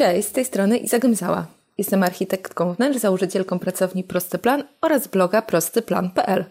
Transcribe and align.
Cześć, 0.00 0.28
z 0.28 0.32
tej 0.32 0.44
strony 0.44 0.78
Iza 0.78 0.98
Gymzała. 0.98 1.46
Jestem 1.78 2.02
architektką 2.02 2.74
wnętrz, 2.74 2.98
założycielką 2.98 3.58
pracowni 3.58 4.04
Prosty 4.04 4.38
Plan 4.38 4.64
oraz 4.80 5.08
bloga 5.08 5.42
prostyplan.pl. 5.42 6.44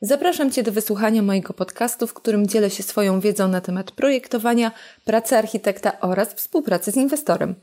Zapraszam 0.00 0.50
Cię 0.50 0.62
do 0.62 0.72
wysłuchania 0.72 1.22
mojego 1.22 1.54
podcastu, 1.54 2.06
w 2.06 2.14
którym 2.14 2.46
dzielę 2.46 2.70
się 2.70 2.82
swoją 2.82 3.20
wiedzą 3.20 3.48
na 3.48 3.60
temat 3.60 3.90
projektowania, 3.90 4.72
pracy 5.04 5.36
architekta 5.36 6.00
oraz 6.00 6.34
współpracy 6.34 6.92
z 6.92 6.96
inwestorem. 6.96 7.54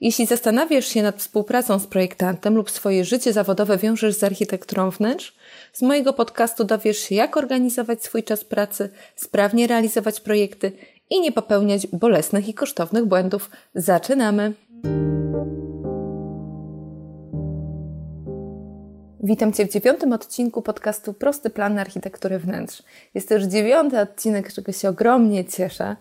Jeśli 0.00 0.26
zastanawiasz 0.26 0.86
się 0.86 1.02
nad 1.02 1.16
współpracą 1.16 1.78
z 1.78 1.86
projektantem 1.86 2.54
lub 2.54 2.70
swoje 2.70 3.04
życie 3.04 3.32
zawodowe 3.32 3.78
wiążesz 3.78 4.14
z 4.14 4.24
architekturą 4.24 4.90
wnętrz, 4.90 5.36
z 5.72 5.82
mojego 5.82 6.12
podcastu 6.12 6.64
dowiesz 6.64 6.98
się, 6.98 7.14
jak 7.14 7.36
organizować 7.36 8.04
swój 8.04 8.22
czas 8.22 8.44
pracy, 8.44 8.88
sprawnie 9.16 9.66
realizować 9.66 10.20
projekty 10.20 10.72
i 11.10 11.20
nie 11.20 11.32
popełniać 11.32 11.86
bolesnych 11.86 12.48
i 12.48 12.54
kosztownych 12.54 13.04
błędów. 13.04 13.50
Zaczynamy! 13.74 14.52
Witam 19.22 19.52
Cię 19.52 19.66
w 19.66 19.72
dziewiątym 19.72 20.12
odcinku 20.12 20.62
podcastu 20.62 21.14
Prosty 21.14 21.50
Plan 21.50 21.78
Architektury 21.78 22.38
Wnętrz. 22.38 22.82
Jest 23.14 23.28
to 23.28 23.34
już 23.34 23.44
dziewiąty 23.44 24.00
odcinek, 24.00 24.52
z 24.52 24.54
czego 24.54 24.72
się 24.72 24.88
ogromnie 24.88 25.44
cieszę, 25.44 25.96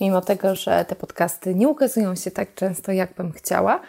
mimo 0.00 0.20
tego, 0.20 0.54
że 0.54 0.84
te 0.84 0.96
podcasty 0.96 1.54
nie 1.54 1.68
ukazują 1.68 2.14
się 2.14 2.30
tak 2.30 2.54
często, 2.54 2.92
jak 2.92 3.14
bym 3.14 3.32
chciała, 3.32 3.80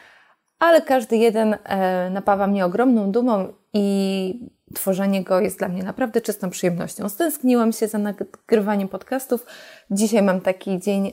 ale 0.59 0.81
każdy 0.81 1.17
jeden 1.17 1.55
e, 1.63 2.09
napawa 2.09 2.47
mnie 2.47 2.65
ogromną 2.65 3.11
dumą 3.11 3.53
i 3.73 4.49
tworzenie 4.73 5.23
go 5.23 5.39
jest 5.39 5.59
dla 5.59 5.67
mnie 5.67 5.83
naprawdę 5.83 6.21
czystą 6.21 6.49
przyjemnością. 6.49 7.09
Stęskniłam 7.09 7.71
się 7.71 7.87
za 7.87 7.97
nagrywaniem 7.97 8.87
podcastów. 8.87 9.45
Dzisiaj 9.91 10.21
mam 10.21 10.41
taki 10.41 10.79
dzień, 10.79 11.11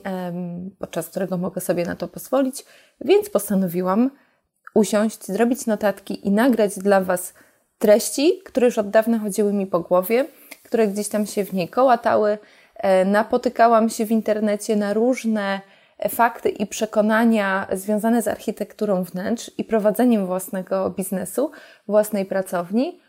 podczas 0.79 1.07
którego 1.07 1.37
mogę 1.37 1.61
sobie 1.61 1.85
na 1.85 1.95
to 1.95 2.07
pozwolić, 2.07 2.65
więc 3.01 3.29
postanowiłam 3.29 4.11
usiąść, 4.73 5.25
zrobić 5.25 5.65
notatki 5.65 6.27
i 6.27 6.31
nagrać 6.31 6.79
dla 6.79 7.01
Was 7.01 7.33
treści, 7.79 8.41
które 8.45 8.65
już 8.65 8.77
od 8.77 8.89
dawna 8.89 9.19
chodziły 9.19 9.53
mi 9.53 9.67
po 9.67 9.79
głowie, 9.79 10.25
które 10.63 10.87
gdzieś 10.87 11.07
tam 11.07 11.25
się 11.25 11.45
w 11.45 11.53
niej 11.53 11.69
kołatały. 11.69 12.37
E, 12.75 13.05
napotykałam 13.05 13.89
się 13.89 14.05
w 14.05 14.11
internecie 14.11 14.75
na 14.75 14.93
różne 14.93 15.61
fakty 16.09 16.49
i 16.49 16.67
przekonania 16.67 17.67
związane 17.71 18.21
z 18.21 18.27
architekturą 18.27 19.03
wnętrz 19.03 19.51
i 19.57 19.63
prowadzeniem 19.63 20.25
własnego 20.25 20.89
biznesu, 20.89 21.51
własnej 21.87 22.25
pracowni. 22.25 22.99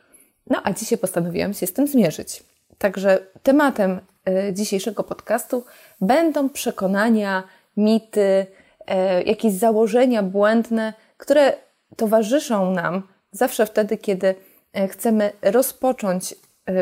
No 0.50 0.60
a 0.64 0.72
dzisiaj 0.72 0.98
postanowiłam 0.98 1.54
się 1.54 1.66
z 1.66 1.72
tym 1.72 1.86
zmierzyć. 1.86 2.42
Także 2.78 3.26
tematem 3.42 4.00
e, 4.28 4.54
dzisiejszego 4.54 5.02
podcastu 5.04 5.64
będą 6.00 6.48
przekonania, 6.48 7.42
mity, 7.76 8.46
e, 8.86 9.22
jakieś 9.22 9.52
założenia 9.52 10.22
błędne, 10.22 10.92
które 11.16 11.52
towarzyszą 11.96 12.70
nam 12.70 13.08
zawsze 13.32 13.66
wtedy, 13.66 13.96
kiedy 13.96 14.34
e, 14.72 14.88
chcemy 14.88 15.32
rozpocząć 15.42 16.34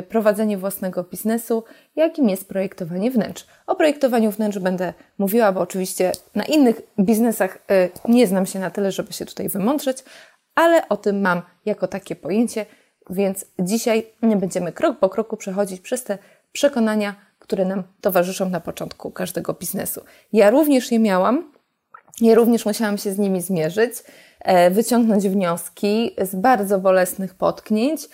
prowadzenie 0.08 0.58
własnego 0.58 1.05
biznesu, 1.05 1.64
jakim 1.97 2.28
jest 2.28 2.48
projektowanie 2.48 3.11
wnętrz. 3.11 3.47
O 3.67 3.74
projektowaniu 3.74 4.30
wnętrz 4.30 4.58
będę 4.58 4.92
mówiła, 5.19 5.52
bo 5.52 5.61
oczywiście 5.61 6.12
na 6.34 6.45
innych 6.45 6.80
biznesach 6.98 7.58
nie 8.08 8.27
znam 8.27 8.47
się 8.47 8.58
na 8.58 8.70
tyle, 8.70 8.92
żeby 8.92 9.12
się 9.12 9.27
tutaj 9.27 9.48
wymądrzeć, 9.48 9.98
ale 10.55 10.89
o 10.89 10.97
tym 10.97 11.20
mam 11.20 11.42
jako 11.64 11.89
takie 11.89 12.17
pojęcie, 12.17 12.67
więc 13.11 13.44
dzisiaj 13.58 14.06
będziemy 14.22 14.72
krok 14.72 14.98
po 14.98 15.08
kroku 15.08 15.36
przechodzić 15.36 15.80
przez 15.80 16.05
te 16.05 16.19
przekonania, 16.53 17.14
które 17.39 17.64
nam 17.64 17.83
towarzyszą 18.00 18.48
na 18.48 18.61
początku 18.61 19.11
każdego 19.11 19.55
biznesu. 19.55 20.01
Ja 20.33 20.51
również 20.51 20.92
je 20.92 20.98
miałam, 20.98 21.52
ja 22.20 22.34
również 22.34 22.67
musiałam 22.67 22.98
się 22.98 23.12
z 23.12 23.18
nimi 23.18 23.40
zmierzyć, 23.40 23.92
e, 24.40 24.70
wyciągnąć 24.70 25.29
wnioski 25.29 26.17
z 26.23 26.34
bardzo 26.34 26.79
bolesnych 26.79 27.34
potknięć, 27.34 28.08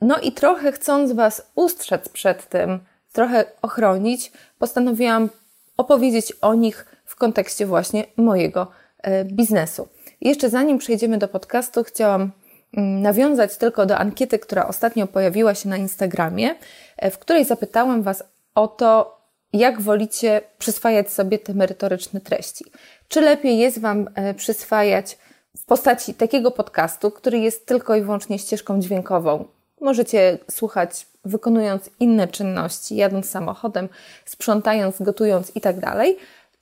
no 0.00 0.18
i 0.18 0.32
trochę 0.32 0.72
chcąc 0.72 1.12
Was 1.12 1.50
ustrzec 1.54 2.08
przed 2.08 2.48
tym, 2.48 2.80
trochę 3.12 3.44
ochronić, 3.62 4.32
postanowiłam 4.58 5.30
opowiedzieć 5.76 6.32
o 6.32 6.54
nich 6.54 6.86
w 7.04 7.16
kontekście 7.16 7.66
właśnie 7.66 8.04
mojego 8.16 8.70
e, 8.98 9.24
biznesu. 9.24 9.88
Jeszcze 10.20 10.50
zanim 10.50 10.78
przejdziemy 10.78 11.18
do 11.18 11.28
podcastu, 11.28 11.84
chciałam 11.84 12.30
nawiązać 12.76 13.56
tylko 13.56 13.86
do 13.86 13.98
ankiety, 13.98 14.38
która 14.38 14.68
ostatnio 14.68 15.06
pojawiła 15.06 15.54
się 15.54 15.68
na 15.68 15.76
Instagramie, 15.76 16.54
e, 16.96 17.10
w 17.10 17.18
której 17.18 17.44
zapytałam 17.44 18.02
Was 18.02 18.24
o 18.54 18.68
to, 18.68 19.20
jak 19.52 19.80
wolicie 19.80 20.40
przyswajać 20.58 21.12
sobie 21.12 21.38
te 21.38 21.54
merytoryczne 21.54 22.20
treści. 22.20 22.64
Czy 23.08 23.20
lepiej 23.20 23.58
jest 23.58 23.80
Wam 23.80 24.08
e, 24.14 24.34
przyswajać 24.34 25.18
w 25.56 25.64
postaci 25.64 26.14
takiego 26.14 26.50
podcastu, 26.50 27.10
który 27.10 27.38
jest 27.38 27.66
tylko 27.66 27.96
i 27.96 28.02
wyłącznie 28.02 28.38
ścieżką 28.38 28.80
dźwiękową? 28.80 29.44
Możecie 29.80 30.38
słuchać 30.50 31.06
wykonując 31.24 31.90
inne 32.00 32.28
czynności, 32.28 32.96
jadąc 32.96 33.30
samochodem, 33.30 33.88
sprzątając, 34.24 35.02
gotując 35.02 35.56
i 35.56 35.60
tak. 35.60 35.76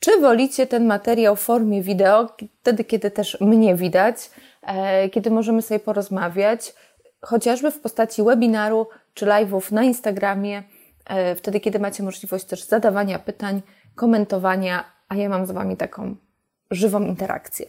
Czy 0.00 0.20
wolicie 0.20 0.66
ten 0.66 0.86
materiał 0.86 1.36
w 1.36 1.40
formie 1.40 1.82
wideo, 1.82 2.28
wtedy 2.60 2.84
kiedy 2.84 3.10
też 3.10 3.40
mnie 3.40 3.74
widać, 3.74 4.30
kiedy 5.12 5.30
możemy 5.30 5.62
sobie 5.62 5.80
porozmawiać, 5.80 6.74
chociażby 7.20 7.70
w 7.70 7.80
postaci 7.80 8.22
webinaru 8.22 8.86
czy 9.14 9.26
live'ów 9.26 9.72
na 9.72 9.82
Instagramie, 9.82 10.62
e, 11.04 11.34
wtedy 11.34 11.60
kiedy 11.60 11.78
macie 11.78 12.02
możliwość 12.02 12.44
też 12.44 12.64
zadawania 12.64 13.18
pytań, 13.18 13.62
komentowania, 13.94 14.84
a 15.08 15.16
ja 15.16 15.28
mam 15.28 15.46
z 15.46 15.50
Wami 15.50 15.76
taką 15.76 16.16
żywą 16.70 17.00
interakcję. 17.00 17.66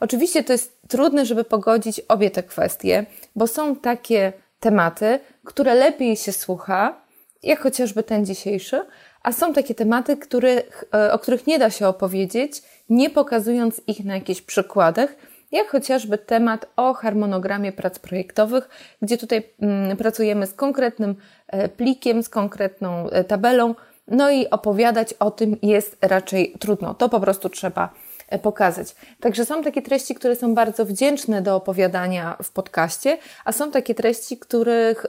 Oczywiście 0.00 0.44
to 0.44 0.52
jest 0.52 0.80
trudne, 0.88 1.26
żeby 1.26 1.44
pogodzić 1.44 2.00
obie 2.00 2.30
te 2.30 2.42
kwestie, 2.42 3.06
bo 3.36 3.46
są 3.46 3.76
takie 3.76 4.32
tematy, 4.60 5.20
które 5.44 5.74
lepiej 5.74 6.16
się 6.16 6.32
słucha, 6.32 7.00
jak 7.42 7.60
chociażby 7.60 8.02
ten 8.02 8.26
dzisiejszy, 8.26 8.82
a 9.22 9.32
są 9.32 9.52
takie 9.52 9.74
tematy, 9.74 10.16
których, 10.16 10.84
e, 10.94 11.12
o 11.12 11.18
których 11.18 11.46
nie 11.46 11.58
da 11.58 11.70
się 11.70 11.88
opowiedzieć, 11.88 12.62
nie 12.88 13.10
pokazując 13.10 13.80
ich 13.86 14.04
na 14.04 14.14
jakichś 14.14 14.40
przykładach, 14.40 15.16
jak 15.54 15.68
chociażby 15.68 16.18
temat 16.18 16.66
o 16.76 16.94
harmonogramie 16.94 17.72
prac 17.72 17.98
projektowych, 17.98 18.68
gdzie 19.02 19.18
tutaj 19.18 19.42
mm, 19.60 19.96
pracujemy 19.96 20.46
z 20.46 20.54
konkretnym 20.54 21.16
e, 21.46 21.68
plikiem, 21.68 22.22
z 22.22 22.28
konkretną 22.28 23.10
e, 23.10 23.24
tabelą, 23.24 23.74
no 24.08 24.30
i 24.30 24.50
opowiadać 24.50 25.14
o 25.14 25.30
tym 25.30 25.56
jest 25.62 25.96
raczej 26.02 26.54
trudno. 26.58 26.94
To 26.94 27.08
po 27.08 27.20
prostu 27.20 27.48
trzeba 27.48 27.94
e, 28.28 28.38
pokazać. 28.38 28.94
Także 29.20 29.44
są 29.44 29.62
takie 29.62 29.82
treści, 29.82 30.14
które 30.14 30.36
są 30.36 30.54
bardzo 30.54 30.84
wdzięczne 30.84 31.42
do 31.42 31.56
opowiadania 31.56 32.36
w 32.42 32.50
podcaście, 32.50 33.18
a 33.44 33.52
są 33.52 33.70
takie 33.70 33.94
treści, 33.94 34.38
których 34.38 35.06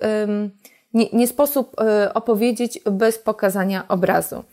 nie, 0.94 1.06
nie 1.13 1.27
sposób 1.27 1.75
opowiedzieć 2.13 2.79
bez 2.91 3.19
pokazania 3.19 3.88
obrazu. 3.88 4.44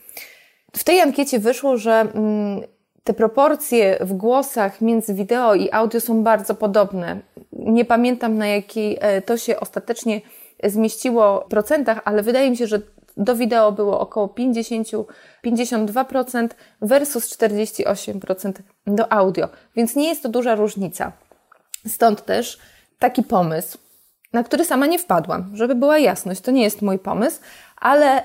W 0.76 0.84
tej 0.84 1.00
ankiecie 1.00 1.38
wyszło, 1.38 1.76
że 1.76 1.92
mm, 1.92 2.62
te 3.04 3.14
proporcje 3.14 3.98
w 4.00 4.12
głosach 4.12 4.80
między 4.80 5.14
wideo 5.14 5.54
i 5.54 5.72
audio 5.72 6.00
są 6.00 6.22
bardzo 6.22 6.54
podobne. 6.54 7.20
Nie 7.52 7.84
pamiętam 7.84 8.38
na 8.38 8.46
jakiej 8.46 8.98
e, 9.00 9.22
to 9.22 9.36
się 9.36 9.60
ostatecznie 9.60 10.20
zmieściło 10.64 11.40
w 11.40 11.50
procentach, 11.50 12.00
ale 12.04 12.22
wydaje 12.22 12.50
mi 12.50 12.56
się, 12.56 12.66
że 12.66 12.80
do 13.16 13.36
wideo 13.36 13.72
było 13.72 14.00
około 14.00 14.28
50, 14.28 14.88
52% 15.44 16.48
versus 16.82 17.38
48% 17.38 18.52
do 18.86 19.12
audio, 19.12 19.48
więc 19.76 19.96
nie 19.96 20.08
jest 20.08 20.22
to 20.22 20.28
duża 20.28 20.54
różnica. 20.54 21.12
Stąd 21.86 22.24
też 22.24 22.58
taki 22.98 23.22
pomysł, 23.22 23.78
na 24.32 24.42
który 24.44 24.64
sama 24.64 24.86
nie 24.86 24.98
wpadłam, 24.98 25.56
żeby 25.56 25.74
była 25.74 25.98
jasność. 25.98 26.40
To 26.40 26.50
nie 26.50 26.62
jest 26.62 26.82
mój 26.82 26.98
pomysł, 26.98 27.40
ale 27.76 28.22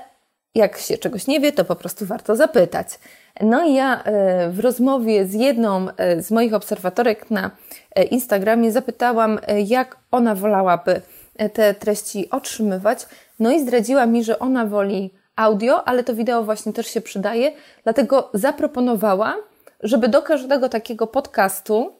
jak 0.54 0.78
się 0.78 0.98
czegoś 0.98 1.26
nie 1.26 1.40
wie, 1.40 1.52
to 1.52 1.64
po 1.64 1.76
prostu 1.76 2.06
warto 2.06 2.36
zapytać. 2.36 2.88
No 3.40 3.64
i 3.64 3.74
ja 3.74 4.02
e, 4.02 4.50
w 4.50 4.60
rozmowie 4.60 5.26
z 5.26 5.34
jedną 5.34 5.86
e, 5.96 6.22
z 6.22 6.30
moich 6.30 6.54
obserwatorek 6.54 7.30
na 7.30 7.50
e, 7.94 8.04
Instagramie 8.04 8.72
zapytałam, 8.72 9.38
jak 9.66 9.96
ona 10.10 10.34
wolałaby 10.34 11.00
te 11.52 11.74
treści 11.74 12.30
otrzymywać. 12.30 13.06
No 13.38 13.50
i 13.50 13.60
zdradziła 13.60 14.06
mi, 14.06 14.24
że 14.24 14.38
ona 14.38 14.66
woli 14.66 15.14
audio, 15.36 15.88
ale 15.88 16.04
to 16.04 16.14
wideo 16.14 16.42
właśnie 16.42 16.72
też 16.72 16.86
się 16.86 17.00
przydaje, 17.00 17.52
dlatego 17.84 18.30
zaproponowała, 18.34 19.36
żeby 19.82 20.08
do 20.08 20.22
każdego 20.22 20.68
takiego 20.68 21.06
podcastu, 21.06 21.92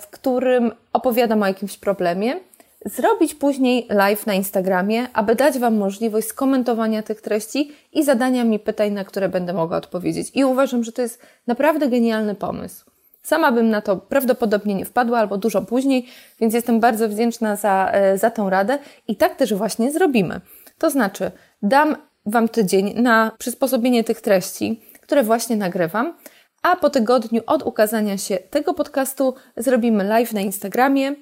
w 0.00 0.06
którym 0.06 0.72
opowiadam 0.92 1.42
o 1.42 1.46
jakimś 1.46 1.78
problemie, 1.78 2.40
zrobić 2.84 3.34
później 3.34 3.86
live 3.90 4.26
na 4.26 4.34
Instagramie, 4.34 5.06
aby 5.12 5.34
dać 5.34 5.58
Wam 5.58 5.76
możliwość 5.76 6.26
skomentowania 6.26 7.02
tych 7.02 7.20
treści 7.20 7.72
i 7.92 8.04
zadania 8.04 8.44
mi 8.44 8.58
pytań, 8.58 8.92
na 8.92 9.04
które 9.04 9.28
będę 9.28 9.52
mogła 9.52 9.76
odpowiedzieć. 9.76 10.30
I 10.34 10.44
uważam, 10.44 10.84
że 10.84 10.92
to 10.92 11.02
jest 11.02 11.22
naprawdę 11.46 11.88
genialny 11.88 12.34
pomysł. 12.34 12.84
Sama 13.22 13.52
bym 13.52 13.68
na 13.68 13.80
to 13.80 13.96
prawdopodobnie 13.96 14.74
nie 14.74 14.84
wpadła, 14.84 15.18
albo 15.18 15.38
dużo 15.38 15.62
później, 15.62 16.06
więc 16.40 16.54
jestem 16.54 16.80
bardzo 16.80 17.08
wdzięczna 17.08 17.56
za, 17.56 17.90
e, 17.92 18.18
za 18.18 18.30
tą 18.30 18.50
radę 18.50 18.78
i 19.08 19.16
tak 19.16 19.36
też 19.36 19.54
właśnie 19.54 19.92
zrobimy. 19.92 20.40
To 20.78 20.90
znaczy, 20.90 21.30
dam 21.62 21.96
Wam 22.26 22.48
tydzień 22.48 22.94
na 23.02 23.32
przysposobienie 23.38 24.04
tych 24.04 24.20
treści, 24.20 24.80
które 25.00 25.22
właśnie 25.22 25.56
nagrywam, 25.56 26.14
a 26.62 26.76
po 26.76 26.90
tygodniu 26.90 27.42
od 27.46 27.62
ukazania 27.62 28.18
się 28.18 28.36
tego 28.36 28.74
podcastu 28.74 29.34
zrobimy 29.56 30.04
live 30.04 30.32
na 30.32 30.40
Instagramie 30.40 31.14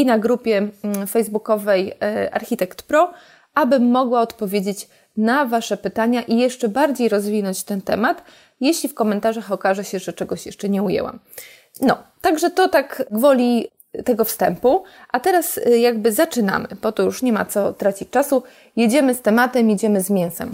i 0.00 0.06
na 0.06 0.18
grupie 0.18 0.68
mm, 0.82 1.06
facebookowej 1.06 1.92
e, 2.02 2.34
Architekt 2.34 2.82
Pro, 2.82 3.12
abym 3.54 3.90
mogła 3.90 4.20
odpowiedzieć 4.20 4.88
na 5.16 5.44
Wasze 5.44 5.76
pytania 5.76 6.22
i 6.22 6.38
jeszcze 6.38 6.68
bardziej 6.68 7.08
rozwinąć 7.08 7.62
ten 7.62 7.82
temat, 7.82 8.24
jeśli 8.60 8.88
w 8.88 8.94
komentarzach 8.94 9.52
okaże 9.52 9.84
się, 9.84 9.98
że 9.98 10.12
czegoś 10.12 10.46
jeszcze 10.46 10.68
nie 10.68 10.82
ujęłam. 10.82 11.18
No, 11.80 11.98
także 12.20 12.50
to 12.50 12.68
tak 12.68 13.04
gwoli 13.10 13.68
tego 14.04 14.24
wstępu, 14.24 14.84
a 15.12 15.20
teraz 15.20 15.58
y, 15.58 15.78
jakby 15.78 16.12
zaczynamy, 16.12 16.68
bo 16.82 16.92
to 16.92 17.02
już 17.02 17.22
nie 17.22 17.32
ma 17.32 17.44
co 17.44 17.72
tracić 17.72 18.10
czasu. 18.10 18.42
Jedziemy 18.76 19.14
z 19.14 19.22
tematem, 19.22 19.70
jedziemy 19.70 20.00
z 20.00 20.10
mięsem. 20.10 20.50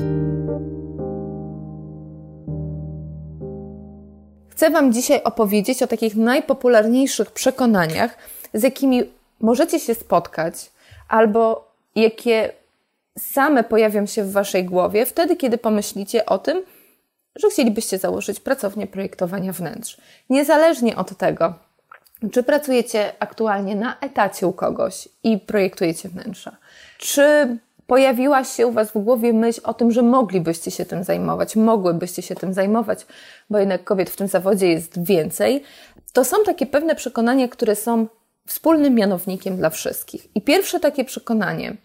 Chcę 4.48 4.70
Wam 4.70 4.92
dzisiaj 4.92 5.22
opowiedzieć 5.22 5.82
o 5.82 5.86
takich 5.86 6.16
najpopularniejszych 6.16 7.30
przekonaniach, 7.30 8.16
z 8.54 8.62
jakimi 8.62 9.15
możecie 9.40 9.80
się 9.80 9.94
spotkać, 9.94 10.70
albo 11.08 11.72
jakie 11.94 12.52
same 13.18 13.64
pojawią 13.64 14.06
się 14.06 14.24
w 14.24 14.32
Waszej 14.32 14.64
głowie 14.64 15.06
wtedy, 15.06 15.36
kiedy 15.36 15.58
pomyślicie 15.58 16.26
o 16.26 16.38
tym, 16.38 16.62
że 17.36 17.50
chcielibyście 17.50 17.98
założyć 17.98 18.40
pracownię 18.40 18.86
projektowania 18.86 19.52
wnętrz. 19.52 19.96
Niezależnie 20.30 20.96
od 20.96 21.16
tego, 21.16 21.54
czy 22.32 22.42
pracujecie 22.42 23.12
aktualnie 23.18 23.76
na 23.76 23.98
etacie 24.00 24.46
u 24.46 24.52
kogoś 24.52 25.08
i 25.22 25.38
projektujecie 25.38 26.08
wnętrza, 26.08 26.56
czy 26.98 27.58
pojawiła 27.86 28.44
się 28.44 28.66
u 28.66 28.72
Was 28.72 28.90
w 28.90 28.98
głowie 28.98 29.32
myśl 29.32 29.60
o 29.64 29.74
tym, 29.74 29.90
że 29.90 30.02
moglibyście 30.02 30.70
się 30.70 30.84
tym 30.84 31.04
zajmować, 31.04 31.56
mogłybyście 31.56 32.22
się 32.22 32.34
tym 32.34 32.54
zajmować, 32.54 33.06
bo 33.50 33.58
jednak 33.58 33.84
kobiet 33.84 34.10
w 34.10 34.16
tym 34.16 34.28
zawodzie 34.28 34.68
jest 34.68 35.04
więcej, 35.04 35.62
to 36.12 36.24
są 36.24 36.36
takie 36.44 36.66
pewne 36.66 36.94
przekonania, 36.94 37.48
które 37.48 37.76
są 37.76 38.06
wspólnym 38.46 38.94
mianownikiem 38.94 39.56
dla 39.56 39.70
wszystkich. 39.70 40.36
I 40.36 40.42
pierwsze 40.42 40.80
takie 40.80 41.04
przekonanie, 41.04 41.76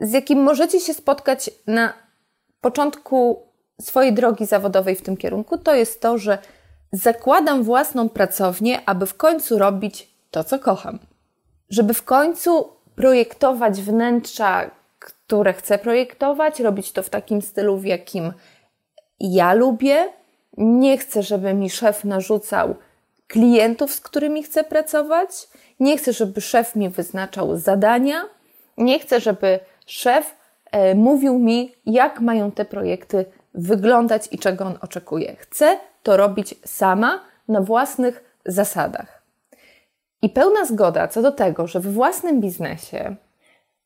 z 0.00 0.12
jakim 0.12 0.42
możecie 0.42 0.80
się 0.80 0.94
spotkać 0.94 1.50
na 1.66 1.92
początku 2.60 3.42
swojej 3.80 4.12
drogi 4.12 4.46
zawodowej 4.46 4.96
w 4.96 5.02
tym 5.02 5.16
kierunku, 5.16 5.58
to 5.58 5.74
jest 5.74 6.00
to, 6.00 6.18
że 6.18 6.38
zakładam 6.92 7.62
własną 7.62 8.08
pracownię, 8.08 8.80
aby 8.86 9.06
w 9.06 9.16
końcu 9.16 9.58
robić 9.58 10.08
to, 10.30 10.44
co 10.44 10.58
kocham. 10.58 10.98
Żeby 11.70 11.94
w 11.94 12.02
końcu 12.02 12.68
projektować 12.94 13.80
wnętrza, 13.80 14.70
które 14.98 15.52
chcę 15.52 15.78
projektować, 15.78 16.60
robić 16.60 16.92
to 16.92 17.02
w 17.02 17.10
takim 17.10 17.42
stylu, 17.42 17.76
w 17.76 17.84
jakim 17.84 18.32
ja 19.20 19.54
lubię. 19.54 20.08
Nie 20.56 20.98
chcę, 20.98 21.22
żeby 21.22 21.54
mi 21.54 21.70
szef 21.70 22.04
narzucał 22.04 22.74
klientów, 23.32 23.94
z 23.94 24.00
którymi 24.00 24.42
chcę 24.42 24.64
pracować. 24.64 25.48
Nie 25.80 25.96
chcę, 25.96 26.12
żeby 26.12 26.40
szef 26.40 26.76
mi 26.76 26.88
wyznaczał 26.88 27.56
zadania. 27.56 28.24
Nie 28.78 28.98
chcę, 28.98 29.20
żeby 29.20 29.60
szef 29.86 30.36
e, 30.70 30.94
mówił 30.94 31.38
mi, 31.38 31.74
jak 31.86 32.20
mają 32.20 32.52
te 32.52 32.64
projekty 32.64 33.24
wyglądać 33.54 34.28
i 34.30 34.38
czego 34.38 34.64
on 34.64 34.78
oczekuje. 34.80 35.36
Chcę 35.36 35.78
to 36.02 36.16
robić 36.16 36.54
sama, 36.64 37.20
na 37.48 37.60
własnych 37.60 38.38
zasadach. 38.46 39.22
I 40.22 40.30
pełna 40.30 40.64
zgoda 40.64 41.08
co 41.08 41.22
do 41.22 41.32
tego, 41.32 41.66
że 41.66 41.80
w 41.80 41.92
własnym 41.92 42.40
biznesie 42.40 43.16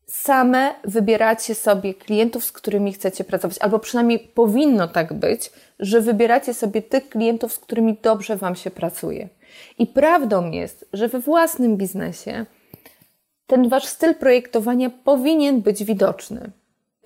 same 0.06 0.74
wybieracie 0.84 1.54
sobie 1.54 1.94
klientów, 1.94 2.44
z 2.44 2.52
którymi 2.52 2.92
chcecie 2.92 3.24
pracować, 3.24 3.58
albo 3.58 3.78
przynajmniej 3.78 4.18
powinno 4.18 4.88
tak 4.88 5.12
być, 5.12 5.50
że 5.78 6.00
wybieracie 6.00 6.54
sobie 6.54 6.82
tych 6.82 7.08
klientów, 7.08 7.52
z 7.52 7.58
którymi 7.58 7.96
dobrze 8.02 8.36
Wam 8.36 8.56
się 8.56 8.70
pracuje. 8.70 9.28
I 9.78 9.86
prawdą 9.86 10.50
jest, 10.50 10.88
że 10.92 11.08
we 11.08 11.20
własnym 11.20 11.76
biznesie 11.76 12.46
ten 13.46 13.68
Wasz 13.68 13.86
styl 13.86 14.14
projektowania 14.14 14.90
powinien 15.04 15.60
być 15.60 15.84
widoczny 15.84 16.50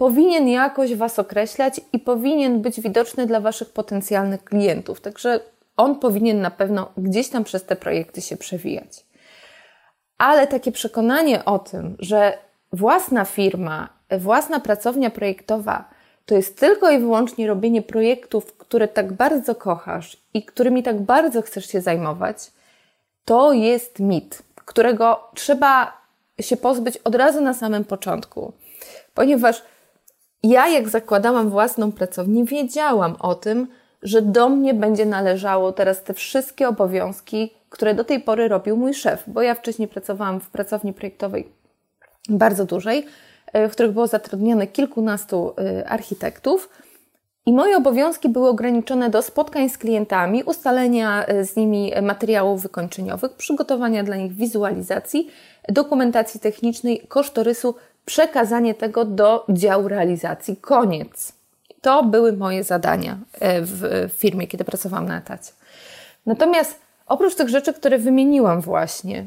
powinien 0.01 0.49
jakoś 0.49 0.95
Was 0.95 1.19
określać 1.19 1.81
i 1.93 1.99
powinien 1.99 2.63
być 2.63 2.81
widoczny 2.81 3.27
dla 3.27 3.41
Waszych 3.41 3.71
potencjalnych 3.71 4.45
klientów. 4.45 5.01
Także 5.01 5.41
on 5.77 5.99
powinien 5.99 6.41
na 6.41 6.51
pewno 6.51 6.93
gdzieś 6.97 7.29
tam 7.29 7.45
przez 7.45 7.65
te 7.65 7.77
projekty 7.77 8.21
się 8.21 8.37
przewijać. 8.37 9.07
Ale 10.19 10.47
takie 10.47 10.73
przekonanie 10.73 11.45
o 11.45 11.59
tym, 11.59 11.97
że 11.99 12.39
własna 12.73 13.25
firma, 13.25 13.89
własna 14.19 14.61
pracownia 14.61 15.11
projektowa 15.11 15.85
to 16.27 16.35
jest 16.35 16.61
tylko 16.61 16.91
i 16.91 16.99
wyłącznie 16.99 17.47
robienie 17.47 17.83
projektów, 17.83 18.57
które 18.57 18.89
tak 18.89 19.13
bardzo 19.13 19.55
kochasz 19.55 20.17
i 20.35 20.45
którymi 20.45 20.83
tak 20.83 21.01
bardzo 21.01 21.43
chcesz 21.43 21.67
się 21.67 21.81
zajmować, 21.81 22.37
to 23.25 23.53
jest 23.53 23.99
mit, 23.99 24.43
którego 24.55 25.29
trzeba 25.35 26.01
się 26.41 26.57
pozbyć 26.57 26.97
od 26.97 27.15
razu 27.15 27.41
na 27.41 27.55
samym 27.55 27.85
początku, 27.85 28.53
ponieważ 29.15 29.63
ja, 30.43 30.69
jak 30.69 30.89
zakładałam 30.89 31.51
własną 31.51 31.93
pracownię, 31.93 32.45
wiedziałam 32.45 33.17
o 33.19 33.35
tym, 33.35 33.67
że 34.03 34.23
do 34.23 34.49
mnie 34.49 34.75
będzie 34.75 35.07
należało 35.07 35.73
teraz 35.73 36.03
te 36.03 36.15
wszystkie 36.15 36.69
obowiązki, 36.69 37.55
które 37.71 37.95
do 37.95 38.05
tej 38.05 38.21
pory 38.21 38.49
robił 38.49 38.77
mój 38.77 38.95
szef, 38.95 39.25
bo 39.27 39.43
ja 39.43 39.55
wcześniej 39.55 39.89
pracowałam 39.89 40.41
w 40.41 40.51
pracowni 40.51 40.93
projektowej 40.93 41.60
bardzo 42.29 42.65
dużej, 42.65 43.07
e, 43.53 43.69
w 43.69 43.73
których 43.73 43.93
było 43.93 44.07
zatrudnione 44.07 44.67
kilkunastu 44.67 45.55
e, 45.59 45.89
architektów. 45.89 46.69
I 47.47 47.53
moje 47.53 47.77
obowiązki 47.77 48.29
były 48.29 48.49
ograniczone 48.49 49.11
do 49.11 49.23
spotkań 49.23 49.69
z 49.69 49.79
klientami, 49.79 50.43
ustalenia 50.43 51.27
e, 51.27 51.45
z 51.45 51.57
nimi 51.57 51.93
materiałów 52.03 52.63
wykończeniowych, 52.63 53.33
przygotowania 53.33 54.05
dla 54.05 54.17
nich 54.17 54.33
wizualizacji, 54.33 55.31
dokumentacji 55.69 56.41
technicznej, 56.41 57.01
kosztorysu 57.09 57.75
przekazanie 58.05 58.75
tego 58.75 59.05
do 59.05 59.47
działu 59.49 59.89
realizacji. 59.89 60.57
Koniec. 60.57 61.33
To 61.81 62.03
były 62.03 62.33
moje 62.33 62.65
zadania 62.65 63.19
w 63.41 64.09
firmie, 64.13 64.47
kiedy 64.47 64.65
pracowałam 64.65 65.09
na 65.09 65.19
etacie. 65.19 65.53
Natomiast 66.27 66.81
oprócz 67.07 67.35
tych 67.35 67.49
rzeczy, 67.49 67.73
które 67.73 67.99
wymieniłam 67.99 68.61
właśnie, 68.61 69.27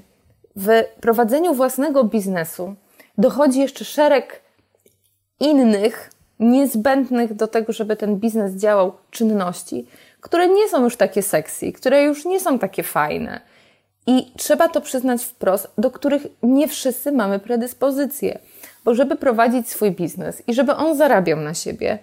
w 0.56 0.84
prowadzeniu 1.02 1.54
własnego 1.54 2.04
biznesu 2.04 2.76
dochodzi 3.18 3.60
jeszcze 3.60 3.86
szereg 3.86 4.42
innych, 5.40 6.10
niezbędnych 6.40 7.34
do 7.34 7.48
tego, 7.48 7.74
żeby 7.74 7.96
ten 7.96 8.16
biznes 8.16 8.54
działał 8.54 8.94
czynności, 9.12 9.88
które 10.22 10.48
nie 10.48 10.70
są 10.70 10.84
już 10.84 10.98
takie 10.98 11.22
sexy, 11.22 11.72
które 11.72 12.04
już 12.04 12.26
nie 12.26 12.40
są 12.40 12.60
takie 12.60 12.84
fajne. 12.84 13.42
I 14.08 14.32
trzeba 14.38 14.70
to 14.70 14.82
przyznać 14.82 15.24
wprost, 15.24 15.68
do 15.78 15.92
których 15.92 16.28
nie 16.44 16.68
wszyscy 16.68 17.12
mamy 17.12 17.40
predyspozycje. 17.40 18.40
Bo 18.86 18.96
żeby 18.96 19.16
prowadzić 19.16 19.70
swój 19.70 19.92
biznes 19.92 20.44
i 20.48 20.54
żeby 20.54 20.76
on 20.76 20.98
zarabiał 20.98 21.40
na 21.40 21.54
siebie, 21.54 22.00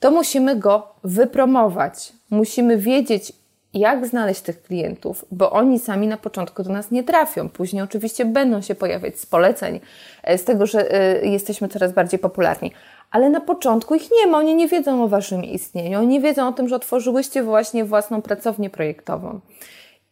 to 0.00 0.10
musimy 0.10 0.56
go 0.56 0.94
wypromować. 1.04 2.12
Musimy 2.30 2.78
wiedzieć, 2.78 3.32
jak 3.74 4.06
znaleźć 4.06 4.40
tych 4.40 4.62
klientów, 4.62 5.24
bo 5.30 5.50
oni 5.50 5.78
sami 5.78 6.06
na 6.06 6.16
początku 6.16 6.62
do 6.62 6.72
nas 6.72 6.90
nie 6.90 7.04
trafią. 7.04 7.48
Później 7.48 7.82
oczywiście 7.82 8.24
będą 8.24 8.60
się 8.60 8.74
pojawiać 8.74 9.18
z 9.18 9.26
poleceń, 9.26 9.80
e, 10.22 10.38
z 10.38 10.44
tego, 10.44 10.66
że 10.66 10.92
e, 10.92 11.26
jesteśmy 11.26 11.68
coraz 11.68 11.92
bardziej 11.92 12.18
popularni. 12.18 12.72
Ale 13.10 13.30
na 13.30 13.40
początku 13.40 13.94
ich 13.94 14.08
nie 14.20 14.30
ma, 14.30 14.38
oni 14.38 14.54
nie 14.54 14.68
wiedzą 14.68 15.04
o 15.04 15.08
Waszym 15.08 15.44
istnieniu, 15.44 15.98
oni 15.98 16.08
nie 16.08 16.20
wiedzą 16.20 16.48
o 16.48 16.52
tym, 16.52 16.68
że 16.68 16.76
otworzyłyście 16.76 17.42
właśnie 17.42 17.84
własną 17.84 18.22
pracownię 18.22 18.70
projektową. 18.70 19.40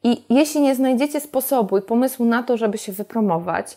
I 0.05 0.25
jeśli 0.31 0.61
nie 0.61 0.75
znajdziecie 0.75 1.21
sposobu 1.21 1.79
i 1.79 1.83
pomysłu 1.83 2.27
na 2.27 2.43
to, 2.43 2.57
żeby 2.57 2.79
się 2.79 2.93
wypromować, 2.93 3.77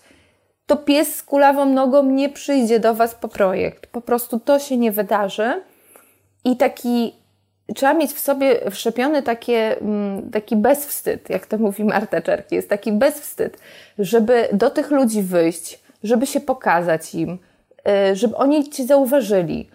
to 0.65 0.77
pies 0.77 1.15
z 1.15 1.24
kulawą 1.24 1.65
nogą 1.65 2.04
nie 2.04 2.30
przyjdzie 2.30 2.80
do 2.80 2.94
Was 2.94 3.15
po 3.15 3.27
projekt. 3.27 3.88
Po 3.88 4.01
prostu 4.01 4.39
to 4.39 4.60
się 4.60 4.77
nie 4.77 4.92
wydarzy. 4.92 5.62
I 6.46 6.58
taki, 6.58 7.13
trzeba 7.75 7.93
mieć 7.93 8.12
w 8.12 8.19
sobie 8.19 8.72
wszczepiony 8.72 9.24
takie, 9.24 9.81
mm, 9.81 10.31
taki 10.31 10.55
bezwstyd, 10.55 11.29
jak 11.29 11.45
to 11.45 11.57
mówi 11.57 11.84
Marta 11.84 12.22
Czerki, 12.22 12.55
jest 12.55 12.69
taki 12.69 12.91
bezwstyd, 12.91 13.57
żeby 14.00 14.48
do 14.53 14.69
tych 14.69 14.91
ludzi 14.91 15.22
wyjść, 15.22 15.79
żeby 16.03 16.27
się 16.27 16.39
pokazać 16.39 17.15
im, 17.15 17.38
y, 18.12 18.15
żeby 18.15 18.36
oni 18.36 18.69
Cię 18.69 18.86
zauważyli, 18.86 19.69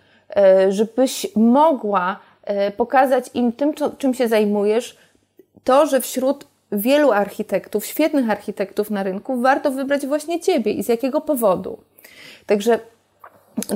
y, 0.68 0.72
żebyś 0.72 1.26
mogła 1.36 2.20
y, 2.68 2.70
pokazać 2.70 3.24
im 3.34 3.52
tym, 3.52 3.72
czym 3.98 4.14
się 4.14 4.28
zajmujesz, 4.28 4.96
to, 5.64 5.86
że 5.86 6.00
wśród 6.00 6.46
wielu 6.72 7.12
architektów, 7.12 7.86
świetnych 7.86 8.30
architektów 8.30 8.90
na 8.90 9.02
rynku, 9.02 9.40
warto 9.40 9.70
wybrać 9.70 10.06
właśnie 10.06 10.40
Ciebie 10.40 10.72
i 10.72 10.82
z 10.82 10.88
jakiego 10.88 11.20
powodu. 11.20 11.78
Także 12.46 12.80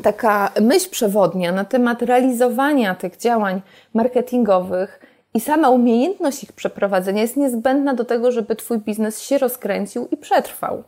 taka 0.02 0.50
myśl 0.60 0.90
przewodnia 0.90 1.52
na 1.52 1.64
temat 1.64 2.02
realizowania 2.02 2.94
tych 2.94 3.16
działań 3.16 3.62
marketingowych 3.94 5.00
i 5.34 5.40
sama 5.40 5.70
umiejętność 5.70 6.44
ich 6.44 6.52
przeprowadzenia 6.52 7.22
jest 7.22 7.36
niezbędna 7.36 7.94
do 7.94 8.04
tego, 8.04 8.32
żeby 8.32 8.56
Twój 8.56 8.78
biznes 8.78 9.22
się 9.22 9.38
rozkręcił 9.38 10.08
i 10.10 10.16
przetrwał. 10.16 10.82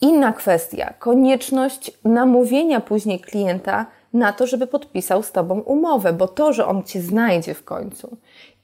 Inna 0.00 0.32
kwestia, 0.32 0.94
konieczność 0.98 1.90
namówienia 2.04 2.80
później 2.80 3.20
klienta 3.20 3.86
na 4.12 4.32
to, 4.32 4.46
żeby 4.46 4.66
podpisał 4.66 5.22
z 5.22 5.32
Tobą 5.32 5.60
umowę, 5.60 6.12
bo 6.12 6.28
to, 6.28 6.52
że 6.52 6.66
on 6.66 6.82
Cię 6.82 7.00
znajdzie 7.00 7.54
w 7.54 7.64
końcu 7.64 8.16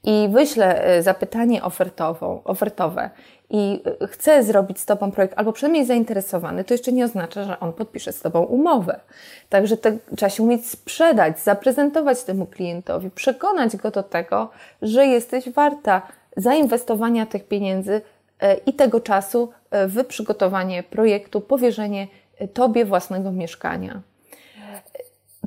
i 0.03 0.29
wyśle 0.31 0.83
e, 0.83 1.03
zapytanie 1.03 1.63
ofertową, 1.63 2.41
ofertowe 2.43 3.09
i 3.53 3.81
e, 4.01 4.07
chce 4.07 4.43
zrobić 4.43 4.79
z 4.79 4.85
Tobą 4.85 5.11
projekt, 5.11 5.33
albo 5.37 5.53
przynajmniej 5.53 5.79
jest 5.79 5.87
zainteresowany, 5.87 6.63
to 6.63 6.73
jeszcze 6.73 6.91
nie 6.91 7.05
oznacza, 7.05 7.43
że 7.43 7.59
on 7.59 7.73
podpisze 7.73 8.11
z 8.11 8.21
Tobą 8.21 8.43
umowę. 8.43 8.99
Także 9.49 9.77
to, 9.77 9.89
trzeba 10.17 10.29
się 10.29 10.43
umieć 10.43 10.69
sprzedać, 10.69 11.39
zaprezentować 11.39 12.23
temu 12.23 12.45
klientowi, 12.45 13.09
przekonać 13.09 13.77
go 13.77 13.91
do 13.91 14.03
tego, 14.03 14.49
że 14.81 15.05
jesteś 15.05 15.49
warta 15.49 16.01
zainwestowania 16.37 17.25
tych 17.25 17.47
pieniędzy 17.47 18.01
e, 18.39 18.55
i 18.55 18.73
tego 18.73 18.99
czasu 18.99 19.49
w 19.71 20.05
przygotowanie 20.05 20.83
projektu, 20.83 21.41
powierzenie 21.41 22.07
Tobie 22.53 22.85
własnego 22.85 23.31
mieszkania. 23.31 24.01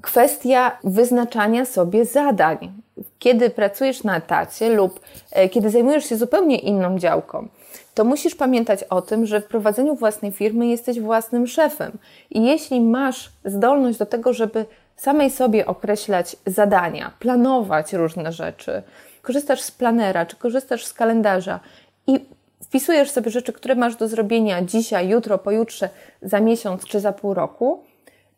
Kwestia 0.02 0.78
wyznaczania 0.84 1.64
sobie 1.64 2.04
zadań. 2.04 2.72
Kiedy 3.18 3.50
pracujesz 3.50 4.04
na 4.04 4.16
etacie 4.16 4.70
lub 4.70 5.00
e, 5.32 5.48
kiedy 5.48 5.70
zajmujesz 5.70 6.08
się 6.08 6.16
zupełnie 6.16 6.58
inną 6.58 6.98
działką, 6.98 7.48
to 7.96 8.04
musisz 8.04 8.34
pamiętać 8.34 8.84
o 8.84 9.02
tym, 9.02 9.26
że 9.26 9.40
w 9.40 9.46
prowadzeniu 9.46 9.94
własnej 9.94 10.32
firmy 10.32 10.66
jesteś 10.66 11.00
własnym 11.00 11.46
szefem. 11.46 11.92
I 12.30 12.44
jeśli 12.44 12.80
masz 12.80 13.30
zdolność 13.44 13.98
do 13.98 14.06
tego, 14.06 14.32
żeby 14.32 14.66
samej 14.96 15.30
sobie 15.30 15.66
określać 15.66 16.36
zadania, 16.46 17.12
planować 17.18 17.92
różne 17.92 18.32
rzeczy, 18.32 18.82
korzystasz 19.22 19.60
z 19.60 19.70
planera 19.70 20.26
czy 20.26 20.36
korzystasz 20.36 20.84
z 20.84 20.92
kalendarza 20.92 21.60
i 22.06 22.20
wpisujesz 22.64 23.10
sobie 23.10 23.30
rzeczy, 23.30 23.52
które 23.52 23.74
masz 23.74 23.96
do 23.96 24.08
zrobienia 24.08 24.62
dzisiaj, 24.62 25.08
jutro, 25.08 25.38
pojutrze, 25.38 25.88
za 26.22 26.40
miesiąc 26.40 26.84
czy 26.84 27.00
za 27.00 27.12
pół 27.12 27.34
roku, 27.34 27.82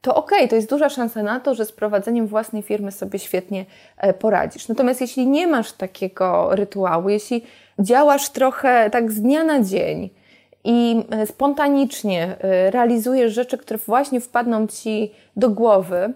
to 0.01 0.15
ok, 0.15 0.31
to 0.51 0.57
jest 0.57 0.71
duża 0.71 0.89
szansa 0.89 1.23
na 1.23 1.41
to, 1.41 1.55
że 1.55 1.65
z 1.65 1.73
prowadzeniem 1.73 2.27
własnej 2.27 2.63
firmy 2.63 2.93
sobie 2.93 3.19
świetnie 3.19 3.65
e, 3.97 4.15
poradzisz. 4.15 4.69
Natomiast 4.69 5.01
jeśli 5.01 5.27
nie 5.27 5.47
masz 5.47 5.73
takiego 5.73 6.49
rytuału, 6.51 7.09
jeśli 7.09 7.45
działasz 7.79 8.29
trochę 8.29 8.91
tak 8.91 9.13
z 9.13 9.21
dnia 9.21 9.45
na 9.45 9.63
dzień 9.63 10.11
i 10.65 11.05
e, 11.11 11.27
spontanicznie 11.27 12.37
e, 12.41 12.71
realizujesz 12.71 13.33
rzeczy, 13.33 13.59
które 13.59 13.79
właśnie 13.79 14.21
wpadną 14.21 14.67
ci 14.67 15.13
do 15.37 15.51
głowy, 15.51 16.13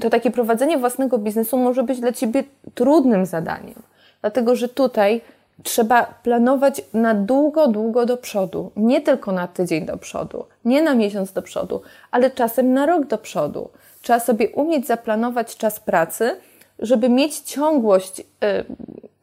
to 0.00 0.10
takie 0.10 0.30
prowadzenie 0.30 0.78
własnego 0.78 1.18
biznesu 1.18 1.56
może 1.56 1.82
być 1.82 2.00
dla 2.00 2.12
ciebie 2.12 2.44
trudnym 2.74 3.26
zadaniem. 3.26 3.82
Dlatego, 4.20 4.56
że 4.56 4.68
tutaj 4.68 5.20
trzeba 5.62 6.02
planować 6.22 6.82
na 6.94 7.14
długo, 7.14 7.68
długo 7.68 8.06
do 8.06 8.16
przodu. 8.16 8.72
Nie 8.76 9.00
tylko 9.00 9.32
na 9.32 9.48
tydzień 9.48 9.86
do 9.86 9.96
przodu, 9.96 10.44
nie 10.64 10.82
na 10.82 10.94
miesiąc 10.94 11.32
do 11.32 11.42
przodu, 11.42 11.82
ale 12.10 12.30
czasem 12.30 12.72
na 12.72 12.86
rok 12.86 13.06
do 13.06 13.18
przodu. 13.18 13.70
Trzeba 14.02 14.20
sobie 14.20 14.48
umieć 14.48 14.86
zaplanować 14.86 15.56
czas 15.56 15.80
pracy, 15.80 16.36
żeby 16.78 17.08
mieć 17.08 17.38
ciągłość 17.38 18.20
y, 18.20 18.24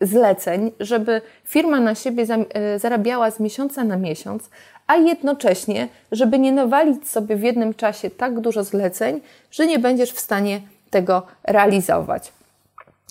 zleceń, 0.02 0.72
żeby 0.80 1.22
firma 1.44 1.80
na 1.80 1.96
siebie 1.96 2.24
y, 2.76 2.80
zarabiała 2.80 3.32
z 3.32 3.40
miesiąca 3.40 3.84
na 3.84 3.98
miesiąc, 3.98 4.50
a 4.88 4.96
jednocześnie, 4.96 5.88
żeby 6.12 6.40
nie 6.40 6.52
nawalić 6.52 7.10
sobie 7.10 7.36
w 7.36 7.44
jednym 7.44 7.74
czasie 7.74 8.10
tak 8.10 8.40
dużo 8.40 8.64
zleceń, 8.64 9.22
że 9.52 9.68
nie 9.68 9.80
będziesz 9.80 10.12
w 10.12 10.20
stanie 10.20 10.62
tego 10.90 11.22
realizować. 11.44 12.32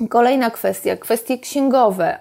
Kolejna 0.09 0.51
kwestia, 0.51 0.97
kwestie 0.97 1.39
księgowe, 1.39 2.19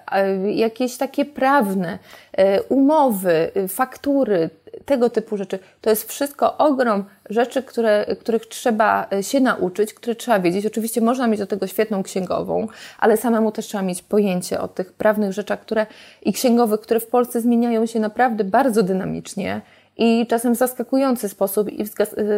jakieś 0.54 0.96
takie 0.96 1.24
prawne, 1.24 1.98
e, 2.32 2.62
umowy, 2.62 3.50
e, 3.54 3.68
faktury, 3.68 4.50
tego 4.84 5.10
typu 5.10 5.36
rzeczy. 5.36 5.58
To 5.80 5.90
jest 5.90 6.08
wszystko 6.08 6.58
ogrom 6.58 7.04
rzeczy, 7.30 7.62
które, 7.62 8.16
których 8.20 8.46
trzeba 8.46 9.06
e, 9.12 9.22
się 9.22 9.40
nauczyć, 9.40 9.94
które 9.94 10.14
trzeba 10.14 10.40
wiedzieć. 10.40 10.66
Oczywiście 10.66 11.00
można 11.00 11.26
mieć 11.26 11.40
do 11.40 11.46
tego 11.46 11.66
świetną 11.66 12.02
księgową, 12.02 12.68
ale 12.98 13.16
samemu 13.16 13.52
też 13.52 13.66
trzeba 13.66 13.82
mieć 13.82 14.02
pojęcie 14.02 14.60
o 14.60 14.68
tych 14.68 14.92
prawnych 14.92 15.32
rzeczach, 15.32 15.60
które 15.60 15.86
i 16.22 16.32
księgowych, 16.32 16.80
które 16.80 17.00
w 17.00 17.06
Polsce 17.06 17.40
zmieniają 17.40 17.86
się 17.86 18.00
naprawdę 18.00 18.44
bardzo 18.44 18.82
dynamicznie 18.82 19.60
i 19.96 20.26
czasem 20.26 20.54
w 20.54 20.58
zaskakujący 20.58 21.28
sposób 21.28 21.68
i 21.68 21.84
w 21.84 21.90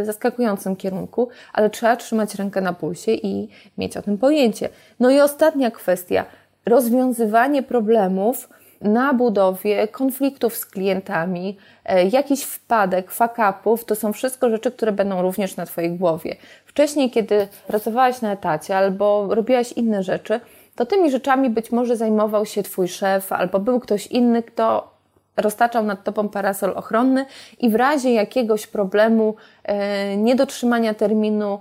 zaskakującym 0.05 0.77
kierunku, 0.77 1.29
ale 1.53 1.71
trzeba 1.71 1.97
trzymać 1.97 2.35
rękę 2.35 2.61
na 2.61 2.73
pulsie 2.73 3.13
i 3.13 3.49
mieć 3.79 3.97
o 3.97 4.03
tym 4.03 4.19
pojęcie. 4.19 4.69
No 5.01 5.11
i 5.11 5.21
ostatnia 5.21 5.71
kwestia, 5.71 6.25
rozwiązywanie 6.67 7.63
problemów 7.63 8.49
na 8.81 9.15
budowie, 9.15 9.89
konfliktów 9.89 10.57
z 10.57 10.67
klientami, 10.67 11.57
e, 11.85 12.09
jakiś 12.09 12.43
wpadek, 12.43 13.11
fakapów, 13.11 13.85
to 13.85 13.95
są 13.95 14.13
wszystko 14.13 14.51
rzeczy, 14.51 14.71
które 14.71 14.93
będą 14.93 15.23
również 15.23 15.57
na 15.57 15.67
Twojej 15.67 15.91
głowie. 15.91 16.37
Wcześniej, 16.67 17.11
kiedy 17.11 17.49
pracowałaś 17.67 18.21
na 18.21 18.33
etacie 18.33 18.77
albo 18.77 19.35
robiłaś 19.35 19.73
inne 19.73 20.03
rzeczy, 20.03 20.41
to 20.77 20.87
tymi 20.87 21.11
rzeczami 21.11 21.51
być 21.51 21.73
może 21.73 21.97
zajmował 21.97 22.47
się 22.47 22.63
Twój 22.63 22.89
szef 22.89 23.33
albo 23.33 23.59
był 23.59 23.81
ktoś 23.81 24.07
inny, 24.07 24.43
kto 24.43 24.98
roztaczał 25.39 25.85
nad 25.85 26.05
tobą 26.05 26.29
parasol 26.29 26.73
ochronny 26.77 27.27
i 27.59 27.71
w 27.71 27.75
razie 27.75 28.13
jakiegoś 28.13 28.67
problemu, 28.67 29.35
e, 29.65 30.17
niedotrzymania 30.17 30.95
terminu, 30.95 31.61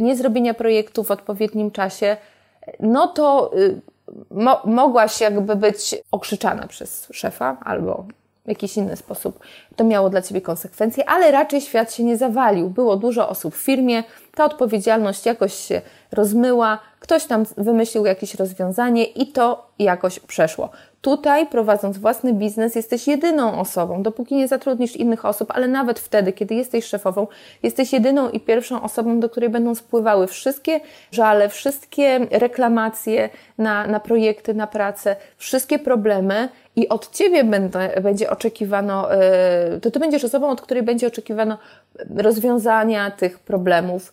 niezrobienia 0.00 0.54
projektu 0.54 1.04
w 1.04 1.10
odpowiednim 1.10 1.70
czasie, 1.70 2.16
no 2.80 3.06
to 3.06 3.50
y, 3.58 3.80
mo 4.30 4.62
mogłaś 4.64 5.20
jakby 5.20 5.56
być 5.56 5.96
okrzyczana 6.10 6.66
przez 6.66 7.08
szefa 7.12 7.56
albo 7.64 8.04
w 8.44 8.48
jakiś 8.48 8.76
inny 8.76 8.96
sposób 8.96 9.38
to 9.76 9.84
miało 9.84 10.10
dla 10.10 10.22
Ciebie 10.22 10.40
konsekwencje, 10.40 11.08
ale 11.08 11.30
raczej 11.30 11.60
świat 11.60 11.94
się 11.94 12.04
nie 12.04 12.16
zawalił. 12.16 12.70
Było 12.70 12.96
dużo 12.96 13.28
osób 13.28 13.54
w 13.54 13.58
firmie, 13.58 14.02
ta 14.34 14.44
odpowiedzialność 14.44 15.26
jakoś 15.26 15.54
się 15.54 15.80
rozmyła, 16.12 16.78
ktoś 17.00 17.24
tam 17.24 17.44
wymyślił 17.56 18.06
jakieś 18.06 18.34
rozwiązanie 18.34 19.04
i 19.04 19.26
to 19.26 19.66
jakoś 19.78 20.20
przeszło. 20.20 20.70
Tutaj, 21.00 21.46
prowadząc 21.46 21.98
własny 21.98 22.32
biznes, 22.32 22.74
jesteś 22.74 23.06
jedyną 23.06 23.60
osobą, 23.60 24.02
dopóki 24.02 24.34
nie 24.34 24.48
zatrudnisz 24.48 24.96
innych 24.96 25.24
osób, 25.24 25.50
ale 25.54 25.68
nawet 25.68 25.98
wtedy, 25.98 26.32
kiedy 26.32 26.54
jesteś 26.54 26.84
szefową, 26.84 27.26
jesteś 27.62 27.92
jedyną 27.92 28.30
i 28.30 28.40
pierwszą 28.40 28.82
osobą, 28.82 29.20
do 29.20 29.30
której 29.30 29.50
będą 29.50 29.74
spływały 29.74 30.26
wszystkie 30.26 30.80
żale, 31.12 31.48
wszystkie 31.48 32.18
reklamacje 32.30 33.30
na, 33.58 33.86
na 33.86 34.00
projekty, 34.00 34.54
na 34.54 34.66
pracę, 34.66 35.16
wszystkie 35.36 35.78
problemy 35.78 36.48
i 36.76 36.88
od 36.88 37.10
ciebie 37.10 37.44
będę, 37.44 38.00
będzie 38.02 38.30
oczekiwano, 38.30 39.14
e, 39.14 39.80
to 39.80 39.90
ty 39.90 39.98
będziesz 39.98 40.24
osobą, 40.24 40.48
od 40.48 40.60
której 40.60 40.82
będzie 40.82 41.06
oczekiwano 41.06 41.58
rozwiązania 42.16 43.10
tych 43.10 43.38
problemów, 43.38 44.12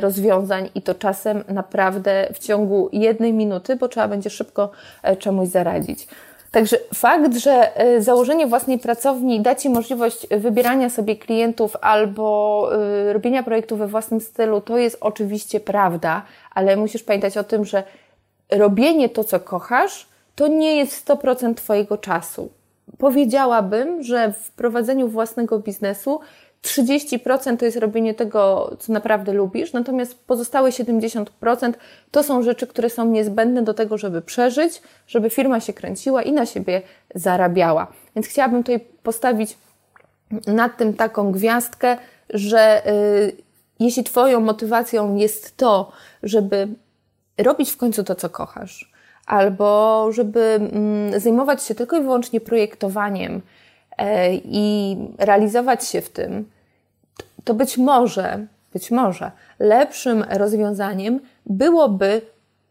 rozwiązań 0.00 0.70
i 0.74 0.82
to 0.82 0.94
czasem 0.94 1.44
naprawdę 1.48 2.28
w 2.34 2.38
ciągu 2.38 2.88
jednej 2.92 3.32
minuty, 3.32 3.76
bo 3.76 3.88
trzeba 3.88 4.08
będzie 4.08 4.30
szybko 4.30 4.70
e, 5.02 5.16
czemuś 5.16 5.48
zaradzić. 5.48 6.08
Także 6.50 6.76
fakt, 6.94 7.36
że 7.36 7.70
założenie 7.98 8.46
własnej 8.46 8.78
pracowni 8.78 9.40
da 9.40 9.54
Ci 9.54 9.70
możliwość 9.70 10.26
wybierania 10.30 10.90
sobie 10.90 11.16
klientów 11.16 11.76
albo 11.80 12.70
robienia 13.12 13.42
projektu 13.42 13.76
we 13.76 13.86
własnym 13.86 14.20
stylu, 14.20 14.60
to 14.60 14.78
jest 14.78 14.98
oczywiście 15.00 15.60
prawda, 15.60 16.22
ale 16.54 16.76
musisz 16.76 17.02
pamiętać 17.02 17.36
o 17.36 17.44
tym, 17.44 17.64
że 17.64 17.82
robienie 18.50 19.08
to, 19.08 19.24
co 19.24 19.40
kochasz, 19.40 20.08
to 20.34 20.48
nie 20.48 20.76
jest 20.76 21.08
100% 21.08 21.54
Twojego 21.54 21.98
czasu. 21.98 22.50
Powiedziałabym, 22.98 24.02
że 24.02 24.32
w 24.32 24.50
prowadzeniu 24.50 25.08
własnego 25.08 25.58
biznesu 25.58 26.20
30% 26.62 27.56
to 27.56 27.64
jest 27.64 27.76
robienie 27.76 28.14
tego, 28.14 28.70
co 28.78 28.92
naprawdę 28.92 29.32
lubisz, 29.32 29.72
natomiast 29.72 30.24
pozostałe 30.26 30.70
70% 30.70 31.72
to 32.10 32.22
są 32.22 32.42
rzeczy, 32.42 32.66
które 32.66 32.90
są 32.90 33.04
niezbędne 33.04 33.62
do 33.62 33.74
tego, 33.74 33.98
żeby 33.98 34.22
przeżyć, 34.22 34.82
żeby 35.06 35.30
firma 35.30 35.60
się 35.60 35.72
kręciła 35.72 36.22
i 36.22 36.32
na 36.32 36.46
siebie 36.46 36.82
zarabiała. 37.14 37.86
Więc 38.16 38.26
chciałabym 38.26 38.62
tutaj 38.62 38.80
postawić 39.02 39.58
nad 40.46 40.76
tym 40.76 40.94
taką 40.94 41.32
gwiazdkę, 41.32 41.96
że 42.30 42.82
yy, 42.86 43.36
jeśli 43.80 44.04
Twoją 44.04 44.40
motywacją 44.40 45.16
jest 45.16 45.56
to, 45.56 45.92
żeby 46.22 46.68
robić 47.38 47.70
w 47.70 47.76
końcu 47.76 48.04
to, 48.04 48.14
co 48.14 48.30
kochasz, 48.30 48.92
albo 49.26 50.08
żeby 50.12 50.40
mm, 50.40 51.20
zajmować 51.20 51.62
się 51.62 51.74
tylko 51.74 51.96
i 51.96 52.02
wyłącznie 52.02 52.40
projektowaniem 52.40 53.42
i 54.44 54.96
realizować 55.18 55.88
się 55.88 56.00
w 56.00 56.08
tym, 56.08 56.50
to 57.44 57.54
być 57.54 57.78
może, 57.78 58.46
być 58.72 58.90
może 58.90 59.30
lepszym 59.58 60.24
rozwiązaniem 60.30 61.20
byłoby 61.46 62.22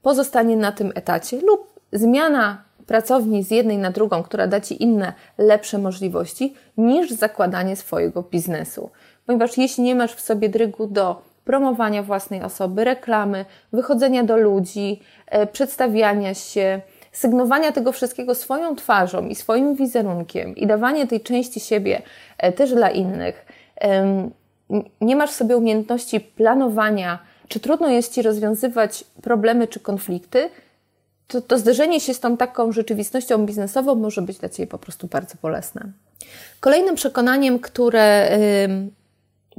pozostanie 0.02 0.58
na 0.58 0.72
tym 0.72 0.92
etacie 0.96 1.42
lub 1.42 1.80
zmiana 1.94 2.64
pracowni 2.88 3.44
z 3.44 3.52
jednej 3.52 3.78
na 3.78 3.92
drugą, 3.92 4.24
która 4.24 4.48
da 4.48 4.62
Ci 4.62 4.84
inne, 4.84 5.14
lepsze 5.38 5.78
możliwości, 5.78 6.56
niż 6.78 7.12
zakładanie 7.12 7.76
swojego 7.76 8.22
biznesu. 8.22 8.90
Ponieważ 9.26 9.58
jeśli 9.58 9.84
nie 9.84 9.96
masz 9.96 10.14
w 10.14 10.22
sobie 10.22 10.50
drygu 10.50 10.88
do 10.88 11.22
promowania 11.46 12.04
własnej 12.04 12.42
osoby, 12.42 12.84
reklamy, 12.84 13.46
wychodzenia 13.74 14.24
do 14.24 14.38
ludzi, 14.38 15.00
e, 15.28 15.48
przedstawiania 15.48 16.34
się, 16.34 16.82
sygnowania 17.16 17.72
tego 17.72 17.92
wszystkiego 17.92 18.36
swoją 18.36 18.76
twarzą 18.76 19.28
i 19.28 19.36
swoim 19.36 19.76
wizerunkiem 19.76 20.56
i 20.56 20.68
dawanie 20.68 21.08
tej 21.08 21.22
części 21.22 21.60
siebie 21.60 22.02
e, 22.38 22.52
też 22.52 22.74
dla 22.74 22.90
innych. 22.90 23.46
Nie 25.02 25.16
masz 25.16 25.32
sobie 25.32 25.58
umiejętności 25.58 26.20
planowania 26.20 27.20
czy 27.48 27.60
trudno 27.60 27.90
jest 27.90 28.14
Ci 28.14 28.22
rozwiązywać 28.22 29.04
problemy 29.22 29.68
czy 29.68 29.80
konflikty, 29.80 30.50
to, 31.28 31.42
to 31.42 31.58
zderzenie 31.58 32.00
się 32.00 32.14
z 32.14 32.20
tą 32.20 32.38
taką 32.38 32.72
rzeczywistością 32.72 33.46
biznesową 33.46 33.96
może 33.96 34.22
być 34.22 34.38
dla 34.38 34.50
Ciebie 34.50 34.68
po 34.68 34.78
prostu 34.78 35.08
bardzo 35.08 35.36
bolesne. 35.42 35.82
Kolejnym 36.60 36.96
przekonaniem, 36.96 37.60
które 37.60 38.38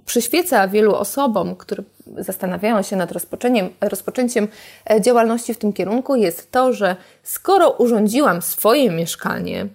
przyświeca 0.04 0.68
wielu 0.68 0.94
osobom, 0.94 1.56
które 1.56 1.82
zastanawiają 2.18 2.82
się 2.82 2.96
nad 2.96 3.12
rozpoczęciem, 3.12 3.68
rozpoczęciem 3.80 4.48
e, 4.90 5.00
działalności 5.00 5.54
w 5.54 5.58
tym 5.58 5.72
kierunku, 5.72 6.16
jest 6.16 6.52
to, 6.52 6.72
że 6.72 6.96
skoro 7.22 7.70
urządziłam 7.70 8.42
swoje 8.42 8.90
mieszkanie, 8.90 9.66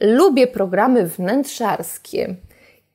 lubię 0.00 0.46
programy 0.46 1.06
wnętrzarskie, 1.06 2.36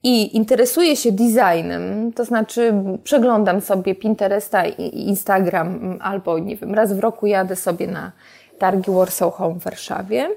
i 0.04 0.38
interesuję 0.38 0.96
się 0.96 1.12
designem, 1.12 2.14
to 2.14 2.26
znaczy 2.26 2.74
przeglądam 3.04 3.62
sobie 3.62 3.96
Pinteresta 3.96 4.66
i 4.66 5.08
Instagram, 5.08 6.00
albo 6.02 6.40
nie 6.40 6.56
wiem, 6.56 6.74
raz 6.74 6.94
w 6.94 7.00
roku 7.00 7.28
jadę 7.28 7.56
sobie 7.56 7.88
na 7.88 8.12
targi 8.60 8.92
Warsaw 8.92 9.34
Home 9.34 9.60
w 9.60 9.64
Warszawie, 9.64 10.30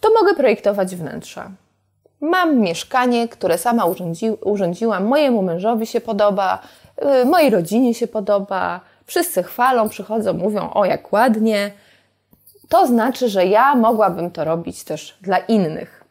to 0.00 0.08
mogę 0.20 0.34
projektować 0.34 0.96
wnętrza. 0.96 1.50
Mam 2.20 2.60
mieszkanie, 2.60 3.28
które 3.28 3.58
sama 3.58 3.84
urządzi, 3.84 4.30
urządziłam, 4.30 5.04
mojemu 5.04 5.42
mężowi 5.42 5.86
się 5.86 6.00
podoba, 6.00 6.58
mojej 7.24 7.50
rodzinie 7.50 7.94
się 7.94 8.06
podoba, 8.06 8.80
wszyscy 9.06 9.42
chwalą, 9.42 9.88
przychodzą, 9.88 10.32
mówią, 10.32 10.70
o 10.70 10.84
jak 10.84 11.12
ładnie. 11.12 11.70
To 12.68 12.86
znaczy, 12.86 13.28
że 13.28 13.46
ja 13.46 13.74
mogłabym 13.74 14.30
to 14.30 14.44
robić 14.44 14.84
też 14.84 15.18
dla 15.20 15.38
innych. 15.38 16.04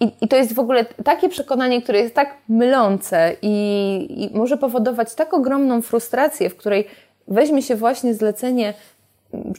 I, 0.00 0.12
I, 0.20 0.28
to 0.28 0.36
jest 0.36 0.54
w 0.54 0.58
ogóle 0.58 0.84
takie 0.84 1.28
przekonanie, 1.28 1.82
które 1.82 1.98
jest 1.98 2.14
tak 2.14 2.36
mylące 2.48 3.36
i, 3.42 4.30
i 4.32 4.38
może 4.38 4.56
powodować 4.56 5.14
tak 5.14 5.34
ogromną 5.34 5.82
frustrację, 5.82 6.50
w 6.50 6.56
której 6.56 6.86
weźmie 7.28 7.62
się 7.62 7.76
właśnie 7.76 8.14
zlecenie, 8.14 8.74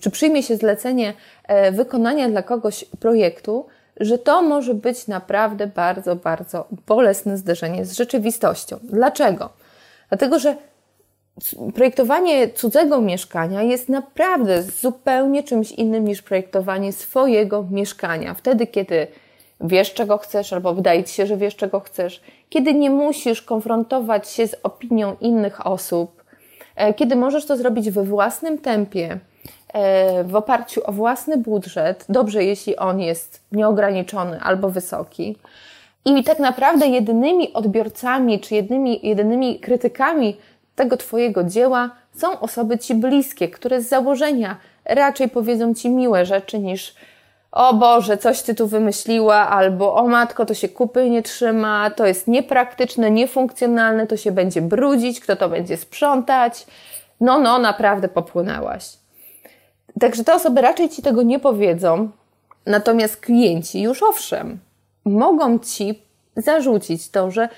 czy 0.01 0.12
przyjmie 0.12 0.44
się 0.44 0.56
zlecenie 0.56 1.13
e, 1.48 1.72
wykonania 1.72 2.30
dla 2.30 2.44
kogoś 2.44 2.86
projektu, 3.00 3.65
że 4.00 4.18
to 4.18 4.42
może 4.42 4.74
być 4.74 5.08
naprawdę 5.08 5.68
bardzo, 5.68 6.15
bardzo 6.15 6.68
bolesne 6.88 7.38
zderzenie 7.38 7.86
z 7.86 7.94
rzeczywistością. 7.98 8.80
Dlaczego? 8.84 9.50
Dlatego, 10.13 10.39
że 10.39 10.55
projektowanie 11.75 12.50
cudzego 12.50 13.01
mieszkania 13.01 13.62
jest 13.62 13.89
naprawdę 13.89 14.63
zupełnie 14.63 15.43
czymś 15.43 15.72
innym 15.72 16.08
niż 16.08 16.22
projektowanie 16.22 16.93
swojego 16.93 17.65
mieszkania. 17.72 18.34
Wtedy, 18.34 18.67
kiedy 18.67 19.08
wiesz, 19.62 19.93
czego 19.93 20.17
chcesz, 20.17 20.53
albo 20.53 20.74
wydaje 20.74 21.03
ci 21.03 21.13
się, 21.13 21.25
że 21.25 21.38
wiesz, 21.38 21.55
czego 21.55 21.79
chcesz, 21.79 22.22
kiedy 22.50 22.74
nie 22.74 22.89
musisz 22.89 23.41
konfrontować 23.41 24.29
się 24.29 24.48
z 24.48 24.55
opinią 24.63 25.15
innych 25.22 25.67
osób, 25.67 26.24
e, 26.75 26.93
kiedy 26.93 27.15
możesz 27.15 27.46
to 27.46 27.58
zrobić 27.58 27.89
we 27.89 28.03
własnym 28.03 28.58
tempie, 28.58 29.20
e, 29.74 30.24
w 30.24 30.36
oparciu 30.36 30.82
o 30.86 30.91
własny 30.91 31.38
budżet, 31.38 32.05
dobrze, 32.10 32.43
jeśli 32.43 32.75
on 32.75 33.00
jest 33.00 33.41
nieograniczony 33.51 34.39
albo 34.41 34.70
wysoki. 34.70 35.38
I 36.06 36.24
tak 36.24 36.40
naprawdę 36.40 36.88
jedynymi 36.88 37.54
odbiorcami, 37.54 38.40
czy 38.40 38.56
jedynymi, 38.56 39.00
jedynymi 39.04 39.60
krytykami 39.60 40.38
tego 40.76 40.98
Twojego 40.98 41.44
dzieła 41.44 41.90
są 42.14 42.40
osoby 42.40 42.78
Ci 42.78 42.96
bliskie, 42.96 43.50
które 43.50 43.82
z 43.82 43.90
założenia 43.90 44.58
raczej 44.86 45.30
powiedzą 45.30 45.74
Ci 45.74 45.90
miłe 45.90 46.26
rzeczy 46.26 46.60
niż 46.60 46.96
o 47.54 47.74
Boże, 47.74 48.18
coś 48.18 48.42
ty 48.42 48.56
tu 48.56 48.68
wymyśliła, 48.68 49.36
albo 49.36 49.96
o 49.96 50.08
matko, 50.08 50.46
to 50.46 50.54
się 50.54 50.70
kupy 50.70 51.10
nie 51.10 51.24
trzyma, 51.24 51.90
to 51.90 52.06
jest 52.06 52.28
niepraktyczne, 52.28 53.12
niefunkcjonalne, 53.12 54.08
to 54.08 54.18
się 54.18 54.32
będzie 54.32 54.62
brudzić, 54.62 55.20
kto 55.20 55.36
to 55.36 55.50
będzie 55.50 55.78
sprzątać. 55.78 56.68
No, 57.22 57.40
no, 57.40 57.60
naprawdę 57.60 58.08
popłynęłaś. 58.08 58.89
Także 60.00 60.24
te 60.24 60.34
osoby 60.34 60.62
raczej 60.62 60.89
ci 60.89 61.02
tego 61.02 61.22
nie 61.22 61.39
powiedzą, 61.39 62.10
natomiast 62.66 63.18
klienci 63.18 63.82
już 63.82 64.04
owszem, 64.04 64.60
mogą 65.06 65.60
ci 65.60 66.04
zarzucić 66.38 67.10
to, 67.10 67.32
że 67.32 67.50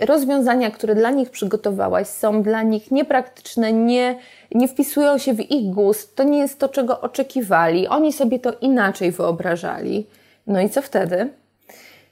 rozwiązania, 0.00 0.70
które 0.70 0.94
dla 0.94 1.10
nich 1.10 1.30
przygotowałaś, 1.30 2.06
są 2.06 2.42
dla 2.42 2.62
nich 2.62 2.90
niepraktyczne, 2.90 3.72
nie, 3.72 4.18
nie 4.54 4.68
wpisują 4.68 5.18
się 5.18 5.34
w 5.34 5.50
ich 5.50 5.74
gust, 5.74 6.16
to 6.16 6.22
nie 6.22 6.38
jest 6.38 6.58
to, 6.58 6.68
czego 6.68 7.00
oczekiwali, 7.00 7.88
oni 7.88 8.12
sobie 8.12 8.38
to 8.38 8.52
inaczej 8.60 9.12
wyobrażali. 9.12 10.06
No 10.46 10.60
i 10.60 10.70
co 10.70 10.82
wtedy? 10.82 11.28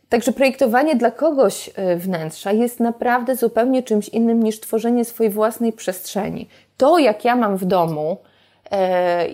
Także 0.08 0.32
projektowanie 0.32 0.96
dla 0.96 1.10
kogoś 1.10 1.70
e, 1.74 1.96
wnętrza 1.96 2.52
jest 2.52 2.80
naprawdę 2.80 3.36
zupełnie 3.36 3.82
czymś 3.82 4.08
innym 4.08 4.42
niż 4.42 4.60
tworzenie 4.60 5.04
swojej 5.04 5.32
własnej 5.32 5.72
przestrzeni. 5.72 6.48
To, 6.76 6.98
jak 6.98 7.24
ja 7.24 7.36
mam 7.36 7.56
w 7.56 7.64
domu, 7.64 8.16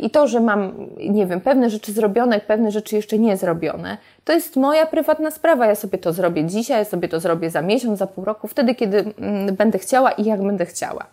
i 0.01 0.11
to, 0.11 0.29
że 0.29 0.41
mam, 0.41 0.87
nie 1.11 1.27
wiem, 1.27 1.41
pewne 1.41 1.71
rzeczy 1.71 1.93
zrobione, 1.93 2.41
pewne 2.41 2.71
rzeczy 2.71 2.97
jeszcze 2.97 3.19
nie 3.19 3.37
zrobione, 3.37 3.99
to 4.25 4.33
jest 4.33 4.57
moja 4.57 4.87
prywatna 4.87 5.31
sprawa. 5.31 5.67
Ja 5.67 5.75
sobie 5.75 5.99
to 5.99 6.13
zrobię 6.13 6.45
dzisiaj, 6.45 6.79
ja 6.79 6.85
sobie 6.85 7.09
to 7.09 7.21
zrobię 7.21 7.51
za 7.51 7.63
miesiąc, 7.63 7.99
za 7.99 8.07
pół 8.07 8.25
roku, 8.25 8.49
wtedy, 8.49 8.75
kiedy 8.75 9.05
mm, 9.19 9.57
będę 9.57 9.79
chciała 9.79 10.11
i 10.13 10.25
jak 10.25 10.43
będę 10.43 10.67
chciała. 10.67 11.07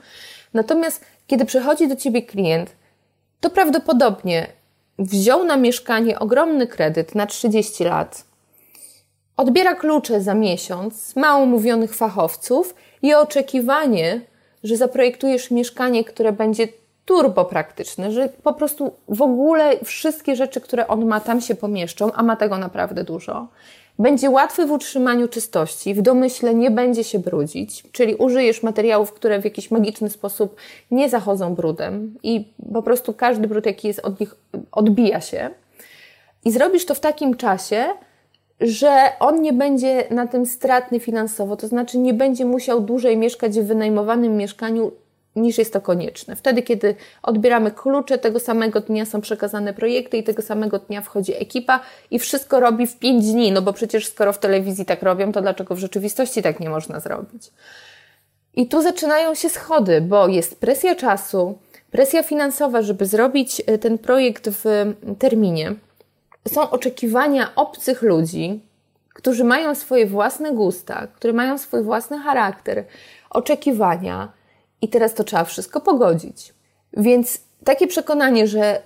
Natomiast, 0.53 1.05
kiedy 1.27 1.45
przychodzi 1.45 1.87
do 1.87 1.95
ciebie 1.95 2.21
klient, 2.21 2.75
to 3.39 3.49
prawdopodobnie 3.49 4.47
wziął 4.99 5.43
na 5.43 5.57
mieszkanie 5.57 6.19
ogromny 6.19 6.67
kredyt 6.67 7.15
na 7.15 7.25
30 7.25 7.83
lat, 7.83 8.25
odbiera 9.37 9.75
klucze 9.75 10.21
za 10.21 10.33
miesiąc, 10.33 11.15
ma 11.15 11.37
umówionych 11.37 11.95
fachowców 11.95 12.75
i 13.01 13.13
oczekiwanie, 13.13 14.21
że 14.63 14.77
zaprojektujesz 14.77 15.51
mieszkanie, 15.51 16.03
które 16.03 16.31
będzie 16.31 16.67
turbo 17.05 17.45
praktyczny, 17.45 18.11
że 18.11 18.29
po 18.43 18.53
prostu 18.53 18.91
w 19.07 19.21
ogóle 19.21 19.77
wszystkie 19.83 20.35
rzeczy, 20.35 20.61
które 20.61 20.87
on 20.87 21.05
ma, 21.05 21.19
tam 21.19 21.41
się 21.41 21.55
pomieszczą, 21.55 22.11
a 22.11 22.23
ma 22.23 22.35
tego 22.35 22.57
naprawdę 22.57 23.03
dużo. 23.03 23.47
Będzie 23.99 24.29
łatwy 24.29 24.65
w 24.65 24.71
utrzymaniu 24.71 25.27
czystości, 25.27 25.93
w 25.93 26.01
domyśle 26.01 26.55
nie 26.55 26.71
będzie 26.71 27.03
się 27.03 27.19
brudzić, 27.19 27.83
czyli 27.91 28.15
użyjesz 28.15 28.63
materiałów, 28.63 29.13
które 29.13 29.41
w 29.41 29.45
jakiś 29.45 29.71
magiczny 29.71 30.09
sposób 30.09 30.55
nie 30.91 31.09
zachodzą 31.09 31.55
brudem 31.55 32.15
i 32.23 32.53
po 32.73 32.83
prostu 32.83 33.13
każdy 33.13 33.47
brud, 33.47 33.65
jaki 33.65 33.87
jest 33.87 33.99
od 33.99 34.19
nich, 34.19 34.35
odbija 34.71 35.21
się. 35.21 35.49
I 36.45 36.51
zrobisz 36.51 36.85
to 36.85 36.93
w 36.93 36.99
takim 36.99 37.37
czasie, 37.37 37.85
że 38.61 39.11
on 39.19 39.41
nie 39.41 39.53
będzie 39.53 40.03
na 40.09 40.27
tym 40.27 40.45
stratny 40.45 40.99
finansowo, 40.99 41.57
to 41.57 41.67
znaczy 41.67 41.97
nie 41.97 42.13
będzie 42.13 42.45
musiał 42.45 42.81
dłużej 42.81 43.17
mieszkać 43.17 43.59
w 43.59 43.67
wynajmowanym 43.67 44.37
mieszkaniu 44.37 44.91
niż 45.35 45.57
jest 45.57 45.73
to 45.73 45.81
konieczne. 45.81 46.35
Wtedy, 46.35 46.61
kiedy 46.61 46.95
odbieramy 47.23 47.71
klucze, 47.71 48.17
tego 48.17 48.39
samego 48.39 48.79
dnia 48.79 49.05
są 49.05 49.21
przekazane 49.21 49.73
projekty 49.73 50.17
i 50.17 50.23
tego 50.23 50.41
samego 50.41 50.79
dnia 50.79 51.01
wchodzi 51.01 51.41
ekipa 51.41 51.79
i 52.11 52.19
wszystko 52.19 52.59
robi 52.59 52.87
w 52.87 52.99
pięć 52.99 53.25
dni, 53.25 53.51
no 53.51 53.61
bo 53.61 53.73
przecież 53.73 54.07
skoro 54.07 54.33
w 54.33 54.39
telewizji 54.39 54.85
tak 54.85 55.03
robią, 55.03 55.31
to 55.31 55.41
dlaczego 55.41 55.75
w 55.75 55.79
rzeczywistości 55.79 56.41
tak 56.41 56.59
nie 56.59 56.69
można 56.69 56.99
zrobić? 56.99 57.51
I 58.53 58.67
tu 58.67 58.81
zaczynają 58.81 59.35
się 59.35 59.49
schody, 59.49 60.01
bo 60.01 60.27
jest 60.27 60.59
presja 60.59 60.95
czasu, 60.95 61.57
presja 61.91 62.23
finansowa, 62.23 62.81
żeby 62.81 63.05
zrobić 63.05 63.61
e, 63.67 63.77
ten 63.77 63.97
projekt 63.97 64.49
w 64.49 64.93
terminie. 65.19 65.73
Są 66.47 66.69
oczekiwania 66.69 67.55
obcych 67.55 68.01
ludzi, 68.01 68.59
którzy 69.13 69.43
mają 69.43 69.75
swoje 69.75 70.05
własne 70.05 70.51
gusta, 70.51 71.07
które 71.15 71.33
mają 71.33 71.57
swój 71.57 71.83
własny 71.83 72.19
charakter, 72.19 72.83
oczekiwania, 73.29 74.29
i 74.85 74.89
teraz 74.89 75.13
to 75.13 75.23
trzeba 75.23 75.43
wszystko 75.43 75.81
pogodzić. 75.81 76.53
Więc 76.97 77.39
takie 77.63 77.87
przekonanie, 77.87 78.47
że 78.47 78.81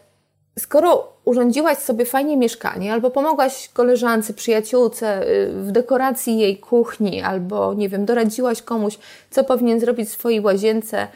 skoro 0.59 1.13
urządziłaś 1.25 1.77
sobie 1.77 2.05
fajnie 2.05 2.37
mieszkanie, 2.37 2.93
albo 2.93 3.11
pomogłaś 3.11 3.69
koleżance, 3.73 4.33
przyjaciółce 4.33 5.27
y, 5.27 5.51
w 5.53 5.71
dekoracji 5.71 6.39
jej 6.39 6.57
kuchni, 6.57 7.21
albo 7.21 7.73
nie 7.73 7.89
wiem, 7.89 8.05
doradziłaś 8.05 8.61
komuś, 8.61 8.97
co 9.31 9.43
powinien 9.43 9.79
zrobić 9.79 10.09
w 10.09 10.11
swojej 10.11 10.41
łazience, 10.41 11.07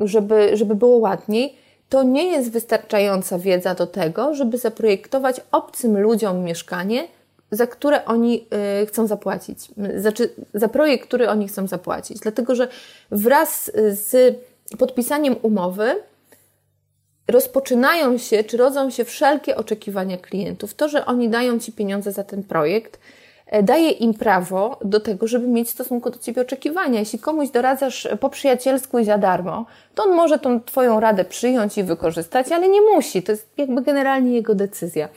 żeby, 0.00 0.56
żeby 0.56 0.74
było 0.74 0.96
ładniej, 0.96 1.56
to 1.88 2.02
nie 2.02 2.24
jest 2.24 2.50
wystarczająca 2.50 3.38
wiedza 3.38 3.74
do 3.74 3.86
tego, 3.86 4.34
żeby 4.34 4.58
zaprojektować 4.58 5.40
obcym 5.52 6.00
ludziom 6.00 6.44
mieszkanie, 6.44 7.08
za 7.50 7.66
które 7.66 8.04
oni 8.04 8.46
y, 8.82 8.86
chcą 8.86 9.06
zapłacić, 9.06 9.58
znaczy 9.96 10.30
za 10.54 10.68
projekt, 10.68 11.06
który 11.06 11.28
oni 11.28 11.48
chcą 11.48 11.66
zapłacić. 11.66 12.18
Dlatego, 12.20 12.54
że 12.54 12.68
wraz 13.10 13.70
z 13.90 14.36
podpisaniem 14.78 15.36
umowy 15.42 15.94
rozpoczynają 17.30 18.18
się, 18.18 18.44
czy 18.44 18.56
rodzą 18.56 18.90
się 18.90 19.04
wszelkie 19.04 19.56
oczekiwania 19.56 20.18
klientów. 20.18 20.74
To, 20.74 20.88
że 20.88 21.06
oni 21.06 21.28
dają 21.28 21.58
Ci 21.58 21.72
pieniądze 21.72 22.12
za 22.12 22.24
ten 22.24 22.42
projekt, 22.42 22.98
e, 23.46 23.62
daje 23.62 23.90
im 23.90 24.14
prawo 24.14 24.78
do 24.84 25.00
tego, 25.00 25.26
żeby 25.26 25.48
mieć 25.48 25.68
w 25.68 25.70
stosunku 25.70 26.10
do 26.10 26.18
Ciebie 26.18 26.42
oczekiwania. 26.42 27.00
Jeśli 27.00 27.18
komuś 27.18 27.50
doradzasz 27.50 28.08
po 28.20 28.30
przyjacielsku 28.30 28.98
i 28.98 29.04
za 29.04 29.18
darmo, 29.18 29.66
to 29.94 30.02
on 30.02 30.10
może 30.10 30.38
tą 30.38 30.60
Twoją 30.60 31.00
radę 31.00 31.24
przyjąć 31.24 31.78
i 31.78 31.84
wykorzystać, 31.84 32.52
ale 32.52 32.68
nie 32.68 32.80
musi. 32.80 33.22
To 33.22 33.32
jest 33.32 33.48
jakby 33.56 33.82
generalnie 33.82 34.34
jego 34.34 34.54
decyzja. 34.54 35.08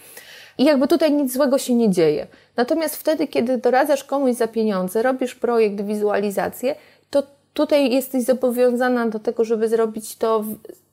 I 0.57 0.63
jakby 0.63 0.87
tutaj 0.87 1.11
nic 1.11 1.33
złego 1.33 1.57
się 1.57 1.75
nie 1.75 1.89
dzieje. 1.89 2.27
Natomiast 2.55 2.95
wtedy, 2.95 3.27
kiedy 3.27 3.57
doradzasz 3.57 4.03
komuś 4.03 4.35
za 4.35 4.47
pieniądze, 4.47 5.03
robisz 5.03 5.35
projekt, 5.35 5.81
wizualizację, 5.81 6.75
to 7.09 7.23
tutaj 7.53 7.91
jesteś 7.91 8.23
zobowiązana 8.23 9.09
do 9.09 9.19
tego, 9.19 9.43
żeby 9.43 9.69
zrobić 9.69 10.15
to 10.15 10.43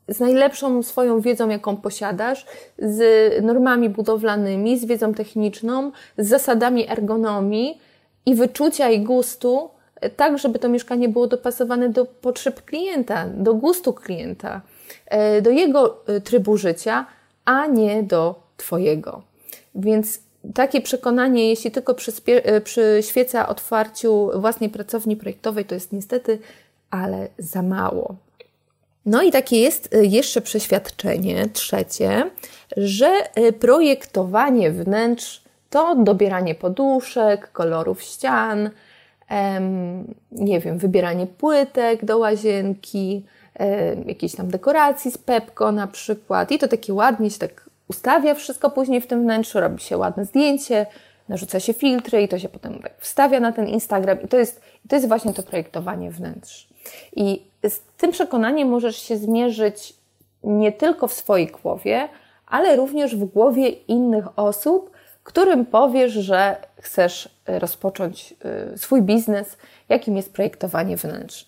z 0.09 0.20
najlepszą 0.20 0.83
swoją 0.83 1.20
wiedzą, 1.20 1.49
jaką 1.49 1.77
posiadasz, 1.77 2.46
z 2.79 3.03
normami 3.44 3.88
budowlanymi, 3.88 4.79
z 4.79 4.85
wiedzą 4.85 5.14
techniczną, 5.14 5.92
z 6.18 6.29
zasadami 6.29 6.90
ergonomii 6.90 7.81
i 8.27 8.35
wyczucia 8.35 8.90
i 8.90 9.01
gustu, 9.01 9.70
tak, 10.16 10.38
żeby 10.38 10.59
to 10.59 10.68
mieszkanie 10.68 11.09
było 11.09 11.27
dopasowane 11.27 11.88
do 11.88 12.05
potrzeb 12.05 12.64
klienta, 12.64 13.27
do 13.35 13.55
gustu 13.55 13.92
klienta, 13.92 14.61
e, 15.07 15.42
do 15.42 15.51
jego 15.51 16.07
e, 16.07 16.20
trybu 16.20 16.57
życia, 16.57 17.07
a 17.44 17.66
nie 17.66 18.03
do 18.03 18.35
Twojego. 18.57 19.30
Więc 19.75 20.21
takie 20.55 20.81
przekonanie, 20.81 21.49
jeśli 21.49 21.71
tylko 21.71 21.95
e, 22.27 22.61
przyświeca 22.61 23.49
otwarciu 23.49 24.31
własnej 24.35 24.71
pracowni 24.71 25.17
projektowej, 25.17 25.65
to 25.65 25.75
jest 25.75 25.93
niestety, 25.93 26.39
ale 26.91 27.29
za 27.39 27.63
mało. 27.63 28.17
No 29.07 29.23
i 29.23 29.31
takie 29.31 29.61
jest 29.61 29.89
jeszcze 30.03 30.41
przeświadczenie 30.41 31.49
trzecie, 31.49 32.31
że 32.77 33.13
projektowanie 33.61 34.71
wnętrz 34.71 35.43
to 35.71 35.97
dobieranie 35.97 36.55
poduszek, 36.55 37.53
kolorów 37.53 38.03
ścian, 38.03 38.71
nie 40.33 40.61
wiem, 40.61 40.79
wybieranie 40.79 41.27
płytek 41.27 42.05
do 42.05 42.19
łazienki, 42.19 43.25
jakieś 44.07 44.35
tam 44.35 44.49
dekoracji 44.49 45.11
z 45.11 45.19
Pepko 45.19 45.73
na 45.73 45.87
przykład 45.87 46.53
i 46.53 46.59
to 46.59 46.69
takie 46.69 46.95
ładnie 46.95 47.31
się 47.31 47.39
tak 47.39 47.70
ustawia 47.90 48.35
wszystko 48.35 48.70
później 48.70 49.00
w 49.00 49.07
tym 49.07 49.22
wnętrzu, 49.22 49.61
robi 49.61 49.83
się 49.83 49.96
ładne 49.96 50.24
zdjęcie, 50.24 50.87
narzuca 51.29 51.61
się 51.61 51.72
filtry 51.72 52.22
i 52.22 52.29
to 52.29 52.38
się 52.38 52.48
potem 52.48 52.83
wstawia 52.98 53.40
na 53.40 53.53
ten 53.53 53.66
Instagram 53.66 54.22
i 54.22 54.29
to 54.29 54.37
jest, 54.38 54.61
to 54.88 54.96
jest 54.96 55.09
właśnie 55.09 55.35
to 55.35 55.42
projektowanie 55.42 56.11
wnętrz. 56.11 56.68
I 57.16 57.42
z 57.68 57.81
tym 57.96 58.11
przekonaniem 58.11 58.68
możesz 58.68 58.96
się 58.96 59.16
zmierzyć 59.16 59.94
nie 60.44 60.72
tylko 60.72 61.09
w 61.09 61.12
swojej 61.12 61.46
głowie, 61.46 62.09
ale 62.46 62.76
również 62.76 63.16
w 63.16 63.24
głowie 63.24 63.68
innych 63.68 64.38
osób, 64.38 64.90
którym 65.24 65.66
powiesz, 65.66 66.12
że 66.12 66.57
chcesz 66.81 67.29
e, 67.46 67.59
rozpocząć 67.59 68.35
e, 68.44 68.79
swój 68.79 69.03
biznes, 69.03 69.57
jakim 69.88 70.16
jest 70.16 70.33
projektowanie 70.33 70.96
wnętrz. 70.96 71.46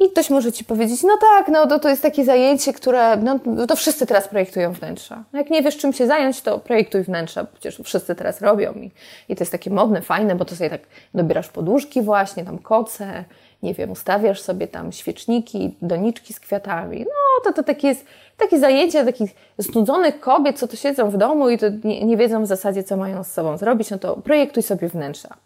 I 0.00 0.10
ktoś 0.10 0.30
może 0.30 0.52
Ci 0.52 0.64
powiedzieć, 0.64 1.02
no 1.02 1.18
tak, 1.20 1.48
no 1.48 1.66
to, 1.66 1.78
to 1.78 1.88
jest 1.88 2.02
takie 2.02 2.24
zajęcie, 2.24 2.72
które, 2.72 3.16
no 3.16 3.38
to 3.68 3.76
wszyscy 3.76 4.06
teraz 4.06 4.28
projektują 4.28 4.72
wnętrza. 4.72 5.24
Jak 5.32 5.50
nie 5.50 5.62
wiesz 5.62 5.76
czym 5.76 5.92
się 5.92 6.06
zająć, 6.06 6.40
to 6.40 6.58
projektuj 6.58 7.02
wnętrza, 7.02 7.44
przecież 7.44 7.80
wszyscy 7.84 8.14
teraz 8.14 8.40
robią 8.42 8.72
i, 8.72 8.90
i 9.28 9.36
to 9.36 9.42
jest 9.42 9.52
takie 9.52 9.70
modne, 9.70 10.02
fajne, 10.02 10.34
bo 10.34 10.44
to 10.44 10.56
sobie 10.56 10.70
tak 10.70 10.80
dobierasz 11.14 11.48
poduszki 11.48 12.02
właśnie, 12.02 12.44
tam 12.44 12.58
koce, 12.58 13.24
nie 13.62 13.74
wiem, 13.74 13.90
ustawiasz 13.90 14.40
sobie 14.40 14.68
tam 14.68 14.92
świeczniki, 14.92 15.76
doniczki 15.82 16.32
z 16.32 16.40
kwiatami. 16.40 16.98
No 16.98 17.44
to 17.44 17.52
to 17.52 17.62
takie 17.62 17.88
jest 17.88 18.04
takie 18.36 18.58
zajęcie 18.58 19.04
takich 19.04 19.30
znudzonych 19.58 20.20
kobiet, 20.20 20.58
co 20.58 20.68
to 20.68 20.76
siedzą 20.76 21.10
w 21.10 21.16
domu 21.16 21.48
i 21.50 21.58
to 21.58 21.66
nie, 21.84 22.04
nie 22.04 22.16
wiedzą 22.16 22.42
w 22.42 22.46
zasadzie, 22.46 22.84
co 22.84 22.96
mają 22.96 23.24
z 23.24 23.32
sobą 23.32 23.56
zrobić, 23.56 23.90
no 23.90 23.98
to 23.98 24.16
projektuj 24.16 24.62
sobie 24.62 24.88
wnętrza. 24.88 25.36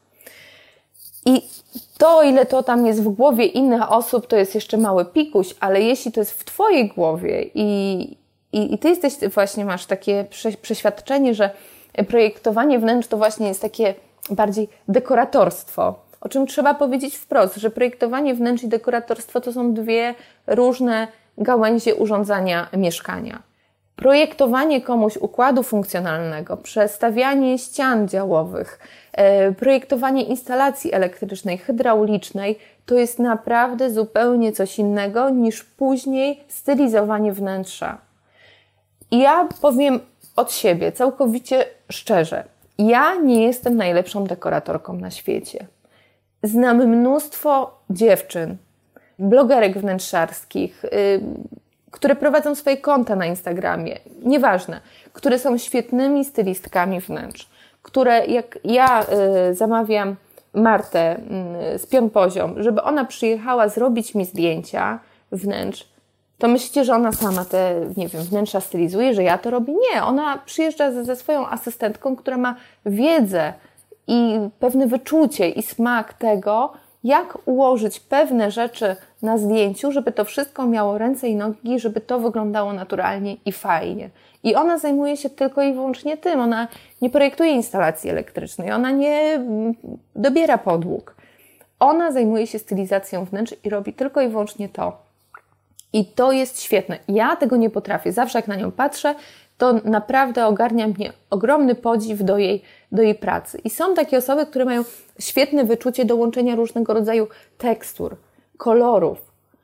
I 1.26 1.42
to, 1.98 2.22
ile 2.22 2.46
to 2.46 2.62
tam 2.62 2.87
jest 2.87 3.02
w 3.02 3.09
głowie 3.09 3.46
innych 3.46 3.92
osób, 3.92 4.26
to 4.26 4.37
jest 4.37 4.54
jeszcze 4.54 4.76
mały 4.76 5.04
pikuś, 5.04 5.54
ale 5.61 5.83
jeśli 5.83 6.12
to 6.12 6.20
jest 6.20 6.33
w 6.33 6.44
Twojej 6.44 6.88
głowie 6.88 7.42
i, 7.54 8.00
i, 8.52 8.74
i 8.74 8.78
Ty 8.78 8.88
jesteś, 8.88 9.14
właśnie 9.35 9.64
masz 9.64 9.87
takie 9.87 10.26
przeświadczenie, 10.62 11.35
że 11.35 11.50
projektowanie 12.09 12.78
wnętrz 12.78 13.09
to 13.09 13.16
właśnie 13.16 13.48
jest 13.48 13.62
takie 13.62 13.94
bardziej 14.30 14.68
dekoratorstwo, 14.88 15.94
o 16.20 16.28
czym 16.28 16.46
trzeba 16.46 16.74
powiedzieć 16.74 17.16
wprost, 17.16 17.56
że 17.56 17.70
projektowanie 17.70 18.35
wnętrz 18.35 18.62
i 18.62 18.68
dekoratorstwo 18.68 19.40
to 19.40 19.52
są 19.52 19.74
dwie 19.74 20.14
różne 20.46 21.09
gałęzie 21.38 21.94
urządzania 21.94 22.68
mieszkania. 22.76 23.49
Projektowanie 24.00 24.80
komuś 24.80 25.16
układu 25.16 25.62
funkcjonalnego, 25.62 26.56
przestawianie 26.56 27.58
ścian 27.58 28.08
działowych, 28.08 28.78
e, 29.12 29.52
projektowanie 29.52 30.22
instalacji 30.22 30.92
elektrycznej, 30.92 31.58
hydraulicznej 31.58 32.58
to 32.86 32.94
jest 32.94 33.18
naprawdę 33.18 33.90
zupełnie 33.90 34.52
coś 34.52 34.78
innego 34.78 35.30
niż 35.30 35.64
później 35.64 36.40
stylizowanie 36.48 37.32
wnętrza. 37.32 37.98
Ja 39.10 39.48
powiem 39.60 40.00
od 40.36 40.52
siebie, 40.52 40.92
całkowicie 40.92 41.64
szczerze, 41.90 42.44
ja 42.78 43.14
nie 43.14 43.42
jestem 43.42 43.76
najlepszą 43.76 44.24
dekoratorką 44.24 44.92
na 44.92 45.10
świecie. 45.10 45.66
Znam 46.42 46.76
mnóstwo 46.76 47.80
dziewczyn, 47.90 48.56
blogerek 49.18 49.78
wnętrzarskich, 49.78 50.84
y, 50.84 51.20
które 51.90 52.16
prowadzą 52.16 52.55
swoje 52.55 52.76
konta 52.76 53.16
na 53.16 53.26
Instagramie, 53.26 53.98
nieważne, 54.22 54.81
które 55.12 55.38
są 55.38 55.59
świetnymi 55.59 56.24
stylistkami 56.24 57.00
wnętrz, 57.00 57.48
które 57.83 58.26
jak 58.26 58.59
ja 58.64 59.07
y, 59.50 59.55
zamawiam 59.55 60.16
Martę 60.55 61.20
y, 61.74 61.79
z 61.79 61.87
Pion 61.87 62.11
Poziom, 62.11 62.62
żeby 62.62 62.83
ona 62.83 63.05
przyjechała 63.05 63.68
zrobić 63.68 64.14
mi 64.14 64.24
zdjęcia 64.24 64.98
wnętrz, 65.33 65.90
to 66.38 66.48
myślicie, 66.48 66.85
że 66.85 66.94
ona 66.94 67.12
sama 67.12 67.44
te, 67.44 67.74
nie 67.96 68.09
wiem, 68.09 68.22
wnętrza 68.22 68.61
stylizuje, 68.61 69.14
że 69.14 69.22
ja 69.22 69.38
to 69.38 69.50
robię? 69.50 69.72
Nie, 69.72 70.05
ona 70.05 70.38
przyjeżdża 70.38 70.92
ze, 70.92 71.05
ze 71.05 71.16
swoją 71.16 71.48
asystentką, 71.48 72.16
która 72.16 72.37
ma 72.37 72.57
wiedzę 72.87 73.53
i 74.07 74.38
pewne 74.61 74.87
wyczucie 74.87 75.48
i 75.48 75.62
smak 75.62 76.12
tego, 76.12 76.72
jak 77.04 77.38
ułożyć 77.44 78.00
pewne 78.00 78.50
rzeczy 78.50 78.96
na 79.22 79.38
zdjęciu, 79.38 79.92
żeby 79.92 80.12
to 80.12 80.24
wszystko 80.24 80.66
miało 80.66 80.98
ręce 80.98 81.28
i 81.28 81.36
nogi, 81.36 81.80
żeby 81.80 82.00
to 82.00 82.18
wyglądało 82.18 82.72
naturalnie 82.72 83.36
i 83.44 83.52
fajnie. 83.52 84.10
I 84.42 84.54
ona 84.54 84.78
zajmuje 84.78 85.16
się 85.16 85.30
tylko 85.30 85.62
i 85.62 85.72
wyłącznie 85.72 86.16
tym. 86.16 86.40
Ona 86.40 86.68
nie 87.02 87.10
projektuje 87.10 87.50
instalacji 87.50 88.10
elektrycznej, 88.10 88.72
ona 88.72 88.90
nie 88.90 89.34
mm, 89.34 89.74
dobiera 90.16 90.58
podłóg. 90.58 91.14
Ona 91.80 92.12
zajmuje 92.12 92.46
się 92.46 92.58
stylizacją 92.58 93.24
wnętrz 93.24 93.54
i 93.64 93.70
robi 93.70 93.92
tylko 93.92 94.20
i 94.20 94.28
wyłącznie 94.28 94.68
to. 94.68 95.02
I 95.92 96.04
to 96.06 96.32
jest 96.32 96.62
świetne. 96.62 96.98
Ja 97.08 97.36
tego 97.36 97.56
nie 97.56 97.70
potrafię. 97.70 98.12
Zawsze 98.12 98.38
jak 98.38 98.48
na 98.48 98.56
nią 98.56 98.70
patrzę, 98.70 99.14
to 99.61 99.73
naprawdę 99.85 100.46
ogarnia 100.46 100.88
mnie 100.88 101.12
ogromny 101.31 101.75
podziw 101.75 102.23
do 102.25 102.38
jej, 102.38 102.62
do 102.92 103.03
jej 103.03 103.14
pracy. 103.14 103.59
I 103.64 103.70
są 103.70 103.94
takie 103.94 104.18
osoby, 104.18 104.46
które 104.46 104.64
mają 104.64 104.85
świetne 105.18 105.64
wyczucie 105.64 106.05
do 106.05 106.16
łączenia 106.16 106.57
różnego 106.57 106.94
rodzaju 106.94 107.27
tekstur, 107.59 108.16
kolorów, 108.57 109.18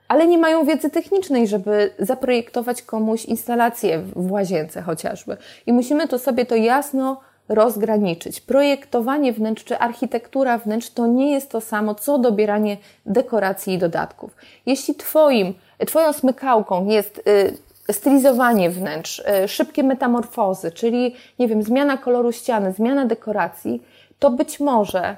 ale 0.08 0.26
nie 0.26 0.38
mają 0.38 0.64
wiedzy 0.64 0.90
technicznej, 0.90 1.48
żeby 1.48 1.90
zaprojektować 1.98 2.82
komuś 2.82 3.24
instalację 3.24 4.02
w 4.16 4.32
łazience 4.32 4.82
chociażby. 4.82 5.36
I 5.66 5.72
musimy 5.72 6.08
to 6.08 6.18
sobie 6.18 6.46
to 6.46 6.56
jasno 6.56 7.20
rozgraniczyć. 7.48 8.40
Projektowanie 8.40 9.32
wnętrz 9.32 9.64
czy 9.64 9.78
architektura 9.78 10.58
wnętrz 10.58 10.90
to 10.90 11.06
nie 11.06 11.32
jest 11.32 11.50
to 11.50 11.60
samo, 11.60 11.94
co 11.94 12.18
dobieranie 12.18 12.76
dekoracji 13.06 13.74
i 13.74 13.78
dodatków. 13.78 14.30
Jeśli 14.66 14.94
twoim, 14.94 15.54
Twoją 15.86 16.12
smykałką 16.12 16.86
jest 16.86 17.18
y, 17.18 17.58
stylizowanie 17.92 18.70
wnętrz, 18.70 19.22
e, 19.26 19.48
szybkie 19.48 19.82
metamorfozy, 19.82 20.72
czyli, 20.72 21.14
nie 21.38 21.48
wiem, 21.48 21.62
zmiana 21.62 21.96
koloru 21.96 22.32
ściany, 22.32 22.72
zmiana 22.72 23.06
dekoracji, 23.06 23.82
to 24.18 24.30
być 24.30 24.60
może 24.60 25.16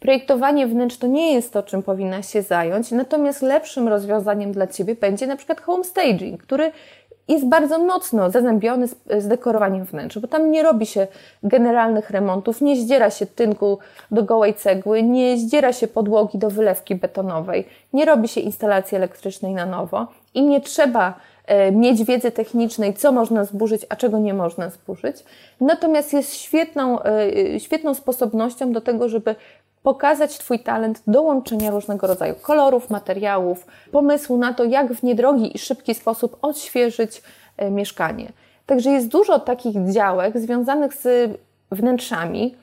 projektowanie 0.00 0.66
wnętrz 0.66 0.96
to 0.96 1.06
nie 1.06 1.34
jest 1.34 1.52
to, 1.52 1.62
czym 1.62 1.82
powinna 1.82 2.22
się 2.22 2.42
zająć, 2.42 2.90
natomiast 2.90 3.42
lepszym 3.42 3.88
rozwiązaniem 3.88 4.52
dla 4.52 4.66
Ciebie 4.66 4.94
będzie 4.94 5.26
na 5.26 5.36
przykład 5.36 5.60
home 5.60 5.84
staging, 5.84 6.42
który 6.42 6.72
jest 7.28 7.48
bardzo 7.48 7.78
mocno 7.78 8.30
zazębiony 8.30 8.88
z, 8.88 8.96
z, 9.18 9.28
dekorowaniem 9.28 9.84
wnętrz, 9.84 10.18
bo 10.18 10.28
tam 10.28 10.50
nie 10.50 10.62
robi 10.62 10.86
się 10.86 11.06
generalnych 11.42 12.10
remontów, 12.10 12.60
nie 12.60 12.76
zdziera 12.76 13.10
się 13.10 13.26
tynku 13.26 13.78
do 14.10 14.22
gołej 14.22 14.54
cegły, 14.54 15.02
nie 15.02 15.36
zdziera 15.36 15.72
się 15.72 15.88
podłogi 15.88 16.38
do 16.38 16.50
wylewki 16.50 16.94
betonowej, 16.94 17.66
nie 17.92 18.04
robi 18.04 18.28
się 18.28 18.40
instalacji 18.40 18.96
elektrycznej 18.96 19.54
na 19.54 19.66
nowo 19.66 20.06
i 20.34 20.42
nie 20.42 20.60
trzeba 20.60 21.14
E, 21.48 21.72
mieć 21.72 22.04
wiedzę 22.04 22.30
technicznej, 22.30 22.94
co 22.94 23.12
można 23.12 23.44
zburzyć, 23.44 23.86
a 23.88 23.96
czego 23.96 24.18
nie 24.18 24.34
można 24.34 24.70
zburzyć. 24.70 25.24
Natomiast 25.60 26.12
jest 26.12 26.34
świetną, 26.34 27.02
e, 27.02 27.60
świetną 27.60 27.94
sposobnością 27.94 28.72
do 28.72 28.80
tego, 28.80 29.08
żeby 29.08 29.34
pokazać 29.82 30.38
Twój 30.38 30.60
talent 30.60 31.02
do 31.06 31.22
łączenia 31.22 31.70
różnego 31.70 32.06
rodzaju 32.06 32.34
kolorów, 32.42 32.90
materiałów, 32.90 33.66
pomysłu 33.92 34.38
na 34.38 34.54
to, 34.54 34.64
jak 34.64 34.92
w 34.92 35.02
niedrogi 35.02 35.56
i 35.56 35.58
szybki 35.58 35.94
sposób 35.94 36.38
odświeżyć 36.42 37.22
e, 37.56 37.70
mieszkanie. 37.70 38.32
Także 38.66 38.90
jest 38.90 39.08
dużo 39.08 39.38
takich 39.38 39.92
działek 39.92 40.38
związanych 40.38 40.94
z 40.94 41.36
wnętrzami, 41.72 42.54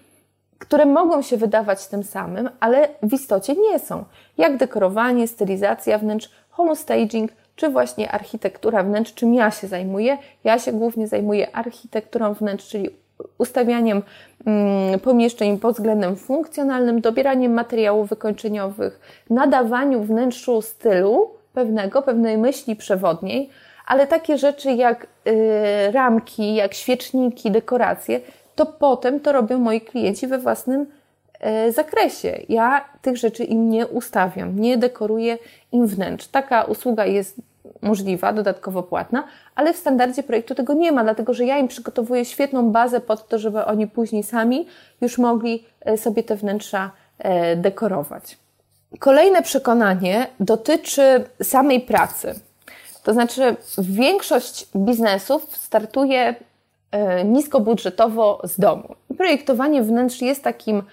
które 0.59 0.85
mogą 0.85 1.21
się 1.21 1.37
wydawać 1.37 1.87
tym 1.87 2.03
samym, 2.03 2.49
ale 2.59 2.89
w 3.03 3.13
istocie 3.13 3.55
nie 3.55 3.79
są. 3.79 4.03
Jak 4.37 4.57
dekorowanie, 4.57 5.27
stylizacja 5.27 5.97
wnętrz, 5.97 6.29
homestaging– 6.49 7.31
czy 7.55 7.69
właśnie 7.69 8.11
architektura 8.11 8.83
wnętrz, 8.83 9.13
czym 9.13 9.33
ja 9.33 9.51
się 9.51 9.67
zajmuję. 9.67 10.17
Ja 10.43 10.59
się 10.59 10.71
głównie 10.71 11.07
zajmuję 11.07 11.55
architekturą 11.55 12.33
wnętrz, 12.33 12.67
czyli 12.67 12.89
ustawianiem 13.37 14.01
mm, 14.45 14.99
pomieszczeń 14.99 15.59
pod 15.59 15.75
względem 15.75 16.15
funkcjonalnym, 16.15 17.01
dobieraniem 17.01 17.53
materiałów 17.53 18.09
wykończeniowych, 18.09 19.23
nadawaniu 19.29 20.03
wnętrzu 20.03 20.61
stylu 20.61 21.29
pewnego, 21.53 22.01
pewnej 22.01 22.37
myśli 22.37 22.75
przewodniej, 22.75 23.49
ale 23.85 24.07
takie 24.07 24.37
rzeczy 24.37 24.71
jak 24.71 25.07
y, 25.27 25.91
ramki, 25.91 26.55
jak 26.55 26.73
świeczniki, 26.73 27.51
dekoracje, 27.51 28.21
to 28.55 28.65
potem 28.65 29.19
to 29.19 29.31
robią 29.31 29.59
moi 29.59 29.81
klienci 29.81 30.27
we 30.27 30.37
własnym 30.37 30.85
zakresie. 31.69 32.41
Ja 32.49 32.85
tych 33.01 33.17
rzeczy 33.17 33.43
im 33.43 33.69
nie 33.69 33.87
ustawiam, 33.87 34.59
nie 34.59 34.77
dekoruję 34.77 35.37
im 35.71 35.87
wnętrz. 35.87 36.27
Taka 36.27 36.63
usługa 36.63 37.05
jest 37.05 37.41
możliwa, 37.81 38.33
dodatkowo 38.33 38.83
płatna, 38.83 39.23
ale 39.55 39.73
w 39.73 39.77
standardzie 39.77 40.23
projektu 40.23 40.55
tego 40.55 40.73
nie 40.73 40.91
ma, 40.91 41.03
dlatego 41.03 41.33
że 41.33 41.45
ja 41.45 41.57
im 41.57 41.67
przygotowuję 41.67 42.25
świetną 42.25 42.71
bazę 42.71 43.01
pod 43.01 43.27
to, 43.27 43.39
żeby 43.39 43.65
oni 43.65 43.87
później 43.87 44.23
sami 44.23 44.67
już 45.01 45.17
mogli 45.17 45.65
e, 45.81 45.97
sobie 45.97 46.23
te 46.23 46.35
wnętrza 46.35 46.91
e, 47.17 47.55
dekorować. 47.55 48.37
Kolejne 48.99 49.41
przekonanie 49.41 50.27
dotyczy 50.39 51.25
samej 51.43 51.81
pracy. 51.81 52.39
To 53.03 53.13
znaczy, 53.13 53.55
większość 53.77 54.67
biznesów 54.75 55.57
startuje 55.57 56.35
e, 56.91 57.23
niskobudżetowo 57.23 58.41
z 58.43 58.59
domu. 58.59 58.95
Projektowanie 59.17 59.83
wnętrz 59.83 60.21
jest 60.21 60.43
takim, 60.43 60.83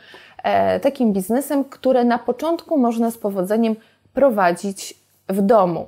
takim 0.83 1.13
biznesem, 1.13 1.65
które 1.65 2.05
na 2.05 2.19
początku 2.19 2.79
można 2.79 3.11
z 3.11 3.19
powodzeniem 3.19 3.77
prowadzić 4.15 4.95
w 5.29 5.41
domu. 5.41 5.87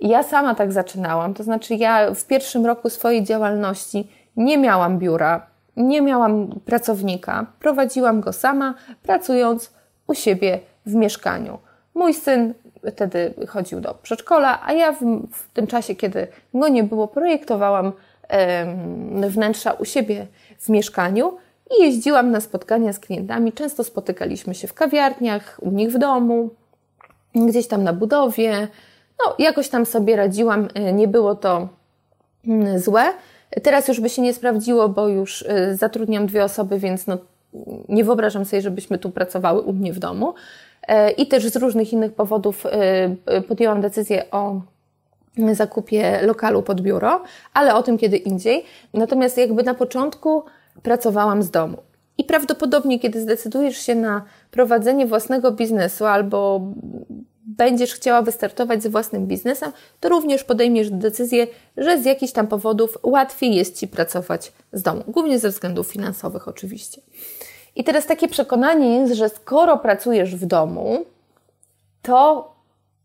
Ja 0.00 0.22
sama 0.22 0.54
tak 0.54 0.72
zaczynałam, 0.72 1.34
to 1.34 1.42
znaczy 1.42 1.74
ja 1.74 2.14
w 2.14 2.24
pierwszym 2.24 2.66
roku 2.66 2.90
swojej 2.90 3.24
działalności 3.24 4.08
nie 4.36 4.58
miałam 4.58 4.98
biura, 4.98 5.46
nie 5.76 6.02
miałam 6.02 6.60
pracownika, 6.64 7.46
prowadziłam 7.60 8.20
go 8.20 8.32
sama, 8.32 8.74
pracując 9.02 9.72
u 10.06 10.14
siebie 10.14 10.60
w 10.86 10.94
mieszkaniu. 10.94 11.58
Mój 11.94 12.14
syn 12.14 12.54
wtedy 12.92 13.34
chodził 13.48 13.80
do 13.80 13.94
przedszkola, 13.94 14.60
a 14.64 14.72
ja 14.72 14.92
w, 14.92 14.98
w 15.32 15.52
tym 15.52 15.66
czasie, 15.66 15.94
kiedy 15.94 16.26
go 16.54 16.68
nie 16.68 16.84
było, 16.84 17.08
projektowałam 17.08 17.92
e, 18.28 19.28
wnętrza 19.28 19.72
u 19.72 19.84
siebie 19.84 20.26
w 20.58 20.68
mieszkaniu 20.68 21.36
i 21.70 21.82
jeździłam 21.82 22.30
na 22.30 22.40
spotkania 22.40 22.92
z 22.92 22.98
klientami. 22.98 23.52
Często 23.52 23.84
spotykaliśmy 23.84 24.54
się 24.54 24.68
w 24.68 24.74
kawiarniach, 24.74 25.58
u 25.62 25.70
nich 25.70 25.92
w 25.92 25.98
domu, 25.98 26.50
gdzieś 27.34 27.68
tam 27.68 27.84
na 27.84 27.92
budowie, 27.92 28.68
no, 29.18 29.34
jakoś 29.38 29.68
tam 29.68 29.86
sobie 29.86 30.16
radziłam, 30.16 30.68
y, 30.88 30.92
nie 30.92 31.08
było 31.08 31.34
to 31.34 31.68
mm, 32.46 32.78
złe. 32.78 33.04
Teraz 33.62 33.88
już 33.88 34.00
by 34.00 34.08
się 34.08 34.22
nie 34.22 34.34
sprawdziło, 34.34 34.88
bo 34.88 35.08
już 35.08 35.42
y, 35.42 35.76
zatrudniam 35.76 36.26
dwie 36.26 36.44
osoby, 36.44 36.78
więc 36.78 37.06
no, 37.06 37.18
nie 37.88 38.04
wyobrażam 38.04 38.44
sobie, 38.44 38.62
żebyśmy 38.62 38.98
tu 38.98 39.10
pracowały 39.10 39.60
u 39.60 39.72
mnie 39.72 39.92
w 39.92 39.98
domu. 39.98 40.34
E, 40.88 41.10
I 41.10 41.26
też 41.26 41.46
z 41.46 41.56
różnych 41.56 41.92
innych 41.92 42.12
powodów 42.12 42.64
podjęłam 43.48 43.80
decyzję 43.80 44.30
o 44.30 44.60
zakupie 45.52 46.20
lokalu 46.22 46.62
pod 46.62 46.80
biuro, 46.80 47.22
ale 47.54 47.74
o 47.74 47.82
tym 47.82 47.98
kiedy 47.98 48.16
indziej. 48.16 48.64
Natomiast 48.94 49.38
jakby 49.38 49.62
na 49.62 49.74
początku 49.74 50.44
pracowałam 50.82 51.42
z 51.42 51.50
domu. 51.50 51.76
I 52.18 52.24
prawdopodobnie, 52.24 52.98
kiedy 53.00 53.20
zdecydujesz 53.20 53.78
się 53.78 53.94
na 53.94 54.24
prowadzenie 54.50 55.06
własnego 55.06 55.52
biznesu 55.52 56.04
albo 56.04 56.60
będziesz 57.46 57.94
chciała 57.94 58.22
wystartować 58.22 58.82
z 58.82 58.86
własnym 58.86 59.26
biznesem, 59.26 59.72
to 60.00 60.08
również 60.08 60.44
podejmiesz 60.44 60.90
decyzję, 60.90 61.46
że 61.76 62.02
z 62.02 62.04
jakichś 62.04 62.32
tam 62.32 62.46
powodów 62.46 62.98
łatwiej 63.02 63.54
jest 63.54 63.78
Ci 63.78 63.88
pracować 63.88 64.52
z 64.72 64.82
domu, 64.82 65.02
głównie 65.08 65.38
ze 65.38 65.48
względów 65.48 65.86
finansowych 65.86 66.48
oczywiście. 66.48 67.00
I 67.76 67.84
teraz 67.84 68.06
takie 68.06 68.28
przekonanie 68.28 68.96
jest, 68.96 69.14
że 69.14 69.28
skoro 69.28 69.78
pracujesz 69.78 70.36
w 70.36 70.46
domu, 70.46 71.04
to 72.02 72.54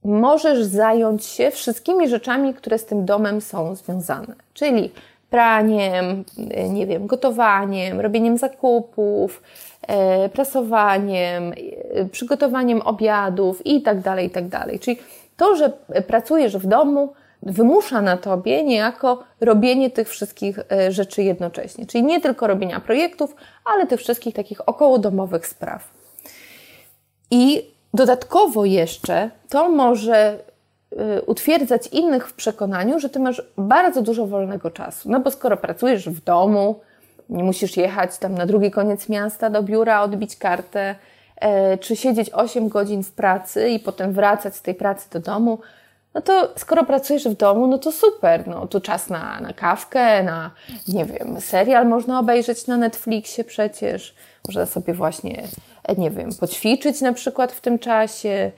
możesz 0.03 0.63
zająć 0.63 1.25
się 1.25 1.51
wszystkimi 1.51 2.09
rzeczami, 2.09 2.53
które 2.53 2.77
z 2.77 2.85
tym 2.85 3.05
domem 3.05 3.41
są 3.41 3.75
związane. 3.75 4.35
Czyli 4.53 4.91
praniem, 5.29 6.23
nie 6.69 6.87
wiem, 6.87 7.07
gotowaniem, 7.07 7.99
robieniem 7.99 8.37
zakupów, 8.37 9.41
E, 9.89 10.29
prasowaniem, 10.29 11.53
e, 11.93 12.05
przygotowaniem 12.05 12.81
obiadów 12.81 13.65
i 13.65 13.81
tak 13.81 14.01
dalej, 14.01 14.27
i 14.27 14.29
tak 14.29 14.47
dalej. 14.47 14.79
Czyli 14.79 14.97
to, 15.37 15.55
że 15.55 15.73
pracujesz 16.07 16.57
w 16.57 16.67
domu, 16.67 17.13
wymusza 17.43 18.01
na 18.01 18.17
tobie 18.17 18.63
niejako 18.63 19.23
robienie 19.41 19.89
tych 19.89 20.09
wszystkich 20.09 20.59
e, 20.71 20.91
rzeczy 20.91 21.23
jednocześnie. 21.23 21.85
Czyli 21.85 22.03
nie 22.03 22.21
tylko 22.21 22.47
robienia 22.47 22.79
projektów, 22.79 23.35
ale 23.65 23.87
tych 23.87 23.99
wszystkich 23.99 24.35
takich 24.35 24.69
okołodomowych 24.69 25.47
spraw. 25.47 25.89
I 27.31 27.71
dodatkowo 27.93 28.65
jeszcze 28.65 29.29
to 29.49 29.69
może 29.69 30.37
utwierdzać 31.25 31.87
innych 31.87 32.27
w 32.27 32.33
przekonaniu, 32.33 32.99
że 32.99 33.09
ty 33.09 33.19
masz 33.19 33.41
bardzo 33.57 34.01
dużo 34.01 34.27
wolnego 34.27 34.71
czasu. 34.71 35.11
No 35.11 35.19
bo 35.19 35.31
skoro 35.31 35.57
pracujesz 35.57 36.09
w 36.09 36.23
domu, 36.23 36.79
nie 37.29 37.43
musisz 37.43 37.77
jechać 37.77 38.17
tam 38.17 38.35
na 38.35 38.45
drugi 38.45 38.71
koniec 38.71 39.09
miasta 39.09 39.49
do 39.49 39.63
biura, 39.63 40.01
odbić 40.01 40.37
kartę, 40.37 40.95
e, 41.35 41.77
czy 41.77 41.95
siedzieć 41.95 42.29
8 42.29 42.69
godzin 42.69 43.03
w 43.03 43.11
pracy 43.11 43.69
i 43.69 43.79
potem 43.79 44.13
wracać 44.13 44.55
z 44.55 44.61
tej 44.61 44.75
pracy 44.75 45.09
do 45.09 45.19
domu. 45.19 45.59
No 46.13 46.21
to 46.21 46.53
skoro 46.55 46.83
pracujesz 46.83 47.27
w 47.27 47.33
domu, 47.33 47.67
no 47.67 47.77
to 47.77 47.91
super. 47.91 48.47
No 48.47 48.67
tu 48.67 48.81
czas 48.81 49.09
na, 49.09 49.39
na 49.41 49.53
kawkę, 49.53 50.23
na, 50.23 50.51
nie 50.87 51.05
wiem, 51.05 51.41
serial 51.41 51.87
można 51.87 52.19
obejrzeć 52.19 52.67
na 52.67 52.77
Netflixie 52.77 53.43
przecież. 53.43 54.15
Można 54.47 54.65
sobie 54.65 54.93
właśnie, 54.93 55.43
e, 55.83 55.95
nie 55.95 56.11
wiem, 56.11 56.29
poćwiczyć 56.39 57.01
na 57.01 57.13
przykład 57.13 57.51
w 57.51 57.61
tym 57.61 57.79
czasie, 57.79 58.51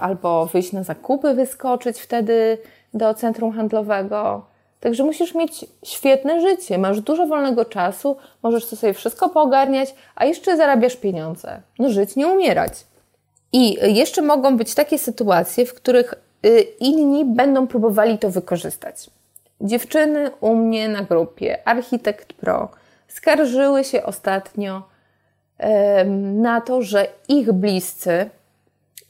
albo 0.00 0.46
wyjść 0.46 0.72
na 0.72 0.82
zakupy, 0.82 1.34
wyskoczyć 1.34 2.00
wtedy 2.00 2.58
do 2.94 3.14
centrum 3.14 3.52
handlowego. 3.52 4.46
Także 4.80 5.04
musisz 5.04 5.34
mieć 5.34 5.66
świetne 5.84 6.40
życie, 6.40 6.78
masz 6.78 7.00
dużo 7.00 7.26
wolnego 7.26 7.64
czasu, 7.64 8.16
możesz 8.42 8.64
sobie 8.64 8.94
wszystko 8.94 9.28
poogarniać, 9.28 9.94
a 10.14 10.24
jeszcze 10.24 10.56
zarabiasz 10.56 10.96
pieniądze. 10.96 11.60
No 11.78 11.90
żyć, 11.90 12.16
nie 12.16 12.28
umierać. 12.28 12.72
I 13.52 13.94
jeszcze 13.94 14.22
mogą 14.22 14.56
być 14.56 14.74
takie 14.74 14.98
sytuacje, 14.98 15.66
w 15.66 15.74
których 15.74 16.14
y, 16.46 16.60
inni 16.80 17.24
będą 17.24 17.66
próbowali 17.66 18.18
to 18.18 18.30
wykorzystać. 18.30 19.10
Dziewczyny 19.60 20.30
u 20.40 20.54
mnie 20.54 20.88
na 20.88 21.02
grupie 21.02 21.68
Architekt 21.68 22.32
Pro 22.32 22.68
skarżyły 23.08 23.84
się 23.84 24.02
ostatnio 24.02 24.82
na 26.14 26.60
to, 26.60 26.82
że 26.82 27.06
ich 27.28 27.52
bliscy 27.52 28.30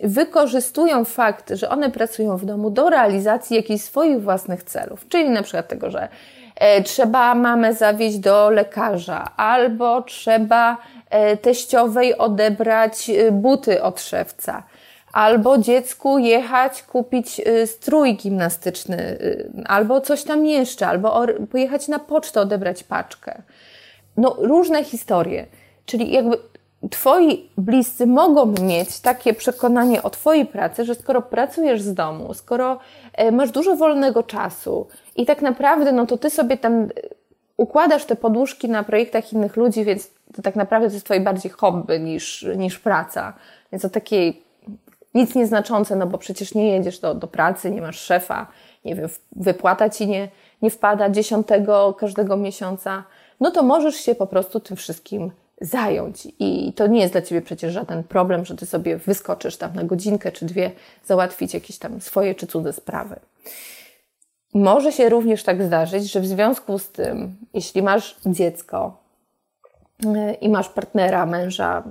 wykorzystują 0.01 1.05
fakt, 1.05 1.51
że 1.51 1.69
one 1.69 1.91
pracują 1.91 2.37
w 2.37 2.45
domu 2.45 2.71
do 2.71 2.91
realizacji 2.91 3.57
jakichś 3.57 3.85
swoich 3.85 4.23
własnych 4.23 4.63
celów, 4.63 5.09
czyli 5.09 5.31
na 5.31 5.43
przykład 5.43 5.69
tego, 5.69 5.91
że 5.91 6.09
e, 6.57 6.83
trzeba 6.83 7.35
mamę 7.35 7.75
zawieźć 7.75 8.19
do 8.19 8.51
lekarza, 8.51 9.25
albo 9.37 10.03
trzeba 10.03 10.77
e, 11.11 11.37
teściowej 11.37 12.19
odebrać 12.19 13.11
e, 13.11 13.33
buty 13.33 13.83
od 13.83 14.01
szewca, 14.01 14.63
albo 15.13 15.59
dziecku 15.59 16.19
jechać 16.19 16.83
kupić 16.83 17.41
strój 17.67 18.17
gimnastyczny, 18.17 19.19
albo 19.67 20.01
coś 20.01 20.25
tam 20.25 20.47
jeszcze, 20.47 20.87
albo 20.87 21.27
pojechać 21.51 21.89
na 21.89 21.99
pocztę 21.99 22.41
odebrać 22.41 22.85
paczkę. 22.85 23.43
No, 24.17 24.37
różne 24.39 24.85
historie. 24.85 25.47
Czyli 25.87 26.13
jakby 26.13 26.39
Twoi 26.91 27.49
bliscy 27.57 28.07
mogą 28.07 28.47
mieć 28.47 29.01
takie 29.01 29.35
przekonanie 29.35 30.03
o 30.03 30.11
Twojej 30.11 30.47
pracy, 30.47 30.85
że 30.85 30.95
skoro 30.95 31.23
pracujesz 31.23 31.83
z 31.83 31.95
domu, 31.95 32.35
skoro 32.35 32.79
e, 33.12 33.33
masz 33.33 33.51
dużo 33.51 33.77
wolnego 33.77 34.23
czasu 34.23 34.87
i 35.17 35.27
tak 35.27 35.43
naprawdę, 35.43 35.93
no 35.93 36.07
to 36.07 36.19
Ty 36.19 36.31
sobie 36.31 36.57
tam 36.57 36.83
e, 36.83 36.88
układasz 37.57 38.05
te 38.05 38.17
podłóżki 38.17 38.69
na 38.69 38.83
projektach 38.83 39.33
innych 39.33 39.57
ludzi, 39.57 39.85
więc 39.85 40.11
to 40.35 40.43
tak 40.43 40.57
naprawdę 40.57 40.88
to 40.88 40.95
jest 40.95 41.05
Twoje 41.05 41.21
bardziej 41.21 41.51
hobby 41.51 42.01
niż, 42.01 42.47
niż 42.57 42.79
praca. 42.79 43.33
Więc 43.73 43.83
to 43.83 43.91
takie 43.91 44.33
nic 45.14 45.35
nieznaczące, 45.35 45.97
no 45.97 46.07
bo 46.07 46.19
przecież 46.19 46.55
nie 46.55 46.71
jedziesz 46.71 46.99
do, 46.99 47.14
do 47.14 47.27
pracy, 47.27 47.71
nie 47.71 47.81
masz 47.81 48.01
szefa, 48.01 48.47
nie 48.85 48.95
wiem, 48.95 49.09
wypłata 49.37 49.91
Ci 49.91 50.07
nie, 50.07 50.29
nie 50.62 50.71
wpada 50.71 51.11
dziesiątego 51.11 51.95
każdego 51.95 52.37
miesiąca, 52.37 53.05
no 53.41 53.51
to 53.51 53.62
możesz 53.62 53.97
się 53.97 54.14
po 54.14 54.27
prostu 54.27 54.61
tym 54.61 54.77
wszystkim 54.77 55.31
zająć. 55.61 56.29
I 56.38 56.73
to 56.73 56.87
nie 56.87 57.01
jest 57.01 57.14
dla 57.14 57.23
Ciebie 57.23 57.42
przecież 57.42 57.73
żaden 57.73 58.05
problem, 58.05 58.44
że 58.44 58.57
Ty 58.57 58.66
sobie 58.66 58.97
wyskoczysz 58.97 59.57
tam 59.57 59.75
na 59.75 59.85
godzinkę 59.85 60.33
czy 60.33 60.47
dwie, 60.47 60.71
załatwić 61.05 61.55
jakieś 61.55 61.79
tam 61.79 62.01
swoje 62.01 62.35
czy 62.35 62.47
cudze 62.47 62.73
sprawy. 62.73 63.16
Może 64.55 64.92
się 64.92 65.09
również 65.09 65.42
tak 65.42 65.62
zdarzyć, 65.62 66.12
że 66.12 66.21
w 66.21 66.27
związku 66.27 66.79
z 66.79 66.90
tym, 66.90 67.37
jeśli 67.55 67.83
masz 67.83 68.16
dziecko 68.27 68.97
e, 70.07 70.35
i 70.35 70.49
masz 70.49 70.68
partnera, 70.68 71.27
męża, 71.27 71.83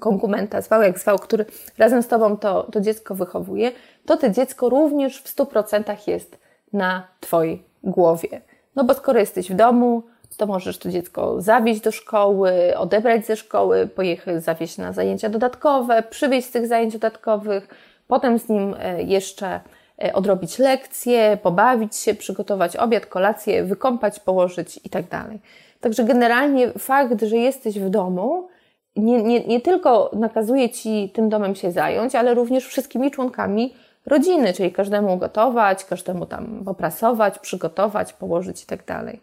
konkumenta, 0.00 0.60
zwał 0.60 0.82
jak 0.82 0.98
zwał, 0.98 1.18
który 1.18 1.46
razem 1.78 2.02
z 2.02 2.08
Tobą 2.08 2.36
to, 2.36 2.62
to 2.62 2.80
dziecko 2.80 3.14
wychowuje, 3.14 3.72
to 4.06 4.16
to 4.16 4.30
dziecko 4.30 4.68
również 4.68 5.22
w 5.22 5.36
100% 5.36 6.08
jest 6.08 6.38
na 6.72 7.06
Twojej 7.20 7.62
głowie. 7.82 8.40
No 8.76 8.84
bo 8.84 8.94
skoro 8.94 9.20
jesteś 9.20 9.50
w 9.50 9.54
domu, 9.54 10.02
to 10.36 10.46
możesz 10.46 10.78
to 10.78 10.90
dziecko 10.90 11.40
zawieźć 11.40 11.80
do 11.80 11.92
szkoły, 11.92 12.52
odebrać 12.76 13.26
ze 13.26 13.36
szkoły, 13.36 13.86
pojechać, 13.86 14.44
zawieźć 14.44 14.78
na 14.78 14.92
zajęcia 14.92 15.28
dodatkowe, 15.28 16.02
przywieźć 16.02 16.48
z 16.48 16.50
tych 16.50 16.66
zajęć 16.66 16.92
dodatkowych, 16.92 17.68
potem 18.06 18.38
z 18.38 18.48
nim 18.48 18.74
e, 18.78 19.02
jeszcze 19.02 19.60
e, 20.04 20.12
odrobić 20.12 20.58
lekcje, 20.58 21.38
pobawić 21.42 21.96
się, 21.96 22.14
przygotować 22.14 22.76
obiad, 22.76 23.06
kolację, 23.06 23.64
wykąpać, 23.64 24.20
położyć 24.20 24.80
i 24.84 24.90
tak 24.90 25.08
dalej. 25.08 25.40
Także 25.80 26.04
generalnie 26.04 26.72
fakt, 26.72 27.22
że 27.22 27.36
jesteś 27.36 27.78
w 27.78 27.90
domu, 27.90 28.48
nie, 28.96 29.22
nie, 29.22 29.40
nie 29.40 29.60
tylko 29.60 30.10
nakazuje 30.12 30.70
Ci 30.70 31.10
tym 31.14 31.28
domem 31.28 31.54
się 31.54 31.72
zająć, 31.72 32.14
ale 32.14 32.34
również 32.34 32.66
wszystkimi 32.66 33.10
członkami 33.10 33.74
rodziny, 34.06 34.52
czyli 34.52 34.72
każdemu 34.72 35.16
gotować, 35.16 35.84
każdemu 35.84 36.26
tam 36.26 36.62
poprasować, 36.64 37.38
przygotować, 37.38 38.12
położyć 38.12 38.62
i 38.62 38.66
tak 38.66 38.84
dalej. 38.84 39.20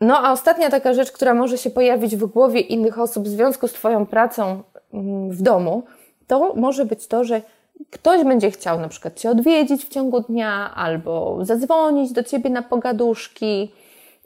No 0.00 0.18
a 0.18 0.32
ostatnia 0.32 0.70
taka 0.70 0.94
rzecz, 0.94 1.12
która 1.12 1.34
może 1.34 1.58
się 1.58 1.70
pojawić 1.70 2.16
w 2.16 2.26
głowie 2.26 2.60
innych 2.60 2.98
osób 2.98 3.24
w 3.24 3.28
związku 3.28 3.68
z 3.68 3.72
Twoją 3.72 4.06
pracą 4.06 4.62
mm, 4.94 5.30
w 5.30 5.42
domu, 5.42 5.82
to 6.26 6.54
może 6.54 6.84
być 6.84 7.06
to, 7.06 7.24
że 7.24 7.42
ktoś 7.90 8.24
będzie 8.24 8.50
chciał 8.50 8.80
na 8.80 8.88
przykład 8.88 9.20
Cię 9.20 9.30
odwiedzić 9.30 9.84
w 9.84 9.88
ciągu 9.88 10.20
dnia, 10.20 10.74
albo 10.74 11.38
zadzwonić 11.44 12.12
do 12.12 12.22
Ciebie 12.22 12.50
na 12.50 12.62
pogaduszki, 12.62 13.72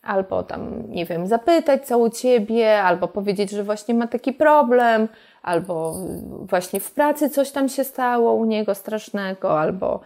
albo 0.03 0.43
tam, 0.43 0.91
nie 0.91 1.07
wiem, 1.07 1.27
zapytać 1.27 1.87
co 1.87 1.99
u 1.99 2.11
Ciebie, 2.11 2.83
albo 2.83 3.09
powiedzieć, 3.09 3.51
że 3.51 3.65
właśnie 3.65 3.95
ma 3.95 4.07
taki 4.07 4.33
problem, 4.33 5.09
albo 5.43 5.95
właśnie 6.41 6.81
w 6.81 6.91
pracy 6.91 7.31
coś 7.31 7.51
tam 7.51 7.69
się 7.69 7.85
stało 7.85 8.33
u 8.33 8.45
niego 8.45 8.75
strasznego, 8.75 9.61
albo 9.61 10.01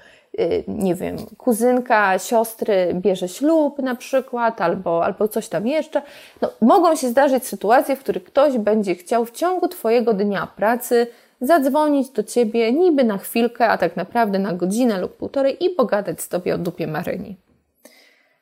nie 0.68 0.94
wiem, 0.94 1.16
kuzynka 1.36 2.18
siostry 2.18 2.94
bierze 2.94 3.28
ślub 3.28 3.78
na 3.78 3.94
przykład, 3.94 4.60
albo, 4.60 5.04
albo 5.04 5.28
coś 5.28 5.48
tam 5.48 5.66
jeszcze. 5.66 6.02
No, 6.42 6.50
mogą 6.60 6.96
się 6.96 7.08
zdarzyć 7.08 7.46
sytuacje, 7.46 7.96
w 7.96 8.00
których 8.00 8.24
ktoś 8.24 8.58
będzie 8.58 8.94
chciał 8.94 9.24
w 9.24 9.30
ciągu 9.30 9.68
Twojego 9.68 10.14
dnia 10.14 10.48
pracy 10.56 11.06
zadzwonić 11.40 12.10
do 12.10 12.22
Ciebie 12.22 12.72
niby 12.72 13.04
na 13.04 13.18
chwilkę, 13.18 13.68
a 13.68 13.78
tak 13.78 13.96
naprawdę 13.96 14.38
na 14.38 14.52
godzinę 14.52 15.00
lub 15.00 15.16
półtorej 15.16 15.64
i 15.64 15.70
pogadać 15.70 16.20
z 16.20 16.28
Tobie 16.28 16.54
o 16.54 16.58
dupie 16.58 16.86
Maryni 16.86 17.36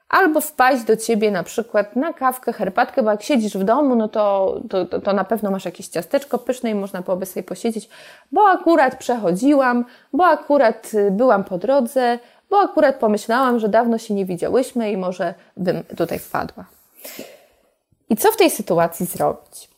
albo 0.09 0.41
wpaść 0.41 0.85
do 0.85 0.97
ciebie 0.97 1.31
na 1.31 1.43
przykład 1.43 1.97
na 1.97 2.13
kawkę, 2.13 2.53
herbatkę, 2.53 3.03
bo 3.03 3.11
jak 3.11 3.23
siedzisz 3.23 3.57
w 3.59 3.65
domu, 3.65 3.95
no 3.95 4.09
to, 4.09 4.57
to, 4.71 5.01
to, 5.01 5.13
na 5.13 5.25
pewno 5.25 5.51
masz 5.51 5.65
jakieś 5.65 5.89
ciasteczko 5.89 6.39
pyszne 6.39 6.71
i 6.71 6.75
można 6.75 7.03
byłoby 7.03 7.27
sobie 7.27 7.43
posiedzieć, 7.43 7.89
bo 8.33 8.49
akurat 8.49 8.99
przechodziłam, 8.99 9.85
bo 10.13 10.27
akurat 10.27 10.95
y, 10.95 11.11
byłam 11.11 11.45
po 11.45 11.59
drodze, 11.59 12.19
bo 12.51 12.61
akurat 12.61 12.97
pomyślałam, 12.97 13.59
że 13.59 13.69
dawno 13.69 13.99
się 13.99 14.15
nie 14.15 14.25
widziałyśmy 14.25 14.91
i 14.91 14.97
może 14.97 15.35
bym 15.57 15.85
tutaj 15.97 16.19
wpadła. 16.19 16.65
I 18.11 18.17
co 18.17 18.33
w 18.33 18.37
tej 18.37 18.51
sytuacji 18.51 19.07
zrobić? 19.07 19.69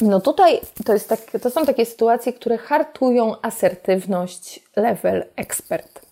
No 0.00 0.20
tutaj 0.20 0.60
to, 0.84 0.92
jest 0.92 1.08
tak, 1.08 1.20
to 1.42 1.50
są 1.50 1.66
takie 1.66 1.86
sytuacje, 1.86 2.32
które 2.32 2.58
hartują 2.58 3.34
asertywność 3.42 4.60
level 4.76 5.24
expert 5.36 6.03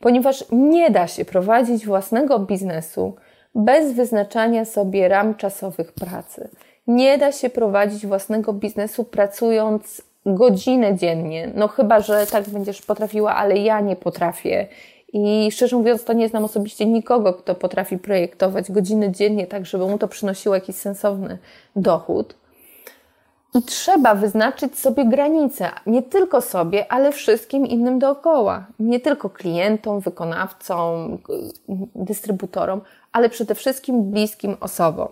ponieważ 0.00 0.44
nie 0.52 0.90
da 0.90 1.06
się 1.06 1.24
prowadzić 1.24 1.86
własnego 1.86 2.38
biznesu 2.38 3.14
bez 3.54 3.92
wyznaczania 3.92 4.64
sobie 4.64 5.08
ram 5.08 5.34
czasowych 5.34 5.92
pracy. 5.92 6.48
Nie 6.86 7.18
da 7.18 7.32
się 7.32 7.50
prowadzić 7.50 8.06
własnego 8.06 8.52
biznesu 8.52 9.04
pracując 9.04 10.02
godzinę 10.26 10.96
dziennie. 10.96 11.50
No 11.54 11.68
chyba, 11.68 12.00
że 12.00 12.26
tak 12.26 12.48
będziesz 12.48 12.82
potrafiła, 12.82 13.34
ale 13.34 13.56
ja 13.56 13.80
nie 13.80 13.96
potrafię. 13.96 14.66
I 15.12 15.48
szczerze 15.52 15.76
mówiąc, 15.76 16.04
to 16.04 16.12
nie 16.12 16.28
znam 16.28 16.44
osobiście 16.44 16.86
nikogo, 16.86 17.34
kto 17.34 17.54
potrafi 17.54 17.98
projektować 17.98 18.72
godziny 18.72 19.10
dziennie 19.10 19.46
tak, 19.46 19.66
żeby 19.66 19.86
mu 19.86 19.98
to 19.98 20.08
przynosiło 20.08 20.54
jakiś 20.54 20.76
sensowny 20.76 21.38
dochód. 21.76 22.34
I 23.54 23.62
trzeba 23.62 24.14
wyznaczyć 24.14 24.78
sobie 24.78 25.04
granice, 25.04 25.70
nie 25.86 26.02
tylko 26.02 26.40
sobie, 26.40 26.92
ale 26.92 27.12
wszystkim 27.12 27.66
innym 27.66 27.98
dookoła. 27.98 28.66
Nie 28.78 29.00
tylko 29.00 29.30
klientom, 29.30 30.00
wykonawcom, 30.00 31.18
dystrybutorom, 31.94 32.80
ale 33.12 33.28
przede 33.28 33.54
wszystkim 33.54 34.10
bliskim 34.10 34.56
osobom. 34.60 35.08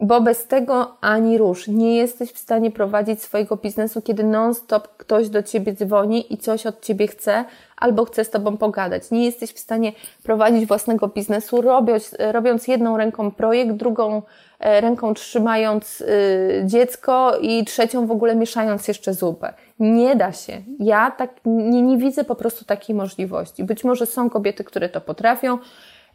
Bo 0.00 0.20
bez 0.20 0.46
tego 0.46 0.96
ani 1.00 1.38
rusz. 1.38 1.68
Nie 1.68 1.96
jesteś 1.96 2.32
w 2.32 2.38
stanie 2.38 2.70
prowadzić 2.70 3.22
swojego 3.22 3.56
biznesu, 3.56 4.02
kiedy 4.02 4.24
non-stop 4.24 4.88
ktoś 4.96 5.28
do 5.28 5.42
ciebie 5.42 5.72
dzwoni 5.72 6.32
i 6.34 6.38
coś 6.38 6.66
od 6.66 6.80
ciebie 6.80 7.06
chce, 7.06 7.44
albo 7.76 8.04
chce 8.04 8.24
z 8.24 8.30
tobą 8.30 8.56
pogadać. 8.56 9.10
Nie 9.10 9.24
jesteś 9.24 9.52
w 9.52 9.58
stanie 9.58 9.92
prowadzić 10.22 10.66
własnego 10.66 11.08
biznesu, 11.08 11.62
robiąc, 11.62 12.16
robiąc 12.18 12.68
jedną 12.68 12.96
ręką 12.96 13.30
projekt, 13.30 13.72
drugą 13.72 14.22
e, 14.60 14.80
ręką 14.80 15.14
trzymając 15.14 16.00
y, 16.00 16.62
dziecko 16.64 17.38
i 17.40 17.64
trzecią 17.64 18.06
w 18.06 18.10
ogóle 18.10 18.36
mieszając 18.36 18.88
jeszcze 18.88 19.14
zupę. 19.14 19.52
Nie 19.80 20.16
da 20.16 20.32
się. 20.32 20.62
Ja 20.78 21.10
tak 21.10 21.30
nie, 21.44 21.82
nie 21.82 21.96
widzę 21.96 22.24
po 22.24 22.34
prostu 22.34 22.64
takiej 22.64 22.96
możliwości. 22.96 23.64
Być 23.64 23.84
może 23.84 24.06
są 24.06 24.30
kobiety, 24.30 24.64
które 24.64 24.88
to 24.88 25.00
potrafią. 25.00 25.58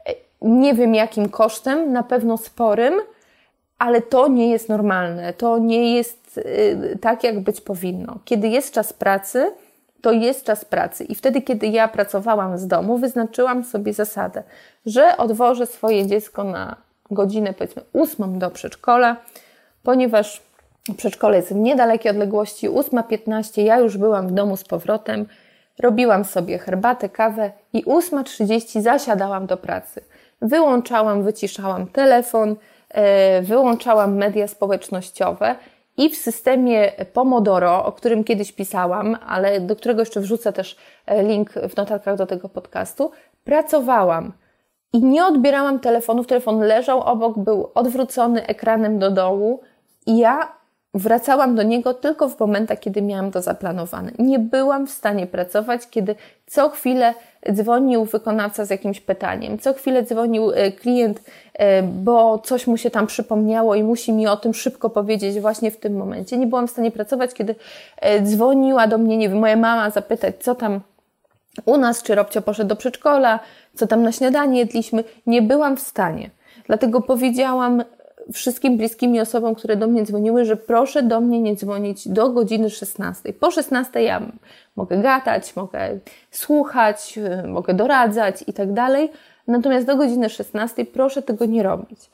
E, 0.05 0.13
nie 0.41 0.73
wiem 0.73 0.95
jakim 0.95 1.29
kosztem, 1.29 1.93
na 1.93 2.03
pewno 2.03 2.37
sporym, 2.37 2.93
ale 3.83 4.01
to 4.01 4.27
nie 4.27 4.51
jest 4.51 4.69
normalne. 4.69 5.33
To 5.33 5.57
nie 5.57 5.95
jest 5.95 6.37
y, 6.37 6.97
tak, 7.01 7.23
jak 7.23 7.39
być 7.39 7.61
powinno. 7.61 8.19
Kiedy 8.25 8.47
jest 8.47 8.73
czas 8.73 8.93
pracy, 8.93 9.51
to 10.01 10.11
jest 10.11 10.45
czas 10.45 10.65
pracy. 10.65 11.03
I 11.03 11.15
wtedy, 11.15 11.41
kiedy 11.41 11.67
ja 11.67 11.87
pracowałam 11.87 12.57
z 12.57 12.67
domu, 12.67 12.97
wyznaczyłam 12.97 13.63
sobie 13.63 13.93
zasadę, 13.93 14.43
że 14.85 15.17
odwożę 15.17 15.65
swoje 15.65 16.07
dziecko 16.07 16.43
na 16.43 16.75
godzinę, 17.11 17.53
powiedzmy, 17.53 17.81
ósmą 17.93 18.39
do 18.39 18.51
przedszkola, 18.51 19.15
ponieważ 19.83 20.41
przedszkole 20.97 21.37
jest 21.37 21.53
w 21.53 21.55
niedalekiej 21.55 22.11
odległości, 22.11 22.69
8.15 22.69 23.61
ja 23.61 23.79
już 23.79 23.97
byłam 23.97 24.27
w 24.27 24.31
domu 24.31 24.57
z 24.57 24.63
powrotem, 24.63 25.25
robiłam 25.79 26.25
sobie 26.25 26.57
herbatę, 26.57 27.09
kawę 27.09 27.51
i 27.73 27.85
8.30 27.85 28.81
zasiadałam 28.81 29.45
do 29.45 29.57
pracy. 29.57 30.01
Wyłączałam, 30.41 31.23
wyciszałam 31.23 31.87
telefon, 31.87 32.55
wyłączałam 33.41 34.15
media 34.17 34.47
społecznościowe 34.47 35.55
i 35.97 36.09
w 36.09 36.15
systemie 36.15 36.91
Pomodoro, 37.13 37.85
o 37.85 37.91
którym 37.91 38.23
kiedyś 38.23 38.51
pisałam, 38.51 39.17
ale 39.27 39.61
do 39.61 39.75
którego 39.75 40.01
jeszcze 40.01 40.19
wrzucę 40.19 40.53
też 40.53 40.77
e, 41.05 41.23
link 41.23 41.51
w 41.53 41.77
notatkach 41.77 42.17
do 42.17 42.25
tego 42.25 42.49
podcastu, 42.49 43.11
pracowałam 43.43 44.33
i 44.93 45.03
nie 45.03 45.25
odbierałam 45.25 45.79
telefonów. 45.79 46.27
Telefon 46.27 46.59
leżał 46.59 46.99
obok, 46.99 47.39
był 47.39 47.69
odwrócony 47.75 48.47
ekranem 48.47 48.99
do 48.99 49.11
dołu 49.11 49.61
i 50.05 50.17
ja 50.17 50.53
wracałam 50.93 51.55
do 51.55 51.63
niego 51.63 51.93
tylko 51.93 52.29
w 52.29 52.39
momentach, 52.39 52.79
kiedy 52.79 53.01
miałam 53.01 53.31
to 53.31 53.41
zaplanowane. 53.41 54.11
Nie 54.19 54.39
byłam 54.39 54.87
w 54.87 54.91
stanie 54.91 55.27
pracować, 55.27 55.89
kiedy 55.89 56.15
co 56.45 56.69
chwilę 56.69 57.13
dzwonił 57.51 58.05
wykonawca 58.05 58.65
z 58.65 58.69
jakimś 58.69 59.01
pytaniem, 59.01 59.59
co 59.59 59.73
chwilę 59.73 60.03
dzwonił 60.03 60.51
e, 60.51 60.71
klient, 60.71 61.21
e, 61.53 61.83
bo 61.83 62.39
coś 62.39 62.67
mu 62.67 62.77
się 62.77 62.91
tam 62.91 63.07
przypomniało 63.07 63.75
i 63.75 63.83
musi 63.83 64.13
mi 64.13 64.27
o 64.27 64.37
tym 64.37 64.53
szybko 64.53 64.89
powiedzieć 64.89 65.39
właśnie 65.39 65.71
w 65.71 65.77
tym 65.77 65.97
momencie. 65.97 66.37
Nie 66.37 66.47
byłam 66.47 66.67
w 66.67 66.71
stanie 66.71 66.91
pracować, 66.91 67.33
kiedy 67.33 67.55
e, 67.97 68.21
dzwoniła 68.21 68.87
do 68.87 68.97
mnie, 68.97 69.17
nie 69.17 69.29
wiem, 69.29 69.39
moja 69.39 69.55
mama 69.55 69.89
zapytać, 69.89 70.35
co 70.39 70.55
tam 70.55 70.79
u 71.65 71.77
nas, 71.77 72.03
czy 72.03 72.15
Robcio 72.15 72.41
poszedł 72.41 72.69
do 72.69 72.75
przedszkola, 72.75 73.39
co 73.75 73.87
tam 73.87 74.03
na 74.03 74.11
śniadanie 74.11 74.59
jedliśmy. 74.59 75.03
Nie 75.27 75.41
byłam 75.41 75.77
w 75.77 75.79
stanie. 75.79 76.29
Dlatego 76.67 77.01
powiedziałam 77.01 77.83
wszystkim 78.33 78.77
bliskim 78.77 79.21
osobom, 79.21 79.55
które 79.55 79.75
do 79.75 79.87
mnie 79.87 80.03
dzwoniły, 80.03 80.45
że 80.45 80.57
proszę 80.57 81.03
do 81.03 81.21
mnie 81.21 81.41
nie 81.41 81.55
dzwonić 81.55 82.07
do 82.07 82.29
godziny 82.29 82.69
16. 82.69 83.33
Po 83.33 83.51
16 83.51 84.03
ja 84.03 84.21
mogę 84.75 84.97
gadać, 84.97 85.55
mogę 85.55 85.99
słuchać, 86.31 87.19
mogę 87.47 87.73
doradzać 87.73 88.43
i 88.47 88.53
tak 88.53 88.73
dalej. 88.73 89.11
Natomiast 89.47 89.87
do 89.87 89.95
godziny 89.95 90.29
16 90.29 90.85
proszę 90.85 91.21
tego 91.21 91.45
nie 91.45 91.63
robić. 91.63 92.09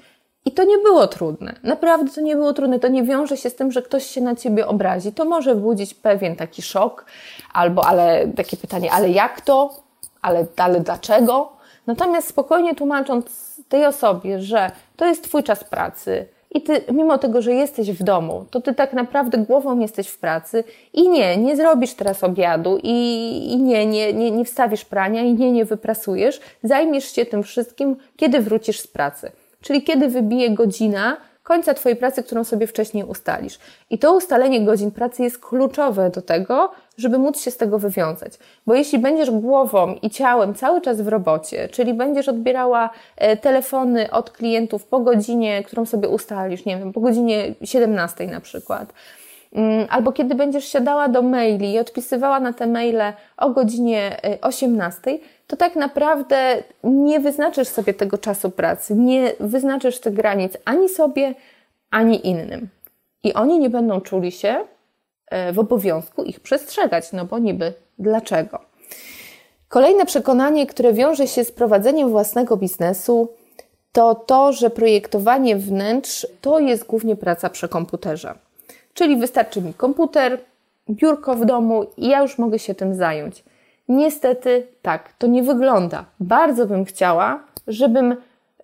I 0.46 0.52
to 0.52 0.64
nie 0.64 0.78
było 0.78 1.08
trudne. 1.08 1.56
Naprawdę 1.64 2.12
to 2.12 2.22
nie 2.22 2.36
było 2.36 2.54
trudne. 2.54 2.80
To 2.80 2.88
nie 2.88 3.04
wiąże 3.04 3.38
się 3.38 3.50
z 3.50 3.56
tym, 3.56 3.72
że 3.72 3.82
ktoś 3.82 4.06
się 4.06 4.22
na 4.22 4.36
ciebie 4.36 4.68
obrazi. 4.68 5.12
To 5.12 5.26
może 5.26 5.56
budzić 5.56 5.94
pewien 5.94 6.36
taki 6.36 6.62
szok, 6.62 7.06
albo 7.54 7.86
ale 7.86 8.28
takie 8.28 8.58
pytanie, 8.58 8.92
ale 8.92 9.10
jak 9.10 9.42
to? 9.42 9.84
Ale, 10.22 10.46
ale 10.58 10.80
dlaczego? 10.80 11.50
Natomiast 11.88 12.28
spokojnie 12.28 12.76
tłumacząc 12.76 13.56
tej 13.70 13.86
osobie, 13.86 14.42
że 14.42 14.72
to 15.00 15.06
jest 15.06 15.24
Twój 15.24 15.44
czas 15.44 15.64
pracy 15.64 16.26
i 16.52 16.62
Ty, 16.62 16.82
mimo 16.92 17.18
tego, 17.18 17.42
że 17.42 17.54
jesteś 17.54 17.92
w 17.92 18.04
domu, 18.04 18.46
to 18.52 18.62
Ty 18.62 18.74
tak 18.74 18.94
naprawdę 18.94 19.38
głową 19.38 19.80
jesteś 19.80 20.08
w 20.08 20.18
pracy 20.18 20.64
i 20.94 21.10
nie, 21.10 21.38
nie 21.38 21.56
zrobisz 21.56 21.94
teraz 21.94 22.24
obiadu 22.24 22.80
i, 22.84 22.96
i 23.52 23.58
nie, 23.58 23.86
nie, 23.86 24.14
nie, 24.14 24.32
nie 24.32 24.46
wstawisz 24.46 24.86
prania 24.86 25.22
i 25.22 25.34
nie, 25.34 25.52
nie 25.52 25.66
wyprasujesz. 25.66 26.40
Zajmiesz 26.64 27.12
się 27.12 27.26
tym 27.26 27.44
wszystkim, 27.44 27.96
kiedy 28.18 28.40
wrócisz 28.40 28.80
z 28.80 28.88
pracy. 28.88 29.32
Czyli 29.62 29.84
kiedy 29.84 30.08
wybije 30.08 30.50
godzina 30.50 31.18
końca 31.50 31.74
Twojej 31.74 31.96
pracy, 31.96 32.24
którą 32.24 32.44
sobie 32.44 32.68
wcześniej 32.68 33.04
ustalisz. 33.04 33.60
I 33.90 34.00
to 34.00 34.16
ustalenie 34.16 34.66
godzin 34.66 34.92
pracy 34.92 35.24
jest 35.24 35.40
kluczowe 35.40 36.10
do 36.10 36.22
tego, 36.22 36.72
żeby 36.98 37.18
móc 37.18 37.42
się 37.42 37.52
z 37.52 37.58
tego 37.58 37.80
wywiązać. 37.80 38.34
Bo 38.68 38.76
jeśli 38.76 39.00
będziesz 39.00 39.32
głową 39.32 39.96
i 40.02 40.10
ciałem 40.10 40.56
cały 40.56 40.82
czas 40.82 41.02
w 41.02 41.08
robocie, 41.08 41.70
czyli 41.70 41.94
będziesz 41.94 42.30
odbierała 42.30 42.90
e, 43.18 43.38
telefony 43.38 44.12
od 44.12 44.32
klientów 44.32 44.86
po 44.86 45.00
godzinie, 45.00 45.64
którą 45.64 45.86
sobie 45.86 46.10
ustalisz, 46.10 46.66
nie 46.66 46.78
wiem, 46.78 46.94
po 46.94 47.02
godzinie 47.02 47.56
17 47.64 48.28
na 48.28 48.42
przykład, 48.42 48.94
albo 49.90 50.12
kiedy 50.12 50.36
będziesz 50.36 50.66
siadała 50.66 51.08
do 51.08 51.22
maili 51.22 51.74
i 51.74 51.80
odpisywała 51.80 52.40
na 52.40 52.54
te 52.54 52.68
maile 52.68 53.14
o 53.38 53.50
godzinie 53.50 54.22
18, 54.42 55.12
e, 55.12 55.18
to 55.48 55.58
tak 55.58 55.76
naprawdę 55.76 56.64
nie 56.84 57.20
wyznaczysz 57.20 57.68
sobie 57.68 57.94
tego 57.94 58.18
czasu 58.18 58.50
pracy, 58.50 58.96
nie 58.96 59.34
wyznaczysz 59.40 60.00
tych 60.00 60.14
granic 60.14 60.58
ani 60.66 60.90
sobie, 60.90 61.36
ani 61.92 62.28
innym. 62.28 62.70
I 63.24 63.34
oni 63.34 63.60
nie 63.60 63.70
będą 63.70 64.02
czuli 64.02 64.32
się 64.32 64.56
e, 65.28 65.54
w 65.54 65.60
obowiązku 65.60 66.24
ich 66.24 66.40
przestrzegać, 66.40 67.12
no 67.12 67.26
bo 67.26 67.40
niby 67.40 67.74
dlaczego? 68.00 68.60
Kolejne 69.68 70.06
przekonanie, 70.06 70.68
które 70.68 70.94
wiąże 70.94 71.28
się 71.28 71.44
z 71.44 71.52
prowadzeniem 71.52 72.10
własnego 72.10 72.58
biznesu, 72.58 73.30
to 73.92 74.16
to, 74.16 74.54
że 74.54 74.70
projektowanie 74.70 75.56
wnętrz 75.56 76.28
to 76.42 76.60
jest 76.60 76.86
głównie 76.86 77.16
praca 77.16 77.50
przy 77.50 77.68
komputerze. 77.68 78.36
Czyli 79.00 79.18
wystarczy 79.18 79.62
mi 79.62 79.74
komputer, 79.74 80.40
biurko 80.90 81.36
w 81.36 81.46
domu 81.46 81.86
i 81.98 82.08
ja 82.08 82.22
już 82.22 82.38
mogę 82.38 82.60
się 82.60 82.76
tym 82.76 82.96
zająć. 82.96 83.44
Niestety 83.88 84.68
tak, 84.82 85.14
to 85.14 85.28
nie 85.28 85.44
wygląda. 85.44 86.06
Bardzo 86.20 86.66
bym 86.66 86.86
chciała, 86.86 87.44
żebym 87.68 88.16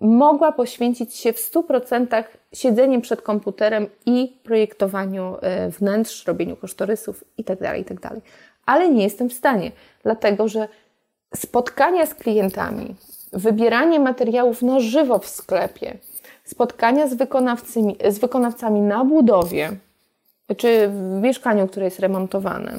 mogła 0.02 0.52
poświęcić 0.52 1.16
się 1.16 1.34
w 1.34 1.52
100% 1.52 2.24
siedzeniem 2.54 3.02
przed 3.02 3.22
komputerem 3.22 3.88
i 4.06 4.38
projektowaniu 4.44 5.36
e, 5.42 5.70
wnętrz, 5.70 6.28
robieniu 6.28 6.56
kosztorysów 6.56 7.24
itd., 7.38 7.66
tak 7.66 7.78
itd. 7.78 8.02
Tak 8.02 8.20
Ale 8.66 8.90
nie 8.90 9.04
jestem 9.04 9.30
w 9.30 9.34
stanie, 9.34 9.72
dlatego 10.04 10.48
że 10.48 10.68
spotkania 11.36 12.06
z 12.06 12.16
klientami, 12.16 12.96
wybieranie 13.34 14.00
materiałów 14.00 14.62
na 14.62 14.80
żywo 14.80 15.20
w 15.20 15.28
sklepie, 15.28 15.98
spotkania 16.44 17.08
z 17.08 17.14
z 18.10 18.20
wykonawcami 18.20 18.82
na 18.82 19.06
budowie 19.06 19.78
czy 20.58 20.88
w 20.88 21.20
mieszkaniu, 21.22 21.68
które 21.68 21.86
jest 21.86 22.00
remontowane, 22.00 22.78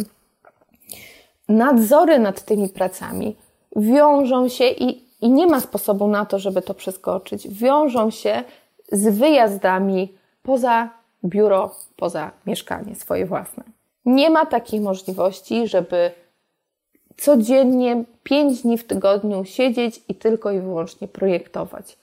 nadzory 1.48 2.18
nad 2.18 2.44
tymi 2.44 2.68
pracami 2.68 3.36
wiążą 3.76 4.48
się 4.48 4.64
i, 4.64 5.02
i 5.20 5.30
nie 5.30 5.46
ma 5.46 5.60
sposobu 5.60 6.08
na 6.08 6.26
to, 6.26 6.38
żeby 6.38 6.62
to 6.62 6.74
przeskoczyć, 6.74 7.48
wiążą 7.48 8.10
się 8.10 8.44
z 8.92 9.18
wyjazdami 9.18 10.14
poza 10.42 10.90
biuro, 11.24 11.74
poza 11.96 12.30
mieszkanie 12.46 12.94
swoje 12.94 13.26
własne. 13.26 13.64
Nie 14.04 14.30
ma 14.30 14.46
takiej 14.46 14.80
możliwości, 14.80 15.68
żeby 15.68 16.10
codziennie, 17.16 18.04
pięć 18.22 18.62
dni 18.62 18.78
w 18.78 18.86
tygodniu 18.86 19.44
siedzieć 19.44 20.02
i 20.08 20.14
tylko 20.14 20.50
i 20.50 20.60
wyłącznie 20.60 21.08
projektować 21.08 21.98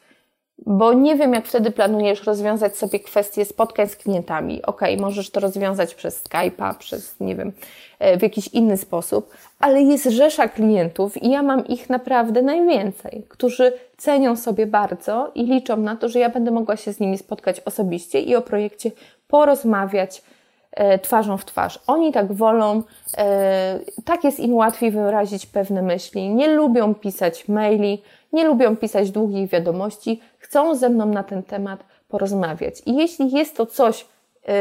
bo 0.65 0.93
nie 0.93 1.15
wiem, 1.15 1.33
jak 1.33 1.45
wtedy 1.45 1.71
planujesz 1.71 2.23
rozwiązać 2.23 2.77
sobie 2.77 2.99
kwestie 2.99 3.45
spotkań 3.45 3.87
z 3.87 3.95
klientami. 3.95 4.61
Ok, 4.65 4.81
możesz 4.99 5.29
to 5.29 5.39
rozwiązać 5.39 5.95
przez 5.95 6.23
Skype'a, 6.23 6.77
przez, 6.77 7.19
nie 7.19 7.35
wiem, 7.35 7.51
e, 7.99 8.17
w 8.17 8.21
jakiś 8.21 8.47
inny 8.47 8.77
sposób, 8.77 9.31
ale 9.59 9.81
jest 9.81 10.05
rzesza 10.05 10.47
klientów 10.47 11.23
i 11.23 11.29
ja 11.29 11.43
mam 11.43 11.67
ich 11.67 11.89
naprawdę 11.89 12.41
najwięcej, 12.41 13.25
którzy 13.29 13.73
cenią 13.97 14.35
sobie 14.35 14.67
bardzo 14.67 15.31
i 15.35 15.45
liczą 15.45 15.77
na 15.77 15.95
to, 15.95 16.09
że 16.09 16.19
ja 16.19 16.29
będę 16.29 16.51
mogła 16.51 16.77
się 16.77 16.93
z 16.93 16.99
nimi 16.99 17.17
spotkać 17.17 17.59
osobiście 17.59 18.19
i 18.19 18.35
o 18.35 18.41
projekcie 18.41 18.91
porozmawiać 19.27 20.23
e, 20.71 20.99
twarzą 20.99 21.37
w 21.37 21.45
twarz. 21.45 21.79
Oni 21.87 22.11
tak 22.11 22.33
wolą, 22.33 22.83
e, 23.17 23.79
tak 24.05 24.23
jest 24.23 24.39
im 24.39 24.55
łatwiej 24.55 24.91
wyrazić 24.91 25.45
pewne 25.45 25.81
myśli, 25.81 26.29
nie 26.29 26.47
lubią 26.47 26.95
pisać 26.95 27.47
maili, 27.47 28.01
nie 28.33 28.43
lubią 28.43 28.77
pisać 28.77 29.11
długich 29.11 29.49
wiadomości, 29.49 30.21
chcą 30.37 30.75
ze 30.75 30.89
mną 30.89 31.05
na 31.05 31.23
ten 31.23 31.43
temat 31.43 31.83
porozmawiać. 32.07 32.81
I 32.85 32.95
jeśli 32.95 33.31
jest 33.31 33.57
to 33.57 33.65
coś 33.65 34.05
yy, 34.47 34.53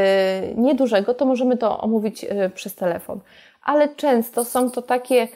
niedużego, 0.57 1.15
to 1.15 1.27
możemy 1.27 1.57
to 1.57 1.81
omówić 1.81 2.23
yy, 2.23 2.51
przez 2.51 2.75
telefon. 2.75 3.21
Ale 3.63 3.89
często 3.89 4.45
są 4.45 4.71
to 4.71 4.83
takie 4.83 5.29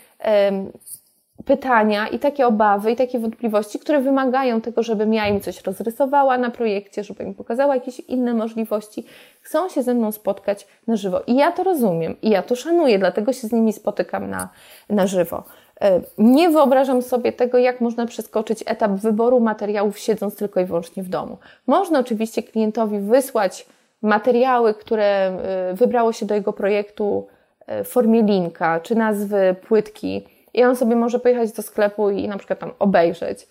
pytania 1.45 2.09
i 2.09 2.19
takie 2.19 2.47
obawy 2.47 2.93
i 2.93 2.97
takie 2.97 3.19
wątpliwości, 3.19 3.79
które 3.79 4.01
wymagają 4.01 4.61
tego, 4.61 4.83
żebym 4.83 5.15
ja 5.15 5.29
im 5.29 5.41
coś 5.41 5.63
rozrysowała 5.63 6.39
na 6.39 6.51
projekcie, 6.51 7.05
żeby 7.05 7.25
im 7.25 7.35
pokazała 7.35 7.75
jakieś 7.75 8.01
inne 8.01 8.35
możliwości. 8.35 9.05
Chcą 9.41 9.69
się 9.69 9.83
ze 9.83 9.95
mną 9.95 10.13
spotkać 10.13 10.67
na 10.87 10.97
żywo. 10.97 11.21
I 11.27 11.37
ja 11.37 11.53
to 11.53 11.65
rozumiem 11.65 12.17
i 12.23 12.31
ja 12.31 12.43
to 12.43 12.57
szanuję, 12.57 12.99
dlatego 12.99 13.33
się 13.33 13.49
z 13.49 13.53
nimi 13.53 13.73
spotykam 13.73 14.31
na, 14.31 14.49
na 14.91 15.07
żywo. 15.07 15.45
E, 15.81 16.01
nie 16.19 16.51
wyobrażam 16.51 17.03
sobie 17.03 17.33
tego, 17.33 17.59
jak 17.59 17.81
można 17.81 18.07
przeskoczyć 18.07 18.65
etap 18.67 18.91
wyboru 18.93 19.41
materiałów, 19.41 19.99
siedząc 19.99 20.37
tylko 20.37 20.61
i 20.61 20.65
wyłącznie 20.65 21.03
w 21.03 21.09
domu. 21.09 21.39
Można 21.67 21.99
oczywiście 21.99 22.43
klientowi 22.43 22.99
wysłać 22.99 23.67
materiały, 24.03 24.75
które 24.75 25.05
e, 25.05 25.75
wybrało 25.75 26.13
się 26.13 26.27
do 26.27 26.35
jego 26.35 26.53
projektu 26.53 27.27
e, 27.67 27.85
w 27.85 27.89
formie 27.89 28.23
linka 28.23 28.81
czy 28.81 28.95
nazwy 28.95 29.57
płytki, 29.69 30.25
i 30.57 30.65
on 30.65 30.77
sobie 30.77 30.97
może 30.97 31.19
pojechać 31.19 31.53
do 31.53 31.63
sklepu 31.63 32.11
i 32.11 32.29
na 32.29 32.39
przykład 32.39 32.59
tam 32.59 32.73
obejrzeć 32.79 33.49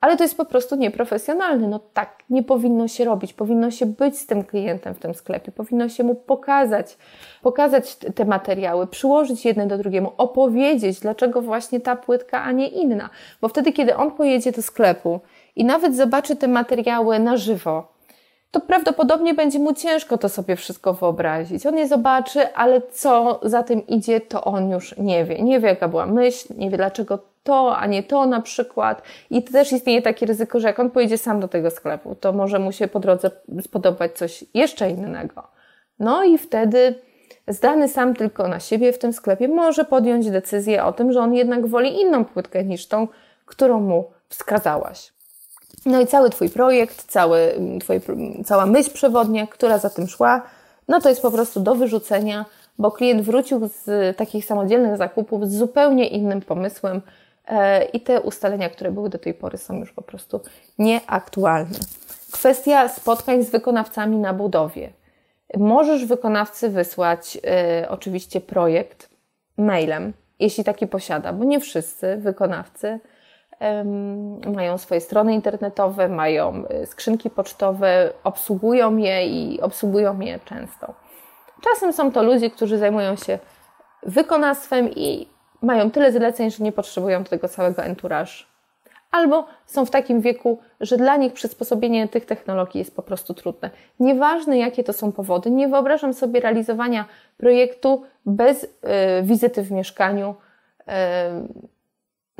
ale 0.00 0.16
to 0.16 0.24
jest 0.24 0.36
po 0.36 0.44
prostu 0.44 0.76
nieprofesjonalne. 0.76 1.68
No 1.68 1.80
tak 1.94 2.24
nie 2.30 2.42
powinno 2.42 2.88
się 2.88 3.04
robić. 3.04 3.32
Powinno 3.32 3.70
się 3.70 3.86
być 3.86 4.18
z 4.18 4.26
tym 4.26 4.44
klientem 4.44 4.94
w 4.94 4.98
tym 4.98 5.14
sklepie, 5.14 5.52
powinno 5.52 5.88
się 5.88 6.04
mu 6.04 6.14
pokazać, 6.14 6.98
pokazać 7.42 7.96
te 7.96 8.24
materiały, 8.24 8.86
przyłożyć 8.86 9.44
jedne 9.44 9.66
do 9.66 9.78
drugiego, 9.78 10.12
opowiedzieć, 10.16 11.00
dlaczego 11.00 11.42
właśnie 11.42 11.80
ta 11.80 11.96
płytka, 11.96 12.42
a 12.42 12.52
nie 12.52 12.68
inna. 12.68 13.10
Bo 13.40 13.48
wtedy, 13.48 13.72
kiedy 13.72 13.96
on 13.96 14.10
pojedzie 14.10 14.52
do 14.52 14.62
sklepu 14.62 15.20
i 15.56 15.64
nawet 15.64 15.96
zobaczy 15.96 16.36
te 16.36 16.48
materiały 16.48 17.18
na 17.18 17.36
żywo, 17.36 17.89
to 18.50 18.60
prawdopodobnie 18.60 19.34
będzie 19.34 19.58
mu 19.58 19.74
ciężko 19.74 20.18
to 20.18 20.28
sobie 20.28 20.56
wszystko 20.56 20.94
wyobrazić. 20.94 21.66
On 21.66 21.78
je 21.78 21.88
zobaczy, 21.88 22.54
ale 22.54 22.82
co 22.92 23.40
za 23.42 23.62
tym 23.62 23.86
idzie, 23.86 24.20
to 24.20 24.44
on 24.44 24.70
już 24.70 24.96
nie 24.98 25.24
wie. 25.24 25.42
Nie 25.42 25.60
wie, 25.60 25.68
jaka 25.68 25.88
była 25.88 26.06
myśl, 26.06 26.54
nie 26.56 26.70
wie, 26.70 26.76
dlaczego 26.76 27.18
to, 27.42 27.76
a 27.76 27.86
nie 27.86 28.02
to 28.02 28.26
na 28.26 28.40
przykład. 28.40 29.02
I 29.30 29.42
też 29.42 29.72
istnieje 29.72 30.02
takie 30.02 30.26
ryzyko, 30.26 30.60
że 30.60 30.68
jak 30.68 30.80
on 30.80 30.90
pojedzie 30.90 31.18
sam 31.18 31.40
do 31.40 31.48
tego 31.48 31.70
sklepu, 31.70 32.14
to 32.14 32.32
może 32.32 32.58
mu 32.58 32.72
się 32.72 32.88
po 32.88 33.00
drodze 33.00 33.30
spodobać 33.60 34.12
coś 34.12 34.44
jeszcze 34.54 34.90
innego. 34.90 35.42
No 35.98 36.24
i 36.24 36.38
wtedy 36.38 36.94
zdany 37.48 37.88
sam 37.88 38.14
tylko 38.14 38.48
na 38.48 38.60
siebie 38.60 38.92
w 38.92 38.98
tym 38.98 39.12
sklepie 39.12 39.48
może 39.48 39.84
podjąć 39.84 40.30
decyzję 40.30 40.84
o 40.84 40.92
tym, 40.92 41.12
że 41.12 41.20
on 41.20 41.34
jednak 41.34 41.66
woli 41.66 42.00
inną 42.00 42.24
płytkę 42.24 42.64
niż 42.64 42.88
tą, 42.88 43.08
którą 43.46 43.80
mu 43.80 44.10
wskazałaś. 44.28 45.12
No 45.86 46.00
i 46.00 46.06
cały 46.06 46.30
Twój 46.30 46.50
projekt, 46.50 47.04
cały, 47.06 47.54
twój, 47.80 48.00
cała 48.44 48.66
myśl 48.66 48.90
przewodnia, 48.92 49.46
która 49.46 49.78
za 49.78 49.90
tym 49.90 50.08
szła, 50.08 50.42
no 50.88 51.00
to 51.00 51.08
jest 51.08 51.22
po 51.22 51.30
prostu 51.30 51.60
do 51.60 51.74
wyrzucenia, 51.74 52.44
bo 52.78 52.90
klient 52.90 53.22
wrócił 53.22 53.68
z 53.84 54.16
takich 54.16 54.44
samodzielnych 54.44 54.96
zakupów 54.96 55.48
z 55.48 55.58
zupełnie 55.58 56.08
innym 56.08 56.40
pomysłem, 56.40 57.02
E, 57.50 57.84
i 57.84 58.00
te 58.00 58.20
ustalenia, 58.20 58.70
które 58.70 58.92
były 58.92 59.08
do 59.08 59.18
tej 59.18 59.34
pory, 59.34 59.58
są 59.58 59.78
już 59.78 59.92
po 59.92 60.02
prostu 60.02 60.40
nieaktualne. 60.78 61.78
Kwestia 62.32 62.88
spotkań 62.88 63.44
z 63.44 63.50
wykonawcami 63.50 64.16
na 64.16 64.34
budowie. 64.34 64.90
Możesz 65.56 66.04
wykonawcy 66.04 66.68
wysłać 66.68 67.38
y, 67.82 67.88
oczywiście 67.88 68.40
projekt 68.40 69.08
mailem, 69.56 70.12
jeśli 70.38 70.64
taki 70.64 70.86
posiada, 70.86 71.32
bo 71.32 71.44
nie 71.44 71.60
wszyscy 71.60 72.16
wykonawcy 72.16 73.00
mają 74.56 74.78
swoje 74.78 75.00
strony 75.00 75.34
internetowe, 75.34 76.08
mają 76.08 76.64
e, 76.68 76.86
skrzynki 76.86 77.30
pocztowe, 77.30 78.12
obsługują 78.24 78.96
je 78.96 79.26
i 79.26 79.60
obsługują 79.60 80.20
je 80.20 80.38
często. 80.44 80.94
Czasem 81.60 81.92
są 81.92 82.12
to 82.12 82.22
ludzie, 82.22 82.50
którzy 82.50 82.78
zajmują 82.78 83.16
się 83.16 83.38
wykonawstwem 84.02 84.90
i 84.90 85.28
mają 85.62 85.90
tyle 85.90 86.12
zleceń, 86.12 86.50
że 86.50 86.64
nie 86.64 86.72
potrzebują 86.72 87.24
tego 87.24 87.48
całego 87.48 87.82
entourage. 87.82 88.32
Albo 89.10 89.46
są 89.66 89.86
w 89.86 89.90
takim 89.90 90.20
wieku, 90.20 90.58
że 90.80 90.96
dla 90.96 91.16
nich 91.16 91.32
przysposobienie 91.32 92.08
tych 92.08 92.26
technologii 92.26 92.78
jest 92.78 92.96
po 92.96 93.02
prostu 93.02 93.34
trudne. 93.34 93.70
Nieważne 94.00 94.58
jakie 94.58 94.84
to 94.84 94.92
są 94.92 95.12
powody, 95.12 95.50
nie 95.50 95.68
wyobrażam 95.68 96.14
sobie 96.14 96.40
realizowania 96.40 97.04
projektu 97.36 98.02
bez 98.26 98.64
y, 98.64 98.68
wizyty 99.22 99.62
w 99.62 99.72
mieszkaniu, 99.72 100.34
y, 100.80 100.92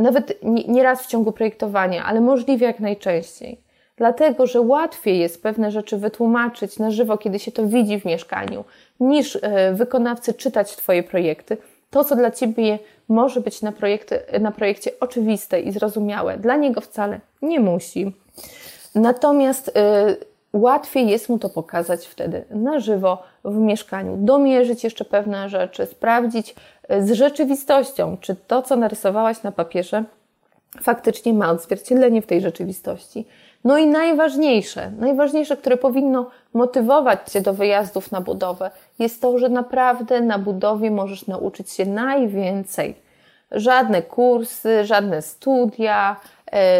nawet 0.00 0.38
nie, 0.68 0.82
raz 0.82 1.02
w 1.02 1.06
ciągu 1.06 1.32
projektowania, 1.32 2.04
ale 2.04 2.20
możliwie 2.20 2.66
jak 2.66 2.80
najczęściej. 2.80 3.60
Dlatego, 3.96 4.46
że 4.46 4.60
łatwiej 4.60 5.18
jest 5.18 5.42
pewne 5.42 5.70
rzeczy 5.70 5.96
wytłumaczyć 5.96 6.78
na 6.78 6.90
żywo, 6.90 7.18
kiedy 7.18 7.38
się 7.38 7.52
to 7.52 7.66
widzi 7.66 8.00
w 8.00 8.04
mieszkaniu, 8.04 8.64
niż 9.00 9.34
y, 9.34 9.40
wykonawcy 9.72 10.34
czytać 10.34 10.76
Twoje 10.76 11.02
projekty, 11.02 11.56
to, 11.90 12.04
co 12.04 12.16
dla 12.16 12.30
Ciebie 12.30 12.78
może 13.08 13.40
być 13.40 13.62
na, 13.62 13.72
projekty, 13.72 14.20
na 14.40 14.52
projekcie 14.52 14.90
oczywiste 15.00 15.60
i 15.60 15.72
zrozumiałe, 15.72 16.38
dla 16.38 16.56
niego 16.56 16.80
wcale 16.80 17.20
nie 17.42 17.60
musi. 17.60 18.12
Natomiast 18.94 19.68
y, 19.68 19.72
łatwiej 20.52 21.08
jest 21.08 21.28
mu 21.28 21.38
to 21.38 21.48
pokazać 21.48 22.06
wtedy 22.06 22.44
na 22.50 22.80
żywo 22.80 23.22
w 23.44 23.56
mieszkaniu, 23.56 24.16
domierzyć 24.16 24.84
jeszcze 24.84 25.04
pewne 25.04 25.48
rzeczy, 25.48 25.86
sprawdzić 25.86 26.54
e, 26.88 27.06
z 27.06 27.12
rzeczywistością, 27.12 28.16
czy 28.20 28.36
to, 28.36 28.62
co 28.62 28.76
narysowałaś 28.76 29.42
na 29.42 29.52
papierze, 29.52 30.04
faktycznie 30.82 31.34
ma 31.34 31.50
odzwierciedlenie 31.50 32.22
w 32.22 32.26
tej 32.26 32.40
rzeczywistości. 32.40 33.26
No 33.64 33.78
i 33.78 33.86
najważniejsze, 33.86 34.90
najważniejsze, 34.90 35.56
które 35.56 35.76
powinno 35.76 36.30
motywować 36.54 37.30
Cię 37.30 37.40
do 37.40 37.54
wyjazdów 37.54 38.12
na 38.12 38.20
budowę, 38.20 38.70
jest 38.98 39.22
to, 39.22 39.38
że 39.38 39.48
naprawdę 39.48 40.20
na 40.20 40.38
budowie 40.38 40.90
możesz 40.90 41.26
nauczyć 41.26 41.70
się 41.70 41.86
najwięcej. 41.86 42.94
Żadne 43.50 44.02
kursy, 44.02 44.84
żadne 44.84 45.22
studia, 45.22 46.16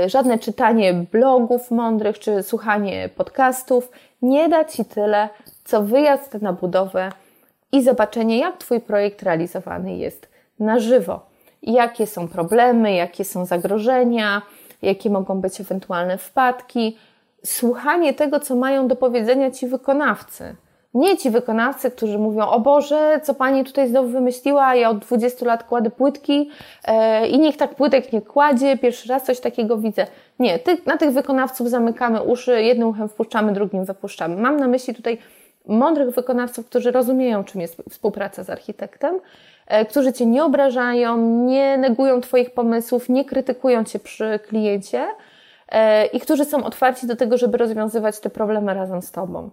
żadne 0.07 0.39
czytanie 0.39 0.95
blogów 0.95 1.71
mądrych 1.71 2.19
czy 2.19 2.43
słuchanie 2.43 3.09
podcastów 3.17 3.91
nie 4.23 4.49
da 4.49 4.65
Ci 4.65 4.85
tyle, 4.85 5.29
co 5.65 5.83
wyjazd 5.83 6.35
na 6.35 6.53
budowę 6.53 7.13
i 7.73 7.83
zobaczenie, 7.83 8.39
jak 8.39 8.57
Twój 8.57 8.81
projekt 8.81 9.23
realizowany 9.23 9.97
jest 9.97 10.29
na 10.59 10.79
żywo. 10.79 11.27
Jakie 11.63 12.07
są 12.07 12.29
problemy, 12.29 12.93
jakie 12.93 13.25
są 13.25 13.45
zagrożenia, 13.45 14.43
jakie 14.83 15.11
mogą 15.11 15.41
być 15.41 15.61
ewentualne 15.61 16.19
wpadki. 16.19 16.99
Słuchanie 17.45 18.15
tego, 18.15 18.41
co 18.41 18.57
mają 18.57 18.89
do 18.89 18.97
powiedzenia 18.97 19.51
ci 19.51 19.67
wykonawcy. 19.67 20.57
Nie 20.95 21.17
ci 21.17 21.31
wykonawcy, 21.31 21.91
którzy 21.91 22.19
mówią, 22.19 22.47
o 22.47 22.61
Boże, 22.61 23.21
co 23.23 23.35
pani 23.35 23.65
tutaj 23.65 23.89
znowu 23.89 24.09
wymyśliła, 24.09 24.75
ja 24.75 24.91
od 24.91 24.99
20 24.99 25.47
lat 25.47 25.65
kładę 25.65 25.91
płytki 25.91 26.51
e, 26.85 27.29
i 27.29 27.39
niech 27.39 27.57
tak 27.57 27.75
płytek 27.75 28.13
nie 28.13 28.23
kładzie, 28.23 28.79
pierwszy 28.79 29.09
raz 29.09 29.23
coś 29.23 29.41
takiego 29.41 29.77
widzę. 29.77 30.07
Nie, 30.39 30.59
ty, 30.59 30.77
na 30.87 30.97
tych 30.97 31.11
wykonawców 31.11 31.69
zamykamy 31.69 32.23
uszy, 32.23 32.63
jednym 32.63 32.89
uchem 32.89 33.09
wpuszczamy, 33.09 33.53
drugim 33.53 33.85
wypuszczamy. 33.85 34.37
Mam 34.37 34.57
na 34.57 34.69
myśli 34.69 34.95
tutaj 34.95 35.19
mądrych 35.67 36.15
wykonawców, 36.15 36.67
którzy 36.67 36.91
rozumieją, 36.91 37.45
czym 37.45 37.61
jest 37.61 37.83
współpraca 37.91 38.45
z 38.45 38.51
architektem, 38.51 39.21
e, 39.67 39.85
którzy 39.85 40.13
cię 40.13 40.27
nie 40.27 40.45
obrażają, 40.45 41.17
nie 41.47 41.79
negują 41.79 42.21
Twoich 42.21 42.51
pomysłów, 42.51 43.09
nie 43.09 43.25
krytykują 43.25 43.85
cię 43.85 43.99
przy 43.99 44.39
kliencie 44.49 45.07
e, 45.69 46.07
i 46.07 46.21
którzy 46.21 46.45
są 46.45 46.65
otwarci 46.65 47.07
do 47.07 47.17
tego, 47.17 47.39
żeby 47.39 47.59
rozwiązywać 47.59 48.21
te 48.21 48.31
problemy 48.31 48.75
razem 48.75 49.03
z 49.03 49.11
Tobą. 49.11 49.51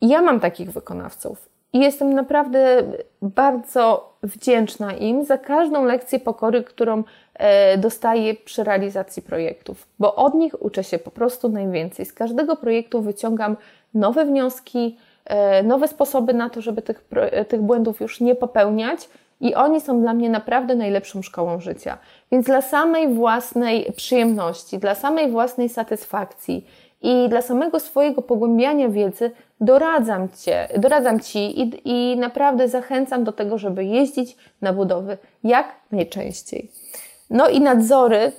Ja 0.00 0.22
mam 0.22 0.40
takich 0.40 0.72
wykonawców 0.72 1.48
i 1.72 1.78
jestem 1.78 2.14
naprawdę 2.14 2.82
bardzo 3.22 4.14
wdzięczna 4.22 4.92
im 4.92 5.24
za 5.24 5.38
każdą 5.38 5.84
lekcję 5.84 6.20
pokory, 6.20 6.64
którą 6.64 7.04
e, 7.34 7.78
dostaję 7.78 8.34
przy 8.34 8.64
realizacji 8.64 9.22
projektów, 9.22 9.86
bo 9.98 10.14
od 10.14 10.34
nich 10.34 10.62
uczę 10.62 10.84
się 10.84 10.98
po 10.98 11.10
prostu 11.10 11.48
najwięcej. 11.48 12.06
Z 12.06 12.12
każdego 12.12 12.56
projektu 12.56 13.02
wyciągam 13.02 13.56
nowe 13.94 14.24
wnioski, 14.24 14.96
E, 15.30 15.62
nowe 15.62 15.88
sposoby 15.88 16.34
na 16.34 16.50
to, 16.50 16.60
żeby 16.60 16.82
tych, 16.82 17.04
e, 17.16 17.44
tych 17.44 17.60
błędów 17.60 18.00
już 18.00 18.20
nie 18.20 18.34
popełniać. 18.34 19.08
I 19.40 19.54
oni 19.54 19.80
są 19.80 20.00
dla 20.00 20.14
mnie 20.14 20.30
naprawdę 20.30 20.74
najlepszą 20.74 21.22
szkołą 21.22 21.60
życia. 21.60 21.98
Więc 22.32 22.46
dla 22.46 22.62
samej 22.62 23.14
własnej 23.14 23.92
przyjemności, 23.96 24.78
dla 24.78 24.94
samej 24.94 25.30
własnej 25.30 25.68
satysfakcji 25.68 26.66
i 27.02 27.28
dla 27.28 27.42
samego 27.42 27.80
swojego 27.80 28.22
pogłębiania 28.22 28.88
wiedzy 28.88 29.30
doradzam, 29.60 30.28
cię, 30.28 30.68
doradzam 30.78 31.20
Ci 31.20 31.60
i, 31.60 31.80
i 31.84 32.16
naprawdę 32.16 32.68
zachęcam 32.68 33.24
do 33.24 33.32
tego, 33.32 33.58
żeby 33.58 33.84
jeździć 33.84 34.36
na 34.60 34.72
budowy 34.72 35.18
jak 35.44 35.66
najczęściej. 35.92 36.70
No 37.30 37.48
i 37.48 37.60
nadzory, 37.60 38.32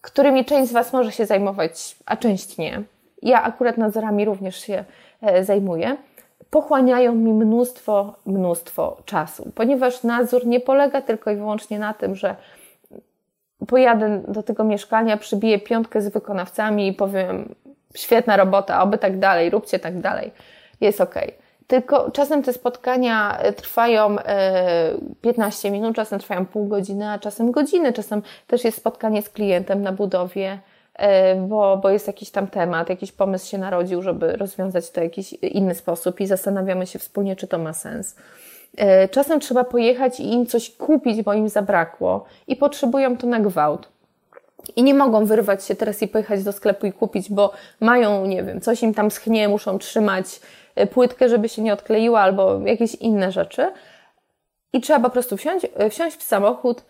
którymi 0.00 0.44
część 0.44 0.70
z 0.70 0.72
Was 0.72 0.92
może 0.92 1.12
się 1.12 1.26
zajmować, 1.26 1.96
a 2.06 2.16
część 2.16 2.58
nie. 2.58 2.82
Ja 3.22 3.42
akurat 3.42 3.78
nadzorami 3.78 4.24
również 4.24 4.56
się 4.56 4.84
e, 5.22 5.44
zajmuję 5.44 5.96
pochłaniają 6.50 7.14
mi 7.14 7.32
mnóstwo, 7.32 8.14
mnóstwo 8.26 8.96
czasu, 9.04 9.52
ponieważ 9.54 10.02
nadzór 10.02 10.46
nie 10.46 10.60
polega 10.60 11.02
tylko 11.02 11.30
i 11.30 11.36
wyłącznie 11.36 11.78
na 11.78 11.94
tym, 11.94 12.14
że 12.14 12.36
pojadę 13.66 14.22
do 14.28 14.42
tego 14.42 14.64
mieszkania, 14.64 15.16
przybiję 15.16 15.58
piątkę 15.58 16.02
z 16.02 16.08
wykonawcami 16.08 16.88
i 16.88 16.92
powiem 16.92 17.54
świetna 17.94 18.36
robota, 18.36 18.82
oby 18.82 18.98
tak 18.98 19.18
dalej, 19.18 19.50
róbcie 19.50 19.78
tak 19.78 20.00
dalej, 20.00 20.30
jest 20.80 21.00
ok. 21.00 21.14
Tylko 21.66 22.10
czasem 22.10 22.42
te 22.42 22.52
spotkania 22.52 23.38
trwają 23.56 24.16
15 25.20 25.68
e, 25.68 25.70
minut, 25.70 25.96
czasem 25.96 26.18
trwają 26.18 26.46
pół 26.46 26.66
godziny, 26.68 27.10
a 27.10 27.18
czasem 27.18 27.50
godziny, 27.50 27.92
czasem 27.92 28.22
też 28.46 28.64
jest 28.64 28.78
spotkanie 28.78 29.22
z 29.22 29.30
klientem 29.30 29.82
na 29.82 29.92
budowie, 29.92 30.58
E, 30.96 31.34
bo, 31.34 31.76
bo 31.76 31.90
jest 31.90 32.06
jakiś 32.06 32.30
tam 32.30 32.46
temat, 32.46 32.88
jakiś 32.88 33.12
pomysł 33.12 33.50
się 33.50 33.58
narodził, 33.58 34.02
żeby 34.02 34.36
rozwiązać 34.36 34.90
to 34.90 35.00
w 35.00 35.04
jakiś 35.04 35.32
inny 35.32 35.74
sposób 35.74 36.20
i 36.20 36.26
zastanawiamy 36.26 36.86
się 36.86 36.98
wspólnie, 36.98 37.36
czy 37.36 37.46
to 37.46 37.58
ma 37.58 37.72
sens. 37.72 38.16
E, 38.76 39.08
czasem 39.08 39.40
trzeba 39.40 39.64
pojechać 39.64 40.20
i 40.20 40.32
im 40.32 40.46
coś 40.46 40.70
kupić, 40.70 41.22
bo 41.22 41.34
im 41.34 41.48
zabrakło 41.48 42.24
i 42.48 42.56
potrzebują 42.56 43.16
to 43.16 43.26
na 43.26 43.40
gwałt. 43.40 43.88
I 44.76 44.82
nie 44.82 44.94
mogą 44.94 45.24
wyrwać 45.24 45.64
się 45.64 45.74
teraz 45.74 46.02
i 46.02 46.08
pojechać 46.08 46.44
do 46.44 46.52
sklepu 46.52 46.86
i 46.86 46.92
kupić, 46.92 47.30
bo 47.30 47.52
mają, 47.80 48.26
nie 48.26 48.42
wiem, 48.42 48.60
coś 48.60 48.82
im 48.82 48.94
tam 48.94 49.10
schnie, 49.10 49.48
muszą 49.48 49.78
trzymać 49.78 50.26
e, 50.26 50.40
płytkę, 50.92 51.28
żeby 51.28 51.48
się 51.48 51.62
nie 51.62 51.72
odkleiła, 51.72 52.20
albo 52.20 52.60
jakieś 52.60 52.94
inne 52.94 53.32
rzeczy. 53.32 53.72
I 54.72 54.80
trzeba 54.80 55.00
po 55.00 55.10
prostu 55.10 55.36
wsiąść, 55.36 55.66
wsiąść 55.90 56.16
w 56.16 56.22
samochód, 56.22 56.82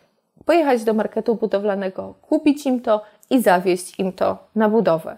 pojechać 0.45 0.85
do 0.85 0.95
marketu 0.95 1.35
budowlanego, 1.35 2.15
kupić 2.23 2.67
im 2.67 2.81
to 2.81 3.03
i 3.31 3.43
zawieźć 3.43 3.99
im 3.99 4.13
to 4.13 4.39
na 4.55 4.69
budowę. 4.69 5.17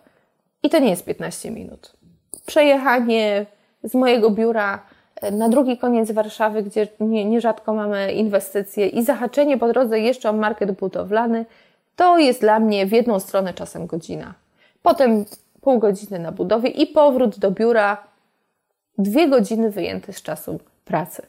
I 0.62 0.70
to 0.70 0.78
nie 0.78 0.90
jest 0.90 1.04
15 1.04 1.50
minut. 1.50 1.92
Przejechanie 2.46 3.46
z 3.82 3.94
mojego 3.94 4.30
biura 4.30 4.82
e, 5.16 5.30
na 5.30 5.48
drugi 5.48 5.78
koniec 5.78 6.10
Warszawy, 6.10 6.62
gdzie 6.62 6.88
nie, 7.00 7.24
nierzadko 7.24 7.74
mamy 7.74 8.12
inwestycje 8.12 8.86
i 8.86 9.04
zahaczenie 9.04 9.58
po 9.58 9.68
drodze 9.68 10.00
jeszcze 10.00 10.30
o 10.30 10.32
market 10.32 10.72
budowlany, 10.72 11.46
to 11.96 12.18
jest 12.18 12.40
dla 12.40 12.60
mnie 12.60 12.86
w 12.86 12.92
jedną 12.92 13.20
stronę 13.20 13.54
czasem 13.54 13.86
godzina. 13.86 14.34
Potem 14.82 15.24
pół 15.60 15.78
godziny 15.78 16.18
na 16.18 16.32
budowie 16.32 16.68
i 16.68 16.86
powrót 16.86 17.38
do 17.38 17.50
biura, 17.50 18.04
dwie 18.98 19.28
godziny 19.28 19.70
wyjęte 19.70 20.12
z 20.12 20.22
czasu 20.22 20.58
pracy. 20.84 21.22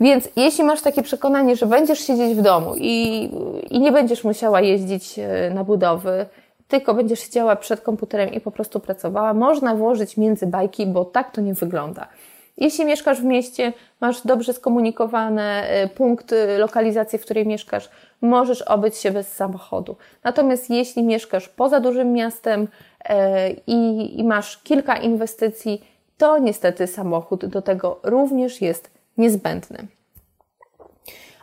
Więc 0.00 0.28
jeśli 0.36 0.64
masz 0.64 0.82
takie 0.82 1.02
przekonanie, 1.02 1.56
że 1.56 1.66
będziesz 1.66 1.98
siedzieć 1.98 2.34
w 2.34 2.42
domu 2.42 2.74
i, 2.76 3.28
i 3.70 3.80
nie 3.80 3.92
będziesz 3.92 4.24
musiała 4.24 4.60
jeździć 4.60 5.18
e, 5.18 5.50
na 5.54 5.64
budowy, 5.64 6.26
tylko 6.68 6.94
będziesz 6.94 7.20
siedziała 7.20 7.56
przed 7.56 7.80
komputerem 7.80 8.32
i 8.32 8.40
po 8.40 8.50
prostu 8.50 8.80
pracowała, 8.80 9.34
można 9.34 9.74
włożyć 9.74 10.16
między 10.16 10.46
bajki, 10.46 10.86
bo 10.86 11.04
tak 11.04 11.30
to 11.30 11.40
nie 11.40 11.54
wygląda. 11.54 12.08
Jeśli 12.56 12.84
mieszkasz 12.84 13.20
w 13.20 13.24
mieście, 13.24 13.72
masz 14.00 14.26
dobrze 14.26 14.52
skomunikowane 14.52 15.68
e, 15.68 15.88
punkty, 15.88 16.58
lokalizacje, 16.58 17.18
w 17.18 17.22
której 17.22 17.46
mieszkasz, 17.46 17.90
możesz 18.20 18.62
obyć 18.62 18.96
się 18.96 19.10
bez 19.10 19.32
samochodu. 19.32 19.96
Natomiast 20.24 20.70
jeśli 20.70 21.02
mieszkasz 21.02 21.48
poza 21.48 21.80
dużym 21.80 22.12
miastem 22.12 22.68
e, 23.04 23.50
i, 23.50 24.10
i 24.20 24.24
masz 24.24 24.62
kilka 24.62 24.96
inwestycji, 24.96 25.84
to 26.18 26.38
niestety 26.38 26.86
samochód 26.86 27.46
do 27.46 27.62
tego 27.62 28.00
również 28.02 28.60
jest 28.60 28.90
niezbędny. 29.18 29.86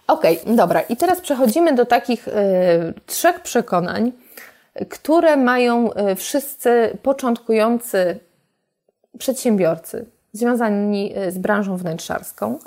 Ok, 0.07 0.23
dobra, 0.45 0.81
i 0.81 0.97
teraz 0.97 1.21
przechodzimy 1.21 1.73
do 1.73 1.85
takich 1.85 2.27
y, 2.27 2.31
trzech 3.05 3.39
przekonań, 3.39 4.11
które 4.89 5.37
mają 5.37 5.93
y, 5.93 6.15
wszyscy 6.15 6.97
początkujący 7.01 8.19
przedsiębiorcy 9.17 10.05
związani 10.33 11.17
y, 11.17 11.31
z 11.31 11.37
branżą 11.37 11.77
wnętrzarską 11.77 12.59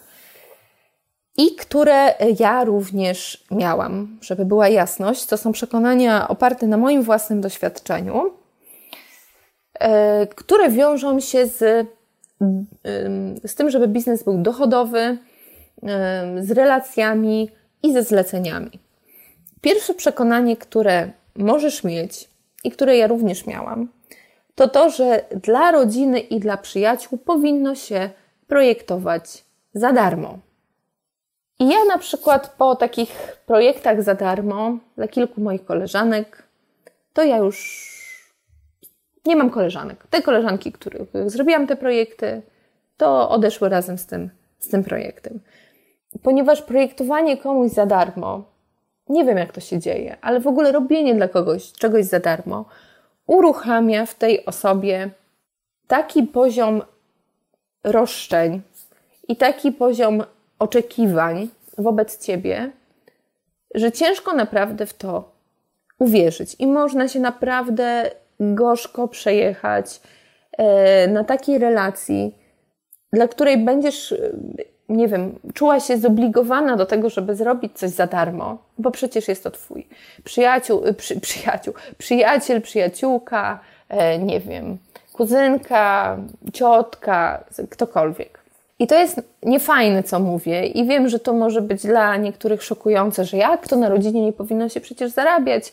i 1.37 1.57
które 1.57 2.15
ja 2.41 2.65
również 2.65 3.45
miałam, 3.51 4.19
żeby 4.21 4.45
była 4.45 4.69
jasność. 4.69 5.27
To 5.27 5.37
są 5.37 5.53
przekonania 5.53 6.29
oparte 6.29 6.67
na 6.67 6.77
moim 6.77 7.03
własnym 7.03 7.41
doświadczeniu, 7.41 8.33
które 10.37 10.71
wiążą 10.71 11.21
się 11.21 11.47
z 11.47 11.89
z 13.45 13.55
tym, 13.55 13.71
żeby 13.71 13.89
biznes 13.89 14.23
był 14.23 14.39
dochodowy, 14.39 15.19
z 16.41 16.51
relacjami 16.51 17.51
i 17.83 17.93
ze 17.93 18.03
zleceniami. 18.03 18.71
Pierwsze 19.61 19.95
przekonanie, 19.95 20.57
które 20.57 21.11
możesz 21.37 21.85
mieć 21.85 22.29
i 22.65 22.71
które 22.71 22.97
ja 22.97 23.07
również 23.07 23.47
miałam, 23.47 23.89
to 24.55 24.69
to, 24.69 24.91
że 24.91 25.25
dla 25.43 25.71
rodziny 25.71 26.21
i 26.21 26.41
dla 26.41 26.57
przyjaciół 26.57 27.19
powinno 27.19 27.75
się 27.75 28.11
projektować 28.47 29.45
za 29.75 29.93
darmo. 29.93 30.39
I 31.59 31.69
ja 31.69 31.85
na 31.85 31.99
przykład 31.99 32.55
po 32.59 32.77
takich 32.77 33.37
projektach 33.47 34.03
za 34.03 34.15
darmo 34.15 34.79
dla 34.97 35.09
kilku 35.09 35.41
moich 35.41 35.65
koleżanek, 35.65 36.43
to 37.13 37.25
ja 37.25 37.37
już 37.37 37.96
nie 39.27 39.37
mam 39.37 39.51
koleżanek. 39.51 40.07
Te 40.11 40.23
koleżanki, 40.23 40.73
których 40.73 41.09
zrobiłam 41.27 41.67
te 41.67 41.77
projekty, 41.77 42.43
to 42.97 43.31
odeszły 43.31 43.69
razem 43.69 43.99
z 43.99 44.07
tym, 44.07 44.31
z 44.59 44.69
tym 44.69 44.85
projektem. 44.85 45.41
Ponieważ 46.23 46.63
projektowanie 46.63 47.37
komuś 47.37 47.71
za 47.71 47.87
darmo, 47.87 48.45
nie 49.09 49.25
wiem 49.25 49.39
jak 49.39 49.53
to 49.53 49.61
się 49.61 49.79
dzieje, 49.79 50.17
ale 50.21 50.41
w 50.41 50.47
ogóle 50.47 50.73
robienie 50.73 51.15
dla 51.15 51.29
kogoś 51.29 51.73
czegoś 51.73 52.05
za 52.05 52.21
darmo 52.21 52.65
uruchamia 53.27 54.07
w 54.07 54.15
tej 54.15 54.47
osobie 54.47 55.11
taki 55.87 56.23
poziom 56.23 56.83
roszczeń 57.85 58.63
i 59.29 59.37
taki 59.37 59.73
poziom 59.73 60.25
oczekiwań 60.59 61.49
wobec 61.79 62.27
ciebie, 62.27 62.71
że 63.75 63.93
ciężko 63.93 64.35
naprawdę 64.35 64.87
w 64.87 64.95
to 64.95 65.33
uwierzyć. 65.99 66.57
I 66.59 66.67
można 66.67 67.09
się 67.09 67.21
naprawdę 67.21 68.11
gorzko 68.41 69.09
przejechać 69.09 70.01
e, 70.53 71.09
na 71.09 71.25
takiej 71.25 71.59
relacji, 71.59 72.35
dla 73.13 73.29
której 73.29 73.59
będziesz, 73.59 74.13
e, 74.13 74.33
nie 74.89 75.09
wiem, 75.09 75.39
czuła 75.55 75.81
się 75.81 75.99
zobligowana 75.99 76.77
do 76.77 76.87
tego, 76.87 77.11
żeby 77.11 77.35
zrobić 77.35 77.79
coś 77.79 77.91
za 77.91 78.07
darmo, 78.07 78.59
bo 78.79 78.91
przecież 78.91 79.29
jest 79.29 79.43
to 79.45 79.51
twój 79.51 79.87
przyjaciół, 80.25 80.85
e, 80.85 80.93
przy, 80.95 81.21
przyjaciół, 81.21 81.75
przyjaciel, 81.99 82.63
przyjaciółka, 82.63 83.61
nie 84.19 84.41
wiem, 84.41 84.79
kuzynka, 85.13 86.17
ciotka, 86.53 87.45
ktokolwiek. 87.71 88.46
I 88.79 88.87
to 88.87 88.95
jest 88.95 89.21
niefajne, 89.43 90.03
co 90.03 90.21
mówię, 90.21 90.67
i 90.67 90.87
wiem, 90.87 91.09
że 91.09 91.19
to 91.19 91.33
może 91.33 91.63
być 91.63 91.83
dla 91.83 92.17
niektórych 92.17 92.63
szokujące, 92.63 93.25
że 93.25 93.37
jak 93.37 93.69
to 93.69 93.77
na 93.77 93.89
rodzinie 93.89 94.23
nie 94.23 94.33
powinno 94.33 94.69
się 94.69 94.81
przecież 94.81 95.11
zarabiać, 95.11 95.73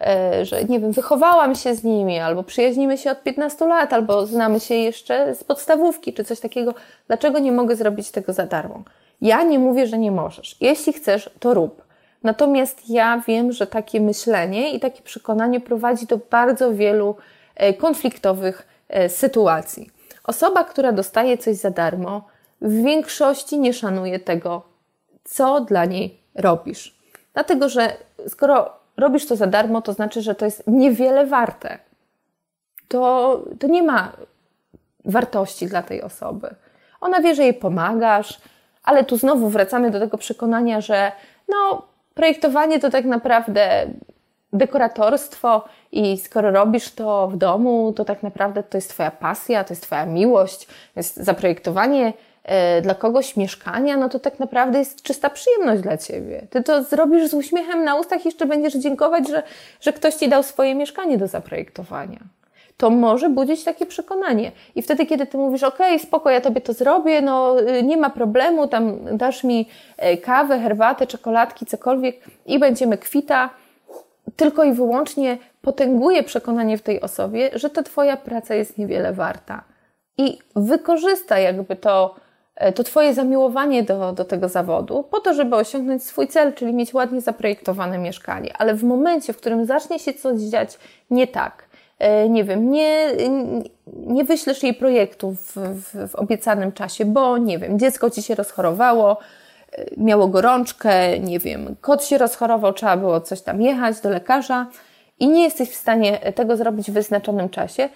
e, 0.00 0.44
że 0.44 0.64
nie 0.64 0.80
wiem, 0.80 0.92
wychowałam 0.92 1.54
się 1.54 1.74
z 1.74 1.84
nimi, 1.84 2.18
albo 2.18 2.42
przyjaźnimy 2.42 2.98
się 2.98 3.10
od 3.10 3.22
15 3.22 3.66
lat, 3.66 3.92
albo 3.92 4.26
znamy 4.26 4.60
się 4.60 4.74
jeszcze 4.74 5.34
z 5.34 5.44
podstawówki, 5.44 6.12
czy 6.12 6.24
coś 6.24 6.40
takiego. 6.40 6.74
Dlaczego 7.06 7.38
nie 7.38 7.52
mogę 7.52 7.76
zrobić 7.76 8.10
tego 8.10 8.32
za 8.32 8.46
darmo? 8.46 8.82
Ja 9.20 9.42
nie 9.42 9.58
mówię, 9.58 9.86
że 9.86 9.98
nie 9.98 10.10
możesz. 10.10 10.56
Jeśli 10.60 10.92
chcesz, 10.92 11.30
to 11.40 11.54
rób. 11.54 11.82
Natomiast 12.22 12.90
ja 12.90 13.22
wiem, 13.26 13.52
że 13.52 13.66
takie 13.66 14.00
myślenie 14.00 14.70
i 14.70 14.80
takie 14.80 15.02
przekonanie 15.02 15.60
prowadzi 15.60 16.06
do 16.06 16.18
bardzo 16.30 16.74
wielu 16.74 17.16
e, 17.54 17.74
konfliktowych 17.74 18.66
e, 18.88 19.08
sytuacji. 19.08 19.90
Osoba, 20.24 20.64
która 20.64 20.92
dostaje 20.92 21.38
coś 21.38 21.56
za 21.56 21.70
darmo, 21.70 22.35
w 22.60 22.82
większości 22.82 23.58
nie 23.58 23.72
szanuje 23.72 24.20
tego, 24.20 24.62
co 25.24 25.60
dla 25.60 25.84
niej 25.84 26.20
robisz. 26.34 26.96
Dlatego, 27.34 27.68
że 27.68 27.96
skoro 28.28 28.70
robisz 28.96 29.26
to 29.26 29.36
za 29.36 29.46
darmo, 29.46 29.82
to 29.82 29.92
znaczy, 29.92 30.22
że 30.22 30.34
to 30.34 30.44
jest 30.44 30.62
niewiele 30.66 31.26
warte. 31.26 31.78
To, 32.88 33.40
to 33.60 33.66
nie 33.66 33.82
ma 33.82 34.12
wartości 35.04 35.66
dla 35.66 35.82
tej 35.82 36.02
osoby. 36.02 36.54
Ona 37.00 37.20
wie, 37.20 37.34
że 37.34 37.42
jej 37.42 37.54
pomagasz, 37.54 38.40
ale 38.84 39.04
tu 39.04 39.16
znowu 39.16 39.48
wracamy 39.48 39.90
do 39.90 40.00
tego 40.00 40.18
przekonania, 40.18 40.80
że 40.80 41.12
no, 41.48 41.82
projektowanie 42.14 42.80
to 42.80 42.90
tak 42.90 43.04
naprawdę 43.04 43.86
dekoratorstwo 44.52 45.64
i 45.92 46.18
skoro 46.18 46.50
robisz 46.50 46.90
to 46.90 47.28
w 47.28 47.36
domu, 47.36 47.92
to 47.96 48.04
tak 48.04 48.22
naprawdę 48.22 48.62
to 48.62 48.78
jest 48.78 48.90
Twoja 48.90 49.10
pasja, 49.10 49.64
to 49.64 49.72
jest 49.72 49.82
Twoja 49.82 50.06
miłość, 50.06 50.68
jest 50.96 51.16
zaprojektowanie 51.16 52.12
dla 52.82 52.94
kogoś 52.94 53.36
mieszkania, 53.36 53.96
no 53.96 54.08
to 54.08 54.18
tak 54.18 54.38
naprawdę 54.38 54.78
jest 54.78 55.02
czysta 55.02 55.30
przyjemność 55.30 55.82
dla 55.82 55.96
Ciebie. 55.96 56.46
Ty 56.50 56.62
to 56.62 56.82
zrobisz 56.82 57.28
z 57.28 57.34
uśmiechem 57.34 57.84
na 57.84 57.94
ustach 57.94 58.24
i 58.24 58.28
jeszcze 58.28 58.46
będziesz 58.46 58.74
dziękować, 58.74 59.28
że, 59.28 59.42
że 59.80 59.92
ktoś 59.92 60.14
Ci 60.14 60.28
dał 60.28 60.42
swoje 60.42 60.74
mieszkanie 60.74 61.18
do 61.18 61.26
zaprojektowania. 61.26 62.18
To 62.76 62.90
może 62.90 63.30
budzić 63.30 63.64
takie 63.64 63.86
przekonanie. 63.86 64.52
I 64.74 64.82
wtedy, 64.82 65.06
kiedy 65.06 65.26
Ty 65.26 65.38
mówisz, 65.38 65.62
ok, 65.62 65.78
spoko, 66.02 66.30
ja 66.30 66.40
Tobie 66.40 66.60
to 66.60 66.72
zrobię, 66.72 67.22
no 67.22 67.60
y, 67.60 67.82
nie 67.82 67.96
ma 67.96 68.10
problemu, 68.10 68.68
tam 68.68 69.16
dasz 69.16 69.44
mi 69.44 69.68
e, 69.96 70.16
kawę, 70.16 70.58
herbatę, 70.58 71.06
czekoladki, 71.06 71.66
cokolwiek 71.66 72.20
i 72.46 72.58
będziemy 72.58 72.98
kwita, 72.98 73.50
tylko 74.36 74.64
i 74.64 74.72
wyłącznie 74.72 75.38
potęguje 75.62 76.22
przekonanie 76.22 76.78
w 76.78 76.82
tej 76.82 77.00
osobie, 77.00 77.50
że 77.54 77.70
ta 77.70 77.82
Twoja 77.82 78.16
praca 78.16 78.54
jest 78.54 78.78
niewiele 78.78 79.12
warta. 79.12 79.64
I 80.18 80.38
wykorzysta 80.56 81.38
jakby 81.38 81.76
to, 81.76 82.14
e, 82.14 82.25
to 82.74 82.84
Twoje 82.84 83.14
zamiłowanie 83.14 83.82
do, 83.82 84.12
do 84.12 84.24
tego 84.24 84.48
zawodu 84.48 85.04
po 85.10 85.20
to, 85.20 85.34
żeby 85.34 85.56
osiągnąć 85.56 86.04
swój 86.04 86.28
cel, 86.28 86.54
czyli 86.54 86.72
mieć 86.72 86.94
ładnie 86.94 87.20
zaprojektowane 87.20 87.98
mieszkanie. 87.98 88.52
Ale 88.58 88.74
w 88.74 88.84
momencie, 88.84 89.32
w 89.32 89.36
którym 89.36 89.66
zacznie 89.66 89.98
się 89.98 90.14
coś 90.14 90.40
dziać 90.40 90.78
nie 91.10 91.26
tak, 91.26 91.64
e, 91.98 92.28
nie 92.28 92.44
wiem, 92.44 92.70
nie, 92.70 93.12
nie 93.96 94.24
wyślesz 94.24 94.62
jej 94.62 94.74
projektu 94.74 95.32
w, 95.32 95.56
w, 95.56 96.10
w 96.10 96.14
obiecanym 96.14 96.72
czasie, 96.72 97.04
bo 97.04 97.38
nie 97.38 97.58
wiem, 97.58 97.78
dziecko 97.78 98.10
ci 98.10 98.22
się 98.22 98.34
rozchorowało, 98.34 99.18
miało 99.96 100.28
gorączkę, 100.28 101.18
nie 101.18 101.38
wiem, 101.38 101.76
kot 101.80 102.04
się 102.04 102.18
rozchorował, 102.18 102.72
trzeba 102.72 102.96
było 102.96 103.20
coś 103.20 103.42
tam 103.42 103.62
jechać 103.62 104.00
do 104.00 104.10
lekarza 104.10 104.66
i 105.20 105.28
nie 105.28 105.44
jesteś 105.44 105.70
w 105.70 105.74
stanie 105.74 106.18
tego 106.18 106.56
zrobić 106.56 106.90
w 106.90 106.94
wyznaczonym 106.94 107.48
czasie, 107.48 107.88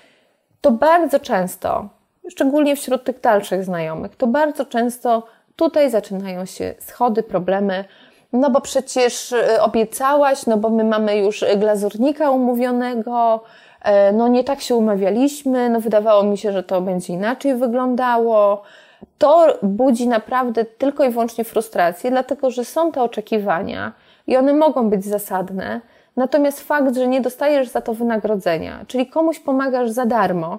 to 0.61 0.71
bardzo 0.71 1.21
często, 1.21 1.89
szczególnie 2.31 2.77
wśród 2.77 3.05
tych 3.05 3.21
dalszych 3.21 3.65
znajomych, 3.65 4.17
to 4.17 4.27
bardzo 4.27 4.65
często 4.65 5.23
tutaj 5.57 5.91
zaczynają 5.91 6.45
się 6.45 6.75
schody, 6.79 7.23
problemy, 7.23 7.85
no 8.33 8.51
bo 8.51 8.61
przecież 8.61 9.33
y, 9.33 9.63
obiecałaś, 9.63 10.47
no 10.47 10.57
bo 10.57 10.71
my 10.71 10.85
mamy 10.85 11.17
już 11.17 11.45
glazurnika 11.57 12.31
umówionego, 12.31 13.41
e, 13.83 14.13
no 14.13 14.29
nie 14.29 14.45
tak 14.45 14.61
się 14.61 14.75
umawialiśmy, 14.75 15.71
no 15.71 15.81
wydawało 15.81 16.23
mi 16.23 16.39
się, 16.39 16.53
że 16.53 16.63
to 16.63 16.81
będzie 16.81 17.13
inaczej 17.13 17.55
wyglądało, 17.55 18.63
to 19.19 19.59
budzi 19.63 20.09
naprawdę 20.09 20.65
tylko 20.65 21.05
i 21.05 21.11
wyłącznie 21.11 21.45
frustrację, 21.45 22.11
dlatego 22.11 22.51
że 22.51 22.65
są 22.65 22.93
te 22.93 23.03
oczekiwania 23.03 23.93
i 24.27 24.37
one 24.37 24.53
mogą 24.53 24.91
być 24.91 25.05
zasadne, 25.05 25.81
natomiast 26.17 26.61
fakt, 26.61 26.95
że 26.95 27.09
nie 27.09 27.21
dostajesz 27.21 27.69
za 27.69 27.81
to 27.81 27.95
wynagrodzenia, 27.95 28.85
czyli 28.89 29.07
komuś 29.07 29.39
pomagasz 29.39 29.91
za 29.91 30.07
darmo 30.07 30.59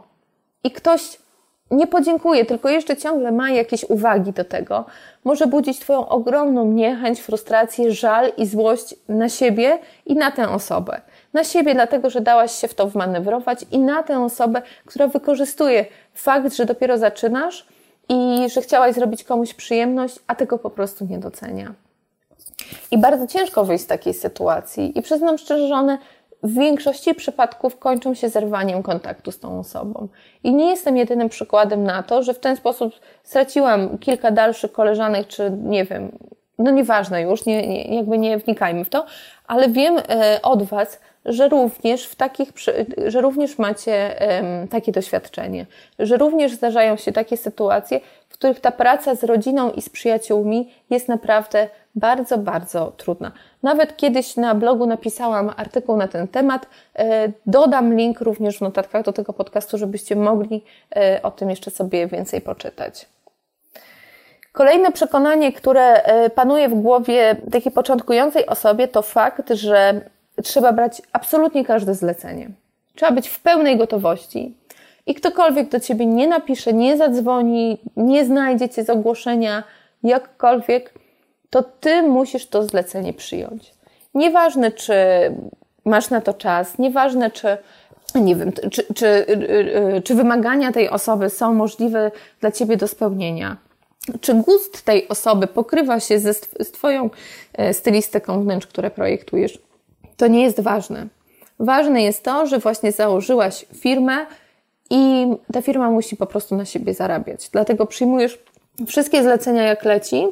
i 0.63 0.71
ktoś 0.71 1.17
nie 1.71 1.87
podziękuje, 1.87 2.45
tylko 2.45 2.69
jeszcze 2.69 2.97
ciągle 2.97 3.31
ma 3.31 3.49
jakieś 3.49 3.83
uwagi 3.83 4.33
do 4.33 4.45
tego, 4.45 4.85
może 5.23 5.47
budzić 5.47 5.79
Twoją 5.79 6.09
ogromną 6.09 6.65
niechęć, 6.65 7.21
frustrację, 7.21 7.91
żal 7.91 8.31
i 8.37 8.45
złość 8.45 8.95
na 9.09 9.29
siebie 9.29 9.79
i 10.05 10.15
na 10.15 10.31
tę 10.31 10.49
osobę. 10.49 11.01
Na 11.33 11.43
siebie, 11.43 11.73
dlatego 11.73 12.09
że 12.09 12.21
dałaś 12.21 12.51
się 12.51 12.67
w 12.67 12.73
to 12.73 12.87
wmanewrować, 12.87 13.65
i 13.71 13.79
na 13.79 14.03
tę 14.03 14.23
osobę, 14.23 14.61
która 14.85 15.07
wykorzystuje 15.07 15.85
fakt, 16.13 16.55
że 16.55 16.65
dopiero 16.65 16.97
zaczynasz 16.97 17.65
i 18.09 18.49
że 18.49 18.61
chciałaś 18.61 18.95
zrobić 18.95 19.23
komuś 19.23 19.53
przyjemność, 19.53 20.19
a 20.27 20.35
tego 20.35 20.57
po 20.57 20.69
prostu 20.69 21.05
nie 21.05 21.17
docenia. 21.17 21.73
I 22.91 22.97
bardzo 22.97 23.27
ciężko 23.27 23.65
wyjść 23.65 23.83
z 23.83 23.87
takiej 23.87 24.13
sytuacji. 24.13 24.99
I 24.99 25.01
przyznam 25.01 25.37
szczerze, 25.37 25.67
że 25.67 25.73
one 25.73 25.97
w 26.43 26.53
większości 26.53 27.15
przypadków 27.15 27.79
kończą 27.79 28.13
się 28.13 28.29
zerwaniem 28.29 28.83
kontaktu 28.83 29.31
z 29.31 29.39
tą 29.39 29.59
osobą. 29.59 30.07
I 30.43 30.53
nie 30.53 30.69
jestem 30.69 30.97
jedynym 30.97 31.29
przykładem 31.29 31.83
na 31.83 32.03
to, 32.03 32.23
że 32.23 32.33
w 32.33 32.39
ten 32.39 32.55
sposób 32.55 32.93
straciłam 33.23 33.97
kilka 33.97 34.31
dalszych 34.31 34.71
koleżanek, 34.71 35.27
czy 35.27 35.51
nie 35.63 35.85
wiem, 35.85 36.11
no 36.59 36.71
nieważne 36.71 37.21
już, 37.21 37.45
nie, 37.45 37.67
nie, 37.67 37.95
jakby 37.95 38.17
nie 38.17 38.37
wnikajmy 38.37 38.85
w 38.85 38.89
to, 38.89 39.05
ale 39.47 39.69
wiem 39.69 39.97
e, 39.97 40.39
od 40.41 40.63
Was, 40.63 40.99
że 41.25 41.49
również 41.49 42.05
w 42.05 42.15
takich, 42.15 42.51
że 43.07 43.21
również 43.21 43.57
macie 43.57 44.15
takie 44.69 44.91
doświadczenie, 44.91 45.65
że 45.99 46.17
również 46.17 46.51
zdarzają 46.51 46.97
się 46.97 47.11
takie 47.11 47.37
sytuacje, 47.37 47.99
w 48.29 48.33
których 48.33 48.59
ta 48.59 48.71
praca 48.71 49.15
z 49.15 49.23
rodziną 49.23 49.71
i 49.71 49.81
z 49.81 49.89
przyjaciółmi 49.89 50.73
jest 50.89 51.07
naprawdę 51.07 51.67
bardzo, 51.95 52.37
bardzo 52.37 52.91
trudna. 52.97 53.31
Nawet 53.63 53.97
kiedyś 53.97 54.35
na 54.35 54.55
blogu 54.55 54.85
napisałam 54.85 55.51
artykuł 55.57 55.97
na 55.97 56.07
ten 56.07 56.27
temat. 56.27 56.67
E, 56.95 57.31
dodam 57.45 57.95
link 57.95 58.21
również 58.21 58.57
w 58.57 58.61
notatkach 58.61 59.03
do 59.03 59.13
tego 59.13 59.33
podcastu, 59.33 59.77
żebyście 59.77 60.15
mogli 60.15 60.63
e, 60.95 61.19
o 61.23 61.31
tym 61.31 61.49
jeszcze 61.49 61.71
sobie 61.71 62.07
więcej 62.07 62.41
poczytać. 62.41 63.05
Kolejne 64.51 64.91
przekonanie, 64.91 65.53
które 65.53 66.03
e, 66.03 66.29
panuje 66.29 66.69
w 66.69 66.73
głowie 66.73 67.35
takiej 67.51 67.71
początkującej 67.71 68.45
osobie, 68.45 68.87
to 68.87 69.01
fakt, 69.01 69.49
że 69.49 70.01
trzeba 70.43 70.73
brać 70.73 71.01
absolutnie 71.13 71.65
każde 71.65 71.95
zlecenie. 71.95 72.49
Trzeba 72.95 73.11
być 73.11 73.27
w 73.29 73.39
pełnej 73.39 73.77
gotowości. 73.77 74.55
I 75.05 75.15
ktokolwiek 75.15 75.69
do 75.69 75.79
ciebie 75.79 76.05
nie 76.05 76.27
napisze, 76.27 76.73
nie 76.73 76.97
zadzwoni, 76.97 77.77
nie 77.97 78.25
znajdzie 78.25 78.69
cię 78.69 78.83
z 78.83 78.89
ogłoszenia, 78.89 79.63
jakkolwiek, 80.03 80.93
to 81.49 81.63
ty 81.63 82.03
musisz 82.03 82.47
to 82.47 82.63
zlecenie 82.63 83.13
przyjąć. 83.13 83.73
Nieważne, 84.13 84.71
czy 84.71 84.93
masz 85.85 86.09
na 86.09 86.21
to 86.21 86.33
czas, 86.33 86.77
nieważne, 86.77 87.31
czy 87.31 87.57
nie 88.15 88.35
wiem, 88.35 88.51
czy, 88.71 88.93
czy, 88.93 89.25
czy 90.03 90.15
wymagania 90.15 90.71
tej 90.71 90.89
osoby 90.89 91.29
są 91.29 91.53
możliwe 91.53 92.11
dla 92.39 92.51
ciebie 92.51 92.77
do 92.77 92.87
spełnienia. 92.87 93.57
Czy 94.21 94.33
gust 94.33 94.85
tej 94.85 95.07
osoby 95.07 95.47
pokrywa 95.47 95.99
się 95.99 96.19
ze, 96.19 96.33
z 96.33 96.71
Twoją 96.71 97.09
e, 97.53 97.73
stylistyką 97.73 98.43
wnętrz, 98.43 98.67
które 98.67 98.91
projektujesz? 98.91 99.59
To 100.21 100.27
nie 100.27 100.43
jest 100.43 100.59
ważne. 100.59 101.07
Ważne 101.59 102.03
jest 102.03 102.23
to, 102.23 102.45
że 102.45 102.59
właśnie 102.59 102.91
założyłaś 102.91 103.65
firmę 103.75 104.25
i 104.89 105.27
ta 105.53 105.61
firma 105.61 105.89
musi 105.89 106.15
po 106.17 106.25
prostu 106.25 106.55
na 106.55 106.65
siebie 106.65 106.93
zarabiać. 106.93 107.49
Dlatego 107.49 107.85
przyjmujesz 107.85 108.39
wszystkie 108.87 109.23
zlecenia 109.23 109.63
jak 109.63 109.85
leci, 109.85 110.27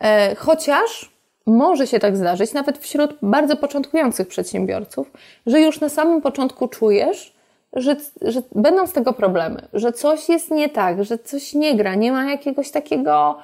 e, 0.00 0.34
chociaż 0.34 1.10
może 1.46 1.86
się 1.86 1.98
tak 1.98 2.16
zdarzyć, 2.16 2.52
nawet 2.52 2.78
wśród 2.78 3.14
bardzo 3.22 3.56
początkujących 3.56 4.28
przedsiębiorców, 4.28 5.10
że 5.46 5.60
już 5.60 5.80
na 5.80 5.88
samym 5.88 6.20
początku 6.20 6.68
czujesz, 6.68 7.34
że, 7.72 7.96
że 8.22 8.42
będą 8.54 8.86
z 8.86 8.92
tego 8.92 9.12
problemy, 9.12 9.68
że 9.72 9.92
coś 9.92 10.28
jest 10.28 10.50
nie 10.50 10.68
tak, 10.68 11.04
że 11.04 11.18
coś 11.18 11.54
nie 11.54 11.76
gra, 11.76 11.94
nie 11.94 12.12
ma 12.12 12.30
jakiegoś 12.30 12.70
takiego 12.70 13.38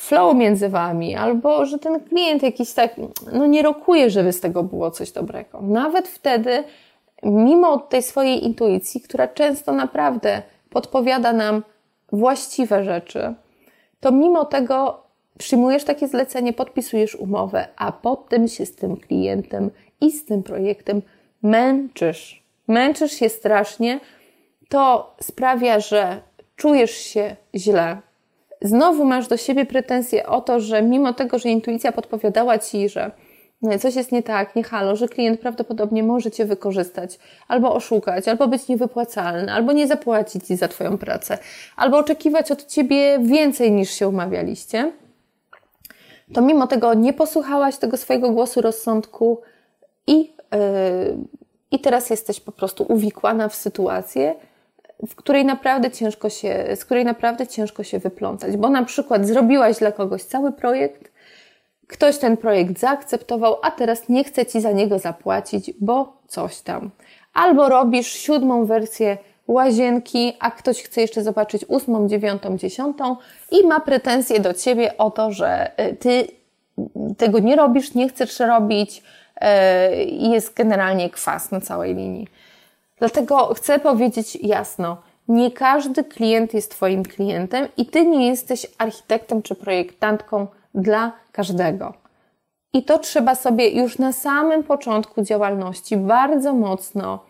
flow 0.00 0.36
między 0.36 0.68
wami, 0.68 1.16
albo 1.16 1.66
że 1.66 1.78
ten 1.78 2.00
klient 2.00 2.42
jakiś 2.42 2.72
tak, 2.72 2.94
no 3.32 3.46
nie 3.46 3.62
rokuje, 3.62 4.10
żeby 4.10 4.32
z 4.32 4.40
tego 4.40 4.62
było 4.62 4.90
coś 4.90 5.12
dobrego. 5.12 5.60
Nawet 5.62 6.08
wtedy, 6.08 6.64
mimo 7.22 7.78
tej 7.78 8.02
swojej 8.02 8.44
intuicji, 8.44 9.00
która 9.00 9.28
często 9.28 9.72
naprawdę 9.72 10.42
podpowiada 10.70 11.32
nam 11.32 11.62
właściwe 12.12 12.84
rzeczy, 12.84 13.34
to 14.00 14.12
mimo 14.12 14.44
tego 14.44 15.02
przyjmujesz 15.38 15.84
takie 15.84 16.08
zlecenie, 16.08 16.52
podpisujesz 16.52 17.14
umowę, 17.14 17.68
a 17.76 17.92
potem 17.92 18.48
się 18.48 18.66
z 18.66 18.76
tym 18.76 18.96
klientem 18.96 19.70
i 20.00 20.12
z 20.12 20.24
tym 20.24 20.42
projektem 20.42 21.02
męczysz. 21.42 22.42
Męczysz 22.68 23.12
się 23.12 23.28
strasznie, 23.28 24.00
to 24.68 25.14
sprawia, 25.20 25.80
że 25.80 26.20
czujesz 26.56 26.90
się 26.90 27.36
źle. 27.54 28.09
Znowu 28.62 29.04
masz 29.04 29.28
do 29.28 29.36
siebie 29.36 29.66
pretensje 29.66 30.26
o 30.26 30.40
to, 30.40 30.60
że 30.60 30.82
mimo 30.82 31.12
tego, 31.12 31.38
że 31.38 31.48
intuicja 31.48 31.92
podpowiadała 31.92 32.58
ci, 32.58 32.88
że 32.88 33.10
no 33.62 33.78
coś 33.78 33.94
jest 33.94 34.12
nie 34.12 34.22
tak, 34.22 34.56
nie 34.56 34.62
halo, 34.62 34.96
że 34.96 35.08
klient 35.08 35.40
prawdopodobnie 35.40 36.02
może 36.02 36.30
cię 36.30 36.44
wykorzystać, 36.44 37.18
albo 37.48 37.74
oszukać, 37.74 38.28
albo 38.28 38.48
być 38.48 38.68
niewypłacalny, 38.68 39.52
albo 39.52 39.72
nie 39.72 39.86
zapłacić 39.86 40.46
ci 40.46 40.56
za 40.56 40.68
twoją 40.68 40.98
pracę, 40.98 41.38
albo 41.76 41.98
oczekiwać 41.98 42.52
od 42.52 42.66
ciebie 42.66 43.18
więcej 43.22 43.72
niż 43.72 43.90
się 43.90 44.08
umawialiście, 44.08 44.92
to 46.34 46.42
mimo 46.42 46.66
tego 46.66 46.94
nie 46.94 47.12
posłuchałaś 47.12 47.76
tego 47.76 47.96
swojego 47.96 48.30
głosu 48.30 48.60
rozsądku 48.60 49.40
i, 50.06 50.18
yy, 50.18 50.28
i 51.70 51.78
teraz 51.78 52.10
jesteś 52.10 52.40
po 52.40 52.52
prostu 52.52 52.84
uwikłana 52.88 53.48
w 53.48 53.54
sytuację, 53.54 54.34
w 55.08 55.14
której 55.14 55.44
naprawdę 55.44 55.90
ciężko 55.90 56.30
się, 56.30 56.66
z 56.76 56.84
której 56.84 57.04
naprawdę 57.04 57.46
ciężko 57.46 57.82
się 57.82 57.98
wyplątać, 57.98 58.56
bo 58.56 58.70
na 58.70 58.84
przykład 58.84 59.26
zrobiłaś 59.26 59.78
dla 59.78 59.92
kogoś 59.92 60.22
cały 60.22 60.52
projekt, 60.52 61.10
ktoś 61.86 62.18
ten 62.18 62.36
projekt 62.36 62.78
zaakceptował, 62.78 63.56
a 63.62 63.70
teraz 63.70 64.08
nie 64.08 64.24
chce 64.24 64.46
ci 64.46 64.60
za 64.60 64.72
niego 64.72 64.98
zapłacić, 64.98 65.72
bo 65.80 66.16
coś 66.28 66.60
tam. 66.60 66.90
Albo 67.34 67.68
robisz 67.68 68.12
siódmą 68.12 68.64
wersję 68.66 69.18
łazienki, 69.48 70.36
a 70.40 70.50
ktoś 70.50 70.82
chce 70.82 71.00
jeszcze 71.00 71.22
zobaczyć 71.22 71.64
ósmą, 71.68 72.08
dziewiątą, 72.08 72.58
dziesiątą 72.58 73.16
i 73.50 73.66
ma 73.66 73.80
pretensje 73.80 74.40
do 74.40 74.54
ciebie 74.54 74.98
o 74.98 75.10
to, 75.10 75.32
że 75.32 75.70
y, 75.80 75.96
ty 75.96 76.28
tego 77.16 77.38
nie 77.38 77.56
robisz, 77.56 77.94
nie 77.94 78.08
chcesz 78.08 78.40
robić 78.40 79.02
y, 79.02 80.04
i 80.04 80.30
jest 80.30 80.54
generalnie 80.54 81.10
kwas 81.10 81.50
na 81.50 81.60
całej 81.60 81.94
linii. 81.94 82.28
Dlatego 83.00 83.54
chcę 83.54 83.78
powiedzieć 83.78 84.38
jasno, 84.42 84.96
nie 85.28 85.50
każdy 85.50 86.04
klient 86.04 86.54
jest 86.54 86.70
Twoim 86.70 87.02
klientem 87.02 87.68
i 87.76 87.86
Ty 87.86 88.06
nie 88.06 88.28
jesteś 88.28 88.66
architektem 88.78 89.42
czy 89.42 89.54
projektantką 89.54 90.46
dla 90.74 91.12
każdego. 91.32 91.94
I 92.72 92.82
to 92.82 92.98
trzeba 92.98 93.34
sobie 93.34 93.70
już 93.70 93.98
na 93.98 94.12
samym 94.12 94.64
początku 94.64 95.22
działalności 95.22 95.96
bardzo 95.96 96.52
mocno 96.52 97.24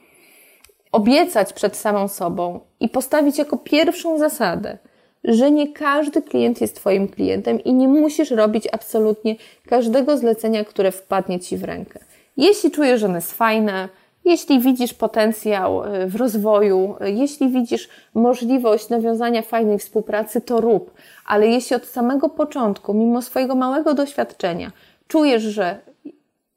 obiecać 0.93 1.53
przed 1.53 1.77
samą 1.77 2.09
sobą 2.09 2.61
i 2.81 2.89
postawić 2.89 3.39
jako 3.39 3.57
pierwszą 3.57 4.19
zasadę, 4.19 4.79
że 5.25 5.51
nie 5.51 5.73
każdy 5.73 6.23
klient 6.23 6.61
jest 6.61 6.77
Twoim 6.77 7.09
klientem 7.09 7.65
i 7.65 7.75
nie 7.75 7.89
musisz 7.89 8.31
robić 8.31 8.69
absolutnie 8.73 9.37
każdego 9.67 10.17
zlecenia, 10.17 10.65
które 10.65 10.93
wpadnie 10.93 11.41
Ci 11.41 11.57
w 11.57 11.65
rękę. 11.65 11.99
Jeśli 12.37 12.71
czujesz, 12.71 13.01
że 13.01 13.07
ono 13.07 13.15
jest 13.15 13.33
fajne, 13.33 13.89
jeśli 14.25 14.61
widzisz 14.61 14.95
potencjał 14.95 15.85
y, 15.85 16.07
w 16.07 16.17
rozwoju, 16.17 16.97
y, 17.05 17.11
jeśli 17.11 17.49
widzisz 17.49 17.89
możliwość 18.15 18.89
nawiązania 18.89 19.43
fajnej 19.43 19.79
współpracy, 19.79 20.41
to 20.41 20.61
rób. 20.61 20.95
Ale 21.27 21.47
jeśli 21.47 21.77
od 21.77 21.87
samego 21.87 22.29
początku, 22.29 22.95
mimo 22.95 23.23
swojego 23.23 23.55
małego 23.55 23.95
doświadczenia, 23.95 24.73
czujesz, 25.09 25.43
że 25.43 25.79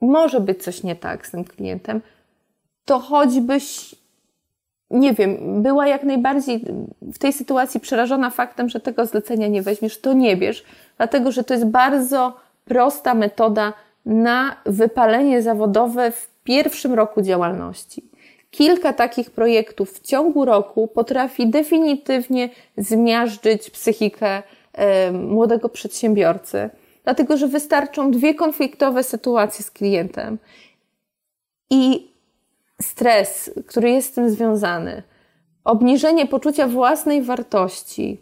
może 0.01 0.39
być 0.39 0.63
coś 0.63 0.83
nie 0.83 0.95
tak 0.95 1.27
z 1.27 1.31
tym 1.31 1.43
klientem, 1.43 2.01
to 2.85 2.99
choćbyś, 2.99 3.95
nie 4.89 5.13
wiem, 5.13 5.63
była 5.63 5.87
jak 5.87 6.03
najbardziej 6.03 6.65
w 7.01 7.17
tej 7.17 7.33
sytuacji 7.33 7.79
przerażona 7.79 8.29
faktem, 8.29 8.69
że 8.69 8.79
tego 8.79 9.05
zlecenia 9.05 9.47
nie 9.47 9.61
weźmiesz, 9.61 10.01
to 10.01 10.13
nie 10.13 10.37
bierz, 10.37 10.63
dlatego 10.97 11.31
że 11.31 11.43
to 11.43 11.53
jest 11.53 11.65
bardzo 11.65 12.33
prosta 12.65 13.13
metoda 13.13 13.73
na 14.05 14.55
wypalenie 14.65 15.41
zawodowe 15.41 16.11
w 16.11 16.32
pierwszym 16.43 16.93
roku 16.93 17.21
działalności. 17.21 18.09
Kilka 18.51 18.93
takich 18.93 19.31
projektów 19.31 19.91
w 19.91 19.99
ciągu 19.99 20.45
roku 20.45 20.87
potrafi 20.87 21.47
definitywnie 21.47 22.49
zmiażdżyć 22.77 23.69
psychikę 23.69 24.43
młodego 25.13 25.69
przedsiębiorcy, 25.69 26.69
dlatego 27.03 27.37
że 27.37 27.47
wystarczą 27.47 28.11
dwie 28.11 28.35
konfliktowe 28.35 29.03
sytuacje 29.03 29.65
z 29.65 29.71
klientem 29.71 30.37
i 31.69 32.11
stres, 32.81 33.51
który 33.67 33.89
jest 33.89 34.11
z 34.11 34.13
tym 34.13 34.29
związany, 34.29 35.03
obniżenie 35.63 36.27
poczucia 36.27 36.67
własnej 36.67 37.21
wartości, 37.21 38.21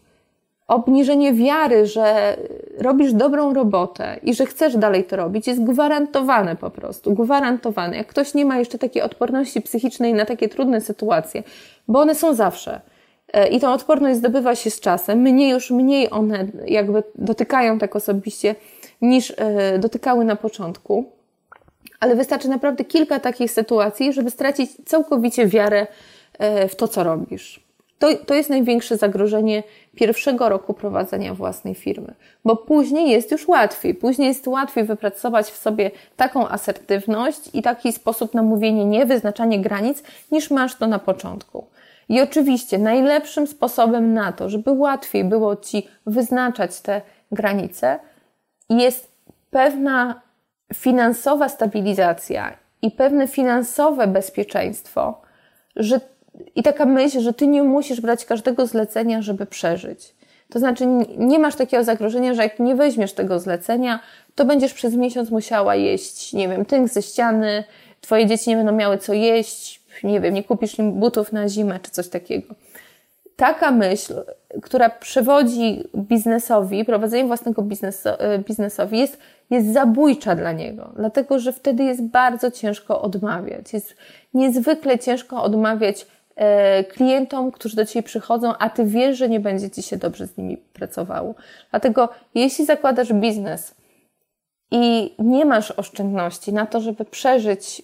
obniżenie 0.72 1.34
wiary, 1.34 1.86
że 1.86 2.38
robisz 2.78 3.14
dobrą 3.14 3.54
robotę 3.54 4.20
i 4.24 4.34
że 4.34 4.46
chcesz 4.46 4.78
dalej 4.78 5.04
to 5.04 5.16
robić, 5.16 5.48
jest 5.48 5.64
gwarantowane 5.64 6.56
po 6.56 6.70
prostu, 6.70 7.14
gwarantowane. 7.14 7.98
Jak 7.98 8.08
ktoś 8.08 8.34
nie 8.34 8.46
ma 8.46 8.58
jeszcze 8.58 8.78
takiej 8.78 9.02
odporności 9.02 9.62
psychicznej 9.62 10.14
na 10.14 10.26
takie 10.26 10.50
trudne 10.50 10.82
sytuacje, 10.82 11.44
bo 11.88 12.00
one 12.00 12.16
są 12.16 12.34
zawsze. 12.34 12.82
E, 13.34 13.48
I 13.48 13.60
tą 13.60 13.74
odporność 13.74 14.18
zdobywa 14.18 14.56
się 14.56 14.70
z 14.70 14.80
czasem. 14.80 15.20
Mnie 15.20 15.50
już 15.50 15.72
mniej 15.72 16.10
one 16.12 16.48
jakby 16.66 17.04
dotykają 17.16 17.80
tak 17.80 17.96
osobiście 17.96 18.56
niż 19.02 19.34
e, 19.38 19.80
dotykały 19.80 20.26
na 20.26 20.36
początku. 20.36 21.06
Ale 22.00 22.16
wystarczy 22.16 22.50
naprawdę 22.50 22.84
kilka 22.84 23.20
takich 23.20 23.52
sytuacji, 23.52 24.14
żeby 24.14 24.30
stracić 24.30 24.72
całkowicie 24.86 25.48
wiarę 25.48 25.88
e, 26.40 26.68
w 26.68 26.76
to, 26.76 26.88
co 26.88 27.04
robisz. 27.04 27.71
To, 28.02 28.08
to 28.26 28.34
jest 28.34 28.50
największe 28.50 28.98
zagrożenie 28.98 29.64
pierwszego 29.96 30.50
roku 30.50 30.74
prowadzenia 30.74 31.34
własnej 31.34 31.76
firmy, 31.76 32.14
bo 32.46 32.56
później 32.56 33.10
jest 33.10 33.32
już 33.32 33.48
łatwiej. 33.48 33.96
Później 33.96 34.28
jest 34.28 34.48
łatwiej 34.48 34.84
wypracować 34.84 35.46
w 35.46 35.58
sobie 35.58 35.92
taką 36.16 36.48
asertywność 36.48 37.40
i 37.54 37.62
taki 37.62 37.94
sposób 37.94 38.34
na 38.34 38.44
mówienie 38.44 38.86
nie, 38.86 39.06
wyznaczanie 39.06 39.60
granic, 39.60 40.04
niż 40.32 40.52
masz 40.52 40.76
to 40.76 40.88
na 40.88 41.00
początku. 41.00 41.68
I 42.10 42.22
oczywiście 42.22 42.78
najlepszym 42.78 43.48
sposobem 43.48 44.14
na 44.14 44.32
to, 44.32 44.50
żeby 44.50 44.72
łatwiej 44.72 45.24
było 45.24 45.56
Ci 45.56 45.88
wyznaczać 46.06 46.82
te 46.82 47.02
granice, 47.32 48.00
jest 48.70 49.12
pewna 49.52 50.22
finansowa 50.74 51.50
stabilizacja 51.50 52.58
i 52.82 52.92
pewne 52.92 53.28
finansowe 53.28 54.08
bezpieczeństwo, 54.08 55.22
że 55.76 56.00
i 56.56 56.64
taka 56.64 56.86
myśl, 56.86 57.22
że 57.22 57.34
ty 57.34 57.48
nie 57.48 57.64
musisz 57.64 58.02
brać 58.02 58.26
każdego 58.26 58.68
zlecenia, 58.68 59.22
żeby 59.22 59.46
przeżyć. 59.46 60.14
To 60.50 60.60
znaczy, 60.60 60.86
nie 61.18 61.40
masz 61.40 61.56
takiego 61.56 61.84
zagrożenia, 61.84 62.34
że 62.34 62.44
jak 62.44 62.60
nie 62.60 62.76
weźmiesz 62.76 63.14
tego 63.14 63.40
zlecenia, 63.40 64.00
to 64.36 64.46
będziesz 64.46 64.74
przez 64.74 64.96
miesiąc 64.96 65.30
musiała 65.30 65.76
jeść, 65.76 66.34
nie 66.34 66.50
wiem, 66.50 66.66
tynk 66.66 66.90
ze 66.90 67.02
ściany, 67.02 67.64
twoje 68.02 68.28
dzieci 68.28 68.50
nie 68.50 68.56
będą 68.56 68.72
miały 68.72 68.98
co 68.98 69.14
jeść, 69.14 69.82
nie 70.04 70.22
wiem, 70.22 70.34
nie 70.34 70.44
kupisz 70.44 70.80
im 70.80 70.94
butów 70.94 71.32
na 71.32 71.50
zimę 71.50 71.80
czy 71.84 71.92
coś 71.92 72.10
takiego. 72.10 72.56
Taka 73.36 73.72
myśl, 73.72 74.14
która 74.62 74.90
przewodzi 74.90 75.84
biznesowi, 75.96 76.86
prowadzenie 76.86 77.26
własnego 77.26 77.62
biznesu, 77.62 78.10
biznesowi 78.48 79.00
jest, 79.00 79.18
jest 79.50 79.74
zabójcza 79.74 80.36
dla 80.36 80.52
niego, 80.52 80.92
dlatego 80.96 81.40
że 81.40 81.54
wtedy 81.54 81.84
jest 81.84 82.04
bardzo 82.04 82.52
ciężko 82.52 83.02
odmawiać. 83.02 83.74
Jest 83.74 83.96
niezwykle 84.34 85.00
ciężko 85.00 85.44
odmawiać 85.44 86.06
E, 86.06 86.21
klientom, 86.94 87.52
którzy 87.52 87.76
do 87.76 87.86
Ciebie 87.86 88.04
przychodzą, 88.04 88.54
a 88.60 88.70
Ty 88.70 88.86
wiesz, 88.86 89.18
że 89.18 89.30
nie 89.30 89.40
będzie 89.40 89.70
Ci 89.70 89.84
się 89.84 89.98
dobrze 89.98 90.28
z 90.28 90.38
nimi 90.38 90.58
pracowało. 90.58 91.36
Dlatego, 91.72 92.10
jeśli 92.36 92.66
zakładasz 92.66 93.14
biznes 93.14 93.76
i 94.72 95.16
nie 95.20 95.46
masz 95.46 95.72
oszczędności 95.72 96.54
na 96.54 96.66
to, 96.66 96.82
żeby 96.82 97.06
przeżyć 97.06 97.82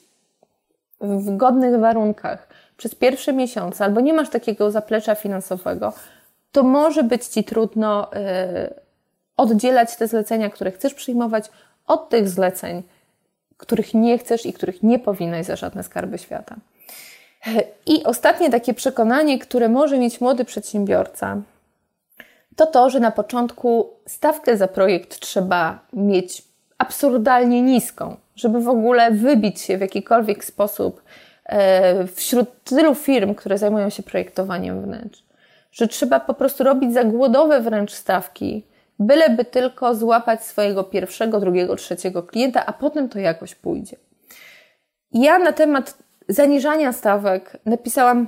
w 1.01 1.37
godnych 1.37 1.79
warunkach 1.79 2.47
przez 2.77 2.95
pierwsze 2.95 3.33
miesiące, 3.33 3.83
albo 3.83 4.01
nie 4.01 4.13
masz 4.13 4.29
takiego 4.29 4.71
zaplecza 4.71 5.15
finansowego, 5.15 5.93
to 6.51 6.63
może 6.63 7.03
być 7.03 7.25
Ci 7.25 7.43
trudno 7.43 8.13
e, 8.13 8.73
oddzielać 9.37 9.95
te 9.95 10.07
zlecenia, 10.07 10.49
które 10.49 10.71
chcesz 10.71 10.93
przyjmować, 10.93 11.49
od 11.87 12.09
tych 12.09 12.29
zleceń, 12.29 12.83
których 13.57 13.93
nie 13.93 14.17
chcesz 14.17 14.45
i 14.45 14.53
których 14.53 14.83
nie 14.83 14.99
powinnaś 14.99 15.45
za 15.45 15.55
żadne 15.55 15.83
skarby 15.83 16.17
świata. 16.17 16.55
I 17.85 18.03
ostatnie 18.03 18.49
takie 18.49 18.73
przekonanie, 18.73 19.39
które 19.39 19.69
może 19.69 19.97
mieć 19.99 20.21
młody 20.21 20.45
przedsiębiorca, 20.45 21.41
to 22.55 22.65
to, 22.65 22.89
że 22.89 22.99
na 22.99 23.11
początku 23.11 23.89
stawkę 24.07 24.57
za 24.57 24.67
projekt 24.67 25.19
trzeba 25.19 25.79
mieć 25.93 26.43
absurdalnie 26.77 27.61
niską, 27.61 28.15
żeby 28.35 28.61
w 28.61 28.69
ogóle 28.69 29.11
wybić 29.11 29.61
się 29.61 29.77
w 29.77 29.81
jakikolwiek 29.81 30.45
sposób 30.45 31.01
e, 31.45 32.07
wśród 32.07 32.63
tylu 32.63 32.95
firm, 32.95 33.35
które 33.35 33.57
zajmują 33.57 33.89
się 33.89 34.03
projektowaniem 34.03 34.81
wnętrz, 34.81 35.23
że 35.71 35.87
trzeba 35.87 36.19
po 36.19 36.33
prostu 36.33 36.63
robić 36.63 36.93
zagłodowe 36.93 37.61
wręcz 37.61 37.93
stawki, 37.93 38.63
byleby 38.99 39.45
tylko 39.45 39.95
złapać 39.95 40.43
swojego 40.43 40.83
pierwszego, 40.83 41.39
drugiego, 41.39 41.75
trzeciego 41.75 42.23
klienta, 42.23 42.65
a 42.65 42.73
potem 42.73 43.09
to 43.09 43.19
jakoś 43.19 43.55
pójdzie. 43.55 43.97
Ja 45.11 45.39
na 45.39 45.51
temat 45.51 45.97
zaniżania 46.29 46.93
stawek 46.93 47.57
napisałam 47.65 48.27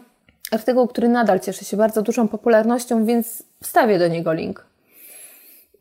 artykuł, 0.52 0.88
który 0.88 1.10
nadal 1.10 1.40
cieszy 1.40 1.66
się 1.66 1.78
bardzo 1.78 2.02
dużą 2.02 2.28
popularnością, 2.28 3.06
więc 3.06 3.44
wstawię 3.64 4.00
do 4.00 4.08
niego 4.08 4.34
link. 4.34 4.66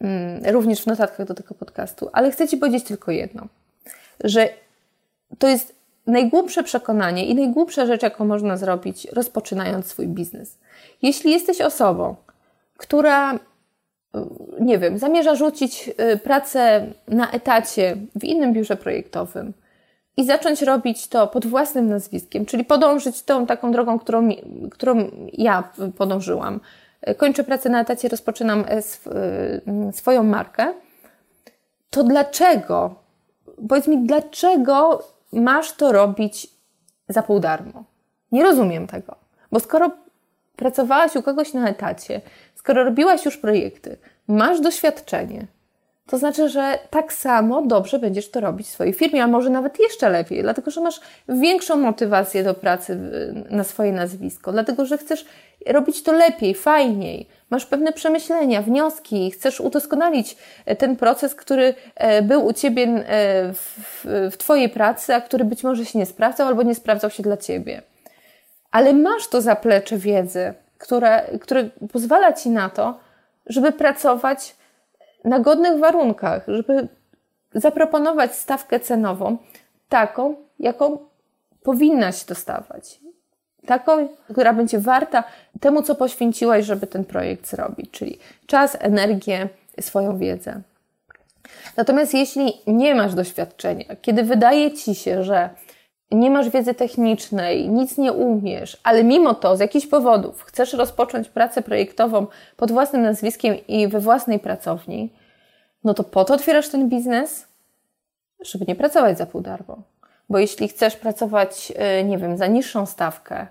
Mm, 0.01 0.55
również 0.55 0.83
w 0.83 0.87
notatkach 0.87 1.27
do 1.27 1.35
tego 1.35 1.55
podcastu. 1.55 2.11
Ale 2.13 2.31
chcę 2.31 2.49
Ci 2.49 2.57
powiedzieć 2.57 2.85
tylko 2.85 3.11
jedno, 3.11 3.47
że 4.25 4.49
to 5.39 5.49
jest 5.49 5.75
najgłupsze 6.07 6.63
przekonanie 6.63 7.27
i 7.27 7.35
najgłupsza 7.35 7.87
rzecz, 7.87 8.03
jaką 8.03 8.25
można 8.25 8.57
zrobić, 8.57 9.09
rozpoczynając 9.13 9.87
swój 9.87 10.07
biznes. 10.07 10.59
Jeśli 11.03 11.33
jesteś 11.33 11.61
osobą, 11.61 12.17
która, 12.77 13.39
nie 14.61 14.79
wiem, 14.79 14.99
zamierza 14.99 15.35
rzucić 15.35 15.91
y, 16.13 16.17
pracę 16.17 16.87
na 17.09 17.31
etacie 17.31 17.97
w 18.17 18.25
innym 18.25 18.53
biurze 18.53 18.77
projektowym, 18.77 19.53
i 20.19 20.25
zacząć 20.25 20.63
robić 20.63 21.09
to 21.09 21.27
pod 21.27 21.47
własnym 21.47 21.87
nazwiskiem, 21.87 22.47
czyli 22.47 22.65
podążyć 22.65 23.23
tą 23.23 23.47
taką 23.47 23.73
drogą, 23.73 23.99
którą, 23.99 24.29
którą 24.71 25.11
ja 25.33 25.73
podążyłam. 25.99 26.61
Kończę 27.17 27.45
pracę 27.45 27.69
na 27.69 27.81
etacie, 27.81 28.09
rozpoczynam 28.09 28.65
e, 28.69 28.77
sw 28.77 29.13
e, 29.89 29.93
swoją 29.93 30.23
markę. 30.23 30.75
To 31.91 32.05
dlaczego? 32.05 32.95
Powiedz 33.69 33.87
mi, 33.87 33.99
dlaczego 34.07 35.03
masz 35.33 35.73
to 35.73 35.93
robić 35.93 36.49
za 37.09 37.23
pół 37.23 37.41
darmo? 37.41 37.85
Nie 38.33 38.43
rozumiem 38.43 38.87
tego. 38.87 39.17
Bo 39.53 39.61
skoro 39.61 39.91
pracowałaś 40.57 41.17
u 41.17 41.23
kogoś 41.23 41.55
na 41.55 41.69
etacie, 41.69 42.21
skoro 42.55 42.85
robiłaś 42.85 43.25
już 43.25 43.37
projekty, 43.37 43.97
masz 44.29 44.61
doświadczenie, 44.61 45.47
to 46.09 46.19
znaczy, 46.19 46.49
że 46.49 46.79
tak 46.91 47.13
samo 47.13 47.63
dobrze 47.63 47.99
będziesz 47.99 48.31
to 48.31 48.41
robić 48.41 48.67
w 48.67 48.71
swojej 48.71 48.93
firmie, 48.93 49.25
a 49.25 49.27
może 49.27 49.51
nawet 49.51 49.79
jeszcze 49.81 50.09
lepiej, 50.09 50.43
dlatego 50.43 50.71
że 50.71 50.81
masz 50.81 51.01
większą 51.29 51.77
motywację 51.77 52.45
do 52.45 52.55
pracy 52.55 52.99
na 53.51 53.65
swoje 53.65 53.93
nazwisko, 53.93 54.53
dlatego 54.53 54.87
że 54.87 54.99
chcesz 54.99 55.25
robić 55.67 56.03
to 56.03 56.13
lepiej, 56.13 56.55
fajniej, 56.55 57.27
masz 57.51 57.67
pewne 57.67 57.93
przemyślenia, 57.93 58.63
wnioski, 58.63 59.31
chcesz 59.31 59.61
udoskonalić 59.61 60.37
e, 60.67 60.77
ten 60.77 60.97
proces, 60.97 61.35
który 61.35 61.75
e, 61.95 62.23
był 62.23 62.47
u 62.47 62.53
ciebie 62.53 62.83
e, 62.83 63.53
w, 63.53 64.05
w 64.33 64.37
Twojej 64.37 64.69
pracy, 64.69 65.15
a 65.15 65.21
który 65.21 65.45
być 65.45 65.65
może 65.65 65.85
się 65.85 65.99
nie 65.99 66.07
sprawdzał 66.07 66.47
albo 66.47 66.63
nie 66.63 66.75
sprawdzał 66.75 67.11
się 67.11 67.23
dla 67.23 67.37
ciebie. 67.37 67.83
Ale 68.71 68.93
masz 68.93 69.29
to 69.29 69.41
zaplecze 69.41 69.97
wiedzy, 69.97 70.55
które, 70.79 71.23
które 71.41 71.65
pozwala 71.93 72.33
ci 72.33 72.51
na 72.51 72.71
to, 72.71 72.99
żeby 73.47 73.73
pracować 73.73 74.58
na 75.25 75.41
godnych 75.41 75.79
warunkach, 75.79 76.45
żeby 76.49 76.89
zaproponować 77.55 78.35
stawkę 78.35 78.81
cenową 78.81 79.37
taką, 79.89 80.37
jaką 80.59 80.99
powinnaś 81.63 82.25
dostawać. 82.25 83.01
Taką, 83.67 84.09
która 84.33 84.53
będzie 84.53 84.79
warta 84.79 85.25
temu, 85.61 85.83
co 85.83 85.95
poświęciłaś, 85.95 86.65
żeby 86.65 86.87
ten 86.87 87.05
projekt 87.05 87.47
zrobić, 87.47 87.91
czyli 87.91 88.19
czas, 88.47 88.77
energię, 88.81 89.49
swoją 89.81 90.19
wiedzę. 90.19 90.61
Natomiast 91.77 92.15
jeśli 92.15 92.53
nie 92.67 92.95
masz 92.95 93.15
doświadczenia, 93.15 93.85
kiedy 94.03 94.23
wydaje 94.23 94.73
ci 94.73 94.95
się, 94.95 95.25
że 95.25 95.51
nie 96.11 96.31
masz 96.31 96.49
wiedzy 96.49 96.75
technicznej, 96.75 97.69
nic 97.69 97.99
nie 97.99 98.13
umiesz, 98.13 98.81
ale 98.83 99.05
mimo 99.05 99.35
to 99.35 99.57
z 99.57 99.61
jakichś 99.61 99.87
powodów 99.87 100.43
chcesz 100.43 100.73
rozpocząć 100.73 101.29
pracę 101.29 101.63
projektową 101.63 102.27
pod 102.57 102.73
własnym 102.73 103.03
nazwiskiem 103.03 103.57
i 103.69 103.89
we 103.89 104.01
własnej 104.01 104.39
pracowni, 104.39 105.13
no 105.85 105.95
to 105.95 106.05
po 106.05 106.25
to 106.25 106.35
otwierasz 106.35 106.69
ten 106.69 106.89
biznes, 106.89 107.47
żeby 108.41 108.65
nie 108.69 108.77
pracować 108.77 109.19
za 109.19 109.27
pół 109.27 109.41
darmo. 109.41 109.83
Bo 110.29 110.39
jeśli 110.39 110.69
chcesz 110.69 110.97
pracować, 110.97 111.73
e, 111.77 112.05
nie 112.05 112.19
wiem, 112.19 112.37
za 112.37 112.47
niższą 112.47 112.87
stawkę, 112.87 113.47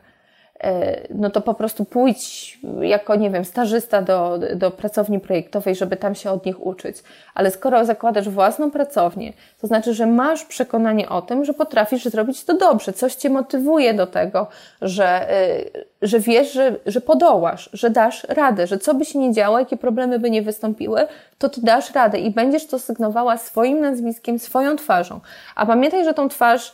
no 1.09 1.29
to 1.29 1.41
po 1.41 1.53
prostu 1.53 1.85
pójdź 1.85 2.59
jako, 2.81 3.15
nie 3.15 3.29
wiem, 3.29 3.45
stażysta 3.45 4.01
do, 4.01 4.39
do 4.55 4.71
pracowni 4.71 5.19
projektowej, 5.19 5.75
żeby 5.75 5.97
tam 5.97 6.15
się 6.15 6.31
od 6.31 6.45
nich 6.45 6.65
uczyć. 6.65 6.97
Ale 7.35 7.51
skoro 7.51 7.85
zakładasz 7.85 8.29
własną 8.29 8.71
pracownię, 8.71 9.33
to 9.61 9.67
znaczy, 9.67 9.93
że 9.93 10.05
masz 10.05 10.45
przekonanie 10.45 11.09
o 11.09 11.21
tym, 11.21 11.45
że 11.45 11.53
potrafisz 11.53 12.05
zrobić 12.05 12.43
to 12.43 12.57
dobrze, 12.57 12.93
coś 12.93 13.15
cię 13.15 13.29
motywuje 13.29 13.93
do 13.93 14.07
tego, 14.07 14.47
że, 14.81 15.31
e, 15.31 15.59
że 16.01 16.19
wiesz, 16.19 16.53
że, 16.53 16.75
że 16.85 17.01
podołasz, 17.01 17.69
że 17.73 17.89
dasz 17.89 18.23
radę, 18.23 18.67
że 18.67 18.77
co 18.77 18.93
by 18.93 19.05
się 19.05 19.19
nie 19.19 19.33
działo, 19.33 19.59
jakie 19.59 19.77
problemy 19.77 20.19
by 20.19 20.29
nie 20.29 20.41
wystąpiły, 20.41 21.07
to 21.37 21.49
ty 21.49 21.61
dasz 21.61 21.91
radę 21.91 22.19
i 22.19 22.31
będziesz 22.31 22.67
to 22.67 22.79
sygnowała 22.79 23.37
swoim 23.37 23.79
nazwiskiem, 23.79 24.39
swoją 24.39 24.75
twarzą. 24.75 25.19
A 25.55 25.65
pamiętaj, 25.65 26.03
że 26.03 26.13
tą 26.13 26.29
twarz 26.29 26.73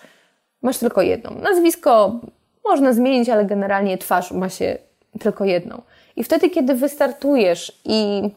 masz 0.61 0.77
tylko 0.77 1.01
jedną. 1.01 1.31
Nazwisko 1.35 2.19
można 2.65 2.93
zmienić, 2.93 3.29
ale 3.29 3.45
generalnie 3.45 3.97
twarz 3.97 4.31
ma 4.31 4.49
się 4.49 4.77
tylko 5.19 5.45
jedną. 5.45 5.81
I 6.15 6.23
wtedy, 6.23 6.49
kiedy 6.49 6.75
wystartujesz 6.75 7.81
i 7.85 8.29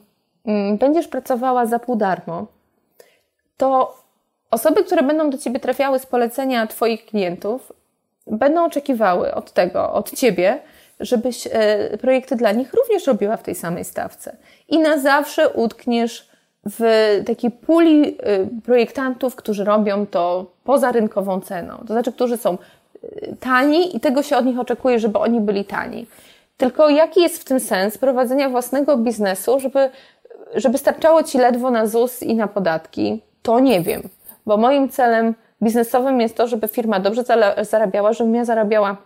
mm, 0.46 0.78
będziesz 0.78 1.08
pracowała 1.08 1.66
za 1.66 1.78
pół 1.78 1.96
darmo, 1.96 2.46
to 3.56 3.96
osoby, 4.50 4.84
które 4.84 5.02
będą 5.02 5.30
do 5.30 5.38
Ciebie 5.38 5.60
trafiały 5.60 5.98
z 5.98 6.06
polecenia 6.06 6.66
Twoich 6.66 7.06
klientów, 7.06 7.72
będą 8.26 8.64
oczekiwały 8.64 9.34
od 9.34 9.52
tego, 9.52 9.92
od 9.92 10.12
Ciebie, 10.12 10.58
żebyś 11.00 11.48
e, 11.52 11.98
projekty 11.98 12.36
dla 12.36 12.52
nich 12.52 12.74
również 12.74 13.06
robiła 13.06 13.36
w 13.36 13.42
tej 13.42 13.54
samej 13.54 13.84
stawce. 13.84 14.36
I 14.68 14.78
na 14.78 14.98
zawsze 14.98 15.48
utkniesz 15.48 16.28
w 16.64 16.82
takiej 17.26 17.50
puli 17.50 18.18
e, 18.20 18.46
projektantów, 18.64 19.36
którzy 19.36 19.64
robią 19.64 20.06
to 20.06 20.50
poza 20.64 20.92
rynkową 20.92 21.40
ceną. 21.40 21.78
To 21.78 21.86
znaczy, 21.86 22.12
którzy 22.12 22.36
są 22.36 22.58
tani 23.40 23.96
i 23.96 24.00
tego 24.00 24.22
się 24.22 24.36
od 24.36 24.44
nich 24.44 24.58
oczekuje, 24.58 24.98
żeby 24.98 25.18
oni 25.18 25.40
byli 25.40 25.64
tani. 25.64 26.06
Tylko 26.56 26.88
jaki 26.88 27.20
jest 27.20 27.38
w 27.38 27.44
tym 27.44 27.60
sens 27.60 27.98
prowadzenia 27.98 28.48
własnego 28.48 28.96
biznesu, 28.96 29.60
żeby, 29.60 29.90
żeby 30.54 30.78
starczało 30.78 31.22
ci 31.22 31.38
ledwo 31.38 31.70
na 31.70 31.86
ZUS 31.86 32.22
i 32.22 32.34
na 32.34 32.48
podatki? 32.48 33.22
To 33.42 33.60
nie 33.60 33.80
wiem, 33.80 34.02
bo 34.46 34.56
moim 34.56 34.88
celem 34.88 35.34
biznesowym 35.62 36.20
jest 36.20 36.36
to, 36.36 36.46
żeby 36.46 36.68
firma 36.68 37.00
dobrze 37.00 37.22
zarabiała, 37.60 38.12
żebym 38.12 38.34
ja 38.34 38.44
zarabiała 38.44 38.96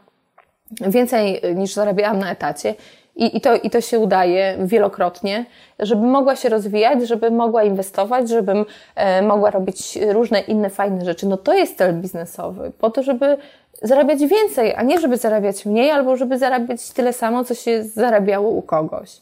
więcej 0.81 1.41
niż 1.55 1.75
zarabiałam 1.75 2.19
na 2.19 2.31
etacie 2.31 2.75
i, 3.17 3.37
i, 3.37 3.41
to, 3.41 3.55
I 3.55 3.71
to 3.71 3.81
się 3.81 3.99
udaje 3.99 4.57
wielokrotnie, 4.59 5.45
żeby 5.79 6.07
mogła 6.07 6.37
się 6.37 6.49
rozwijać, 6.49 7.09
żeby 7.09 7.31
mogła 7.31 7.65
inwestować, 7.65 8.29
żebym 8.29 8.65
e, 8.95 9.23
mogła 9.23 9.51
robić 9.51 9.99
różne 10.13 10.41
inne 10.41 10.71
fajne 10.71 11.05
rzeczy. 11.05 11.27
No 11.27 11.37
to 11.37 11.55
jest 11.55 11.79
cel 11.79 11.95
biznesowy, 11.95 12.73
po 12.79 12.91
to, 12.91 13.03
żeby 13.03 13.37
zarabiać 13.83 14.27
więcej, 14.27 14.75
a 14.75 14.83
nie 14.83 15.01
żeby 15.01 15.17
zarabiać 15.17 15.67
mniej, 15.67 15.91
albo 15.91 16.17
żeby 16.17 16.39
zarabiać 16.39 16.91
tyle 16.91 17.13
samo, 17.13 17.45
co 17.45 17.55
się 17.55 17.85
zarabiało 17.85 18.51
u 18.51 18.63
kogoś. 18.63 19.21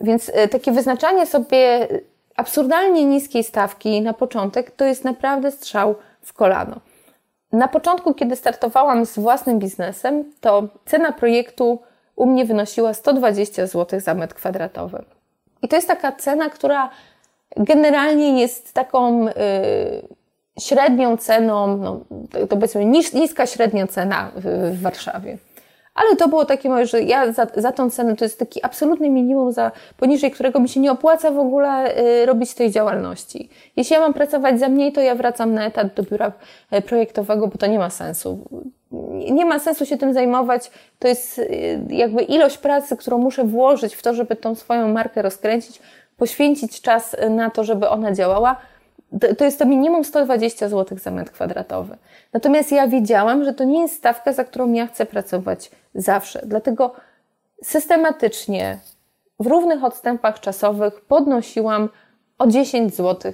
Więc 0.00 0.30
e, 0.34 0.48
takie 0.48 0.72
wyznaczanie 0.72 1.26
sobie 1.26 1.88
absurdalnie 2.36 3.04
niskiej 3.04 3.44
stawki 3.44 4.02
na 4.02 4.12
początek 4.12 4.70
to 4.70 4.84
jest 4.84 5.04
naprawdę 5.04 5.50
strzał 5.50 5.94
w 6.22 6.32
kolano. 6.32 6.80
Na 7.52 7.68
początku, 7.68 8.14
kiedy 8.14 8.36
startowałam 8.36 9.06
z 9.06 9.18
własnym 9.18 9.58
biznesem, 9.58 10.24
to 10.40 10.62
cena 10.86 11.12
projektu 11.12 11.78
u 12.16 12.26
mnie 12.26 12.44
wynosiła 12.44 12.94
120 12.94 13.66
zł 13.66 14.00
za 14.00 14.14
metr 14.14 14.34
kwadratowy. 14.34 15.04
I 15.62 15.68
to 15.68 15.76
jest 15.76 15.88
taka 15.88 16.12
cena, 16.12 16.50
która 16.50 16.90
generalnie 17.56 18.40
jest 18.40 18.72
taką 18.74 19.24
yy, 19.24 19.32
średnią 20.60 21.16
ceną, 21.16 21.76
no, 21.76 22.00
to 22.48 22.56
powiedzmy 22.56 22.84
nis, 22.84 23.14
niska 23.14 23.46
średnia 23.46 23.86
cena 23.86 24.30
w, 24.36 24.72
w 24.76 24.82
Warszawie. 24.82 25.38
Ale 25.98 26.16
to 26.16 26.28
było 26.28 26.44
takie 26.44 26.68
moje, 26.68 26.86
że 26.86 27.02
ja 27.02 27.32
za, 27.32 27.46
za 27.56 27.72
tą 27.72 27.90
cenę 27.90 28.16
to 28.16 28.24
jest 28.24 28.38
taki 28.38 28.64
absolutny 28.64 29.10
minimum, 29.10 29.52
za, 29.52 29.72
poniżej 29.96 30.30
którego 30.30 30.60
mi 30.60 30.68
się 30.68 30.80
nie 30.80 30.92
opłaca 30.92 31.30
w 31.30 31.38
ogóle 31.38 31.98
y, 31.98 32.26
robić 32.26 32.54
tej 32.54 32.70
działalności. 32.70 33.48
Jeśli 33.76 33.94
ja 33.94 34.00
mam 34.00 34.14
pracować 34.14 34.60
za 34.60 34.68
mniej, 34.68 34.92
to 34.92 35.00
ja 35.00 35.14
wracam 35.14 35.54
na 35.54 35.66
etat 35.66 35.94
do 35.94 36.02
biura 36.02 36.32
y, 36.72 36.82
projektowego, 36.82 37.48
bo 37.48 37.58
to 37.58 37.66
nie 37.66 37.78
ma 37.78 37.90
sensu. 37.90 38.38
Nie 39.30 39.44
ma 39.44 39.58
sensu 39.58 39.86
się 39.86 39.96
tym 39.96 40.14
zajmować. 40.14 40.70
To 40.98 41.08
jest 41.08 41.38
y, 41.38 41.80
jakby 41.88 42.22
ilość 42.22 42.58
pracy, 42.58 42.96
którą 42.96 43.18
muszę 43.18 43.44
włożyć 43.44 43.94
w 43.94 44.02
to, 44.02 44.14
żeby 44.14 44.36
tą 44.36 44.54
swoją 44.54 44.88
markę 44.88 45.22
rozkręcić, 45.22 45.80
poświęcić 46.16 46.80
czas 46.80 47.16
na 47.30 47.50
to, 47.50 47.64
żeby 47.64 47.88
ona 47.88 48.12
działała 48.12 48.56
to 49.38 49.44
jest 49.44 49.58
to 49.58 49.66
minimum 49.66 50.04
120 50.04 50.68
zł 50.68 50.98
za 50.98 51.10
metr 51.10 51.32
kwadratowy. 51.32 51.96
Natomiast 52.32 52.72
ja 52.72 52.88
wiedziałam, 52.88 53.44
że 53.44 53.54
to 53.54 53.64
nie 53.64 53.80
jest 53.80 53.94
stawka, 53.94 54.32
za 54.32 54.44
którą 54.44 54.72
ja 54.72 54.86
chcę 54.86 55.06
pracować 55.06 55.70
zawsze. 55.94 56.42
Dlatego 56.46 56.94
systematycznie 57.62 58.78
w 59.40 59.46
równych 59.46 59.84
odstępach 59.84 60.40
czasowych 60.40 61.00
podnosiłam 61.00 61.88
o 62.38 62.46
10 62.46 62.94
zł 62.94 63.32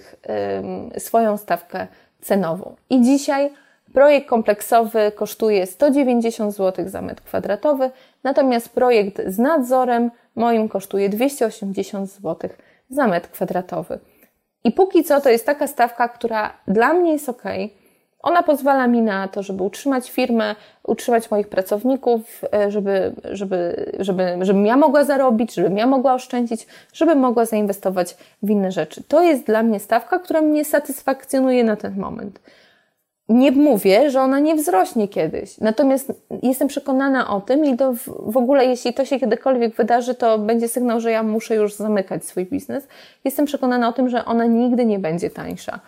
swoją 0.99 1.37
stawkę 1.37 1.87
cenową. 2.21 2.77
I 2.91 3.03
dzisiaj 3.03 3.51
Projekt 3.95 4.29
kompleksowy 4.29 5.13
kosztuje 5.15 5.67
190 5.67 6.55
zł 6.55 6.89
za 6.89 7.03
metr 7.03 7.23
kwadratowy, 7.23 7.91
natomiast 8.25 8.69
projekt 8.69 9.23
z 9.27 9.39
nadzorem 9.39 10.11
moim 10.35 10.69
kosztuje 10.69 11.09
280 11.09 12.11
zł 12.11 12.51
za 12.91 13.07
metr 13.07 13.31
kwadratowy. 13.31 13.99
I 14.65 14.73
póki 14.73 15.05
co 15.05 15.21
to 15.21 15.31
jest 15.31 15.47
taka 15.47 15.67
stawka, 15.67 16.09
która 16.09 16.53
dla 16.69 16.93
mnie 16.93 17.13
jest 17.13 17.29
ok. 17.29 17.43
Ona 18.23 18.43
pozwala 18.43 18.87
mi 18.87 19.03
na 19.03 19.29
to, 19.29 19.43
żeby 19.43 19.63
utrzymać 19.63 20.11
firmę, 20.11 20.55
utrzymać 20.83 21.31
moich 21.31 21.49
pracowników, 21.49 22.43
e, 22.55 22.71
żeby, 22.71 23.13
żeby, 23.33 23.87
żeby, 23.99 24.39
żebym 24.41 24.67
ja 24.67 24.77
mogła 24.77 25.05
zarobić, 25.05 25.55
żebym 25.55 25.79
ja 25.79 25.87
mogła 25.87 26.15
oszczędzić, 26.15 26.67
żebym 26.93 27.19
mogła 27.19 27.45
zainwestować 27.45 28.17
w 28.43 28.51
inne 28.51 28.73
rzeczy. 28.73 29.03
To 29.09 29.23
jest 29.23 29.47
dla 29.47 29.63
mnie 29.63 29.81
stawka, 29.81 30.19
która 30.19 30.41
mnie 30.41 30.65
satysfakcjonuje 30.65 31.65
na 31.65 31.77
ten 31.77 32.01
moment. 32.01 32.41
Nie 33.29 33.53
mówię, 33.53 34.11
że 34.11 34.21
ona 34.21 34.39
nie 34.39 34.55
wzrośnie 34.55 35.09
kiedyś, 35.09 35.59
natomiast 35.59 36.13
jestem 36.43 36.69
przekonana 36.69 37.37
o 37.37 37.41
tym 37.41 37.65
i 37.65 37.77
to 37.77 37.95
w 38.19 38.37
ogóle, 38.37 38.67
jeśli 38.67 38.95
to 38.95 39.05
się 39.05 39.21
kiedykolwiek 39.21 39.75
wydarzy, 39.75 40.15
to 40.15 40.39
będzie 40.39 40.69
sygnał, 40.69 41.01
że 41.01 41.11
ja 41.11 41.23
muszę 41.23 41.55
już 41.55 41.75
zamykać 41.75 42.25
swój 42.25 42.47
biznes. 42.47 42.89
Jestem 43.25 43.47
przekonana 43.47 43.89
o 43.89 43.93
tym, 43.93 44.09
że 44.09 44.25
ona 44.25 44.45
nigdy 44.45 44.87
nie 44.87 44.99
będzie 44.99 45.31
tańsza. 45.31 45.81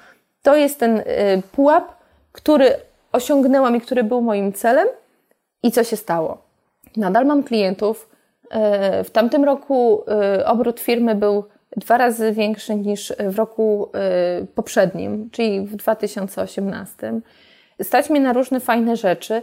To 0.42 0.56
jest 0.56 0.80
ten 0.80 0.98
y, 0.98 1.04
pułap, 1.52 1.92
który 2.32 2.72
osiągnęłam 3.12 3.76
i 3.76 3.80
który 3.80 4.04
był 4.04 4.22
moim 4.22 4.52
celem. 4.52 4.88
I 5.62 5.72
co 5.72 5.84
się 5.84 5.96
stało? 5.96 6.38
Nadal 6.96 7.26
mam 7.26 7.42
klientów. 7.42 8.08
Y, 9.00 9.04
w 9.04 9.10
tamtym 9.10 9.44
roku 9.44 10.02
y, 10.40 10.46
obrót 10.46 10.80
firmy 10.80 11.14
był 11.14 11.44
dwa 11.76 11.98
razy 11.98 12.32
większy 12.32 12.74
niż 12.74 13.12
w 13.18 13.38
roku 13.38 13.90
y, 14.42 14.46
poprzednim, 14.46 15.30
czyli 15.30 15.60
w 15.60 15.76
2018. 15.76 17.20
Stać 17.82 18.10
mnie 18.10 18.20
na 18.20 18.32
różne 18.32 18.60
fajne 18.60 18.96
rzeczy 18.96 19.42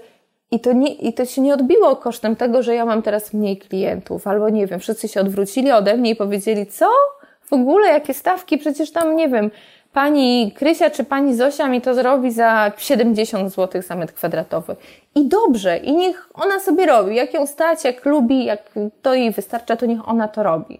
i 0.51 0.59
to, 0.59 0.73
nie, 0.73 0.93
I 0.93 1.13
to 1.13 1.25
się 1.25 1.41
nie 1.41 1.53
odbiło 1.53 1.95
kosztem 1.95 2.35
tego, 2.35 2.63
że 2.63 2.75
ja 2.75 2.85
mam 2.85 3.01
teraz 3.01 3.33
mniej 3.33 3.57
klientów, 3.57 4.27
albo 4.27 4.49
nie 4.49 4.67
wiem, 4.67 4.79
wszyscy 4.79 5.07
się 5.07 5.21
odwrócili 5.21 5.71
ode 5.71 5.97
mnie 5.97 6.11
i 6.11 6.15
powiedzieli, 6.15 6.65
co? 6.65 6.89
W 7.41 7.53
ogóle 7.53 7.87
jakie 7.87 8.13
stawki? 8.13 8.57
Przecież 8.57 8.91
tam, 8.91 9.15
nie 9.15 9.29
wiem, 9.29 9.51
pani 9.93 10.51
Krysia 10.55 10.89
czy 10.89 11.03
pani 11.03 11.35
Zosia 11.35 11.67
mi 11.67 11.81
to 11.81 11.93
zrobi 11.93 12.31
za 12.31 12.71
70 12.77 13.53
zł 13.53 13.81
za 13.81 13.95
metr 13.95 14.13
kwadratowy. 14.13 14.75
I 15.15 15.27
dobrze, 15.27 15.77
i 15.77 15.93
niech 15.93 16.29
ona 16.33 16.59
sobie 16.59 16.85
robi. 16.85 17.15
Jak 17.15 17.33
ją 17.33 17.47
stać, 17.47 17.83
jak 17.83 18.05
lubi, 18.05 18.45
jak 18.45 18.71
to 19.01 19.13
jej 19.13 19.31
wystarcza, 19.31 19.75
to 19.75 19.85
niech 19.85 20.09
ona 20.09 20.27
to 20.27 20.43
robi. 20.43 20.79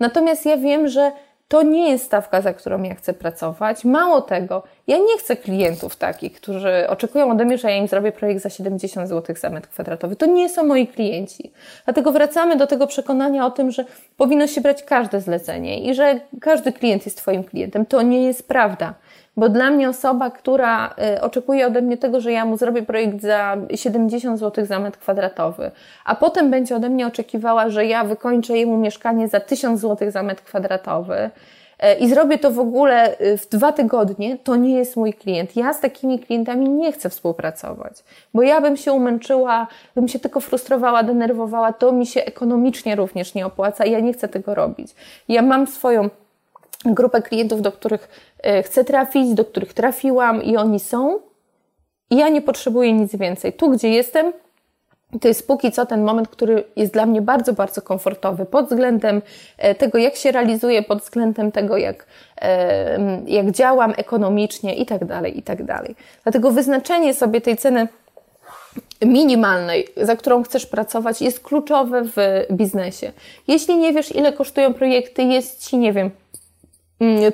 Natomiast 0.00 0.46
ja 0.46 0.56
wiem, 0.56 0.88
że 0.88 1.12
to 1.50 1.62
nie 1.62 1.90
jest 1.90 2.04
stawka, 2.04 2.40
za 2.40 2.54
którą 2.54 2.82
ja 2.82 2.94
chcę 2.94 3.12
pracować. 3.12 3.84
Mało 3.84 4.20
tego, 4.20 4.62
ja 4.86 4.98
nie 4.98 5.18
chcę 5.18 5.36
klientów 5.36 5.96
takich, 5.96 6.32
którzy 6.32 6.88
oczekują 6.88 7.30
ode 7.30 7.44
mnie, 7.44 7.58
że 7.58 7.70
ja 7.70 7.76
im 7.76 7.88
zrobię 7.88 8.12
projekt 8.12 8.42
za 8.42 8.50
70 8.50 9.08
zł 9.08 9.36
za 9.36 9.50
metr 9.50 9.68
kwadratowy. 9.68 10.16
To 10.16 10.26
nie 10.26 10.48
są 10.48 10.64
moi 10.64 10.86
klienci. 10.86 11.52
Dlatego 11.84 12.12
wracamy 12.12 12.56
do 12.56 12.66
tego 12.66 12.86
przekonania 12.86 13.46
o 13.46 13.50
tym, 13.50 13.70
że 13.70 13.84
powinno 14.16 14.46
się 14.46 14.60
brać 14.60 14.82
każde 14.82 15.20
zlecenie 15.20 15.80
i 15.90 15.94
że 15.94 16.20
każdy 16.40 16.72
klient 16.72 17.04
jest 17.04 17.18
Twoim 17.18 17.44
klientem. 17.44 17.86
To 17.86 18.02
nie 18.02 18.24
jest 18.24 18.48
prawda. 18.48 18.94
Bo 19.40 19.48
dla 19.48 19.70
mnie 19.70 19.88
osoba, 19.88 20.30
która 20.30 20.94
y, 21.16 21.20
oczekuje 21.20 21.66
ode 21.66 21.82
mnie 21.82 21.96
tego, 21.96 22.20
że 22.20 22.32
ja 22.32 22.44
mu 22.44 22.56
zrobię 22.56 22.82
projekt 22.82 23.20
za 23.20 23.56
70 23.74 24.38
zł 24.38 24.66
za 24.66 24.78
metr 24.78 24.98
kwadratowy, 24.98 25.70
a 26.04 26.14
potem 26.14 26.50
będzie 26.50 26.76
ode 26.76 26.88
mnie 26.88 27.06
oczekiwała, 27.06 27.68
że 27.68 27.86
ja 27.86 28.04
wykończę 28.04 28.58
jemu 28.58 28.76
mieszkanie 28.76 29.28
za 29.28 29.40
1000 29.40 29.80
zł 29.80 30.10
za 30.10 30.22
metr 30.22 30.42
kwadratowy, 30.42 31.14
y, 31.14 31.98
i 32.00 32.08
zrobię 32.08 32.38
to 32.38 32.50
w 32.50 32.58
ogóle 32.58 33.20
y, 33.20 33.38
w 33.38 33.48
dwa 33.48 33.72
tygodnie, 33.72 34.38
to 34.38 34.56
nie 34.56 34.74
jest 34.74 34.96
mój 34.96 35.12
klient. 35.12 35.56
Ja 35.56 35.72
z 35.72 35.80
takimi 35.80 36.18
klientami 36.18 36.68
nie 36.68 36.92
chcę 36.92 37.10
współpracować, 37.10 37.92
bo 38.34 38.42
ja 38.42 38.60
bym 38.60 38.76
się 38.76 38.92
umęczyła, 38.92 39.66
bym 39.94 40.08
się 40.08 40.18
tylko 40.18 40.40
frustrowała, 40.40 41.02
denerwowała, 41.02 41.72
to 41.72 41.92
mi 41.92 42.06
się 42.06 42.24
ekonomicznie 42.24 42.96
również 42.96 43.34
nie 43.34 43.46
opłaca 43.46 43.84
i 43.84 43.90
ja 43.90 44.00
nie 44.00 44.12
chcę 44.12 44.28
tego 44.28 44.54
robić. 44.54 44.94
Ja 45.28 45.42
mam 45.42 45.66
swoją 45.66 46.10
grupę 46.84 47.22
klientów, 47.22 47.62
do 47.62 47.72
których 47.72 48.08
e, 48.42 48.62
chcę 48.62 48.84
trafić, 48.84 49.34
do 49.34 49.44
których 49.44 49.74
trafiłam 49.74 50.42
i 50.42 50.56
oni 50.56 50.80
są. 50.80 51.20
I 52.10 52.16
ja 52.16 52.28
nie 52.28 52.42
potrzebuję 52.42 52.92
nic 52.92 53.16
więcej. 53.16 53.52
Tu, 53.52 53.70
gdzie 53.70 53.88
jestem, 53.88 54.32
to 55.20 55.28
jest 55.28 55.46
póki 55.46 55.72
co 55.72 55.86
ten 55.86 56.04
moment, 56.04 56.28
który 56.28 56.64
jest 56.76 56.92
dla 56.92 57.06
mnie 57.06 57.22
bardzo, 57.22 57.52
bardzo 57.52 57.82
komfortowy 57.82 58.46
pod 58.46 58.66
względem 58.66 59.22
e, 59.58 59.74
tego, 59.74 59.98
jak 59.98 60.16
się 60.16 60.32
realizuję, 60.32 60.82
pod 60.82 60.98
względem 61.02 61.52
tego, 61.52 61.76
jak, 61.76 62.06
e, 62.40 62.98
jak 63.26 63.50
działam 63.50 63.94
ekonomicznie 63.96 64.74
i 64.74 64.86
tak 64.86 65.04
dalej, 65.04 65.38
i 65.38 65.42
tak 65.42 65.64
dalej. 65.64 65.94
Dlatego 66.22 66.50
wyznaczenie 66.50 67.14
sobie 67.14 67.40
tej 67.40 67.56
ceny 67.56 67.88
minimalnej, 69.02 69.88
za 69.96 70.16
którą 70.16 70.42
chcesz 70.42 70.66
pracować, 70.66 71.22
jest 71.22 71.40
kluczowe 71.40 72.02
w 72.04 72.16
biznesie. 72.52 73.12
Jeśli 73.48 73.76
nie 73.76 73.92
wiesz, 73.92 74.14
ile 74.14 74.32
kosztują 74.32 74.74
projekty, 74.74 75.22
jest 75.22 75.68
ci, 75.68 75.78
nie 75.78 75.92
wiem, 75.92 76.10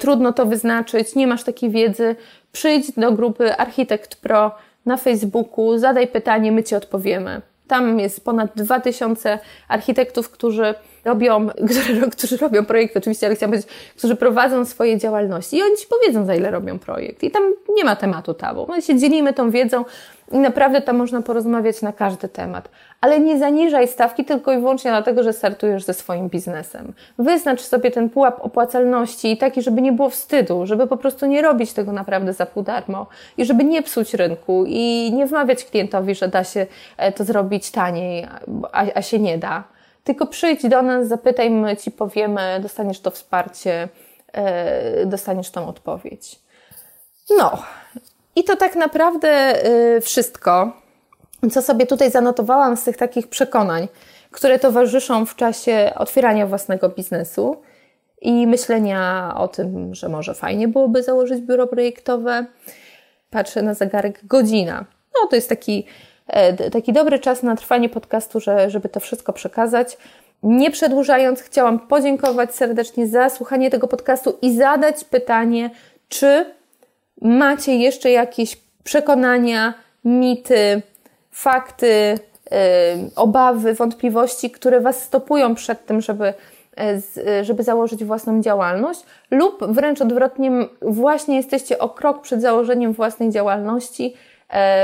trudno 0.01 0.33
to 0.33 0.47
wyznaczyć, 0.47 1.15
nie 1.15 1.27
masz 1.27 1.45
takiej 1.45 1.71
wiedzy, 1.71 2.17
przyjdź 2.53 2.93
do 2.93 3.13
grupy 3.13 3.57
Architekt 3.57 4.17
Pro 4.17 4.55
na 4.87 4.97
Facebooku, 4.97 5.79
zadaj 5.79 6.09
pytanie, 6.09 6.53
my 6.53 6.63
Ci 6.63 6.75
odpowiemy. 6.75 7.43
Tam 7.69 8.01
jest 8.01 8.25
ponad 8.25 8.51
2000 8.57 9.39
architektów, 9.69 10.31
którzy 10.31 10.75
robią, 11.07 11.49
którzy, 11.71 12.11
którzy 12.11 12.37
robią 12.37 12.65
projekt, 12.65 12.97
oczywiście, 12.97 13.27
ale 13.27 13.37
chciałam 13.37 13.51
powiedzieć, 13.51 13.73
którzy 13.97 14.17
prowadzą 14.17 14.65
swoje 14.65 14.99
działalności 14.99 15.57
i 15.57 15.63
oni 15.63 15.77
Ci 15.77 15.87
powiedzą, 15.87 16.25
za 16.25 16.35
ile 16.35 16.51
robią 16.51 16.79
projekt. 16.79 17.23
I 17.23 17.31
tam 17.31 17.43
nie 17.77 17.85
ma 17.85 17.97
tematu 17.97 18.35
tabu. 18.35 18.67
My 18.69 18.83
się 18.83 18.99
dzielimy 18.99 19.33
tą 19.33 19.51
wiedzą 19.51 19.85
i 20.33 20.39
naprawdę 20.39 20.81
tam 20.81 20.97
można 20.97 21.23
porozmawiać 21.23 21.83
na 21.83 21.93
każdy 21.93 22.29
temat. 22.29 22.69
Ale 23.01 23.21
nie 23.21 23.39
zaniżaj 23.39 23.89
stawki 23.89 24.25
tylko 24.25 24.53
i 24.53 24.59
wyłącznie 24.59 24.91
dlatego, 24.91 25.23
że 25.23 25.33
startujesz 25.33 25.85
ze 25.85 25.95
swoim 25.95 26.29
biznesem. 26.29 26.93
Wyznacz 27.19 27.61
sobie 27.61 27.91
ten 27.91 28.11
pułap 28.11 28.45
opłacalności 28.45 29.33
i 29.33 29.37
taki, 29.37 29.63
żeby 29.63 29.83
nie 29.83 29.93
było 29.93 30.11
wstydu, 30.11 30.67
żeby 30.67 30.87
po 30.87 30.97
prostu 30.97 31.27
nie 31.27 31.43
robić 31.43 31.73
tego 31.73 31.93
naprawdę 31.93 32.33
za 32.33 32.47
pół 32.47 32.63
darmo 32.63 33.07
i 33.37 33.45
żeby 33.45 33.65
nie 33.65 33.83
psuć 33.83 34.15
rynku 34.15 34.65
i 34.69 35.13
nie 35.15 35.27
wmawiać 35.27 35.65
klientowi, 35.65 36.15
że 36.15 36.29
da 36.29 36.45
się 36.45 36.67
e, 36.97 37.13
to 37.13 37.25
zrobić 37.25 37.71
taniej, 37.71 38.27
a, 38.73 38.85
a 38.95 39.03
się 39.03 39.19
nie 39.19 39.39
da 39.39 39.76
tylko 40.07 40.27
przyjdź 40.27 40.69
do 40.69 40.83
nas, 40.83 41.09
zapytaj, 41.09 41.51
my 41.51 41.77
Ci 41.77 41.91
powiemy, 41.91 42.61
dostaniesz 42.63 43.01
to 43.01 43.11
wsparcie, 43.11 43.89
yy, 44.35 45.07
dostaniesz 45.07 45.51
tą 45.51 45.69
odpowiedź. 45.69 46.41
No, 47.39 47.63
i 48.37 48.45
to 48.45 48.57
tak 48.57 48.77
naprawdę 48.77 49.63
yy, 49.95 50.01
wszystko, 50.01 50.73
co 51.53 51.63
sobie 51.63 51.87
tutaj 51.87 52.11
zanotowałam 52.11 52.77
z 52.77 52.85
tych 52.85 52.97
takich 52.97 53.29
przekonań, 53.29 53.89
które 54.31 54.59
towarzyszą 54.59 55.27
w 55.27 55.37
czasie 55.37 55.93
otwierania 55.97 56.47
własnego 56.47 56.89
biznesu 56.89 57.63
i 58.21 58.47
myślenia 58.47 59.33
o 59.37 59.49
tym, 59.49 59.95
że 59.95 60.09
może 60.09 60.35
fajnie 60.35 60.69
byłoby 60.69 61.03
założyć 61.03 61.41
biuro 61.41 61.67
projektowe. 61.67 62.47
Patrzę 63.31 63.63
na 63.63 63.75
zegarek 63.75 64.27
godzina. 64.27 64.85
No, 65.15 65.29
to 65.29 65.37
jest 65.37 65.49
taki 65.49 65.87
E, 65.87 66.16
taki 66.73 66.93
dobry 66.93 67.19
czas 67.19 67.43
na 67.43 67.57
trwanie 67.57 67.89
podcastu, 67.89 68.41
że, 68.41 68.71
żeby 68.71 68.89
to 68.89 69.01
wszystko 69.01 69.33
przekazać. 69.33 69.99
Nie 70.43 70.71
przedłużając, 70.71 71.43
chciałam 71.43 71.79
podziękować 71.79 72.55
serdecznie 72.55 73.07
za 73.07 73.31
słuchanie 73.31 73.71
tego 73.71 73.89
podcastu 73.89 74.39
i 74.43 74.57
zadać 74.57 75.05
pytanie, 75.05 75.71
czy 76.09 76.55
macie 77.21 77.77
jeszcze 77.77 78.11
jakieś 78.11 78.57
przekonania, 78.85 79.75
mity, 80.05 80.83
fakty, 81.31 82.19
yy, 82.51 82.57
obawy, 83.17 83.75
wątpliwości, 83.75 84.51
które 84.51 84.81
Was 84.81 85.03
stopują 85.03 85.55
przed 85.55 85.87
tym, 85.87 86.01
żeby, 86.01 86.35
yy, 87.17 87.45
żeby 87.45 87.63
założyć 87.63 88.05
własną 88.05 88.43
działalność, 88.43 89.01
lub 89.31 89.67
wręcz 89.69 90.01
odwrotnie, 90.01 90.51
właśnie 90.83 91.37
jesteście 91.37 91.79
o 91.79 91.89
krok 91.89 92.23
przed 92.23 92.43
założeniem 92.43 92.93
własnej 92.93 93.31
działalności 93.31 94.15
E, 94.15 94.26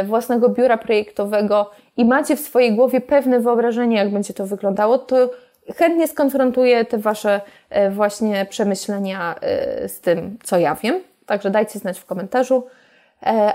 własnego 0.04 0.48
biura 0.48 0.78
projektowego 0.78 1.70
i 1.96 2.04
macie 2.04 2.36
w 2.36 2.40
swojej 2.40 2.74
głowie 2.74 3.00
pewne 3.00 3.40
wyobrażenie, 3.40 3.96
jak 3.96 4.12
będzie 4.12 4.34
to 4.34 4.46
wyglądało, 4.46 4.98
to 4.98 5.30
chętnie 5.76 6.08
skonfrontuję 6.08 6.84
te 6.84 6.98
Wasze 6.98 7.40
e, 7.70 7.90
właśnie 7.90 8.46
przemyślenia 8.50 9.34
e, 9.40 9.88
z 9.88 10.00
tym, 10.00 10.38
co 10.42 10.58
ja 10.58 10.74
wiem. 10.74 11.00
Także 11.26 11.50
dajcie 11.50 11.78
znać 11.78 11.98
w 11.98 12.06
komentarzu. 12.06 12.66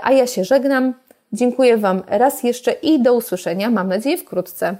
A 0.02 0.12
ja 0.12 0.26
się 0.26 0.44
żegnam. 0.44 0.94
Dziękuję 1.32 1.76
Wam 1.76 2.02
raz 2.06 2.42
jeszcze 2.42 2.72
i 2.72 3.02
do 3.02 3.14
usłyszenia, 3.14 3.70
mam 3.70 3.88
nadzieję, 3.88 4.18
wkrótce. 4.18 4.76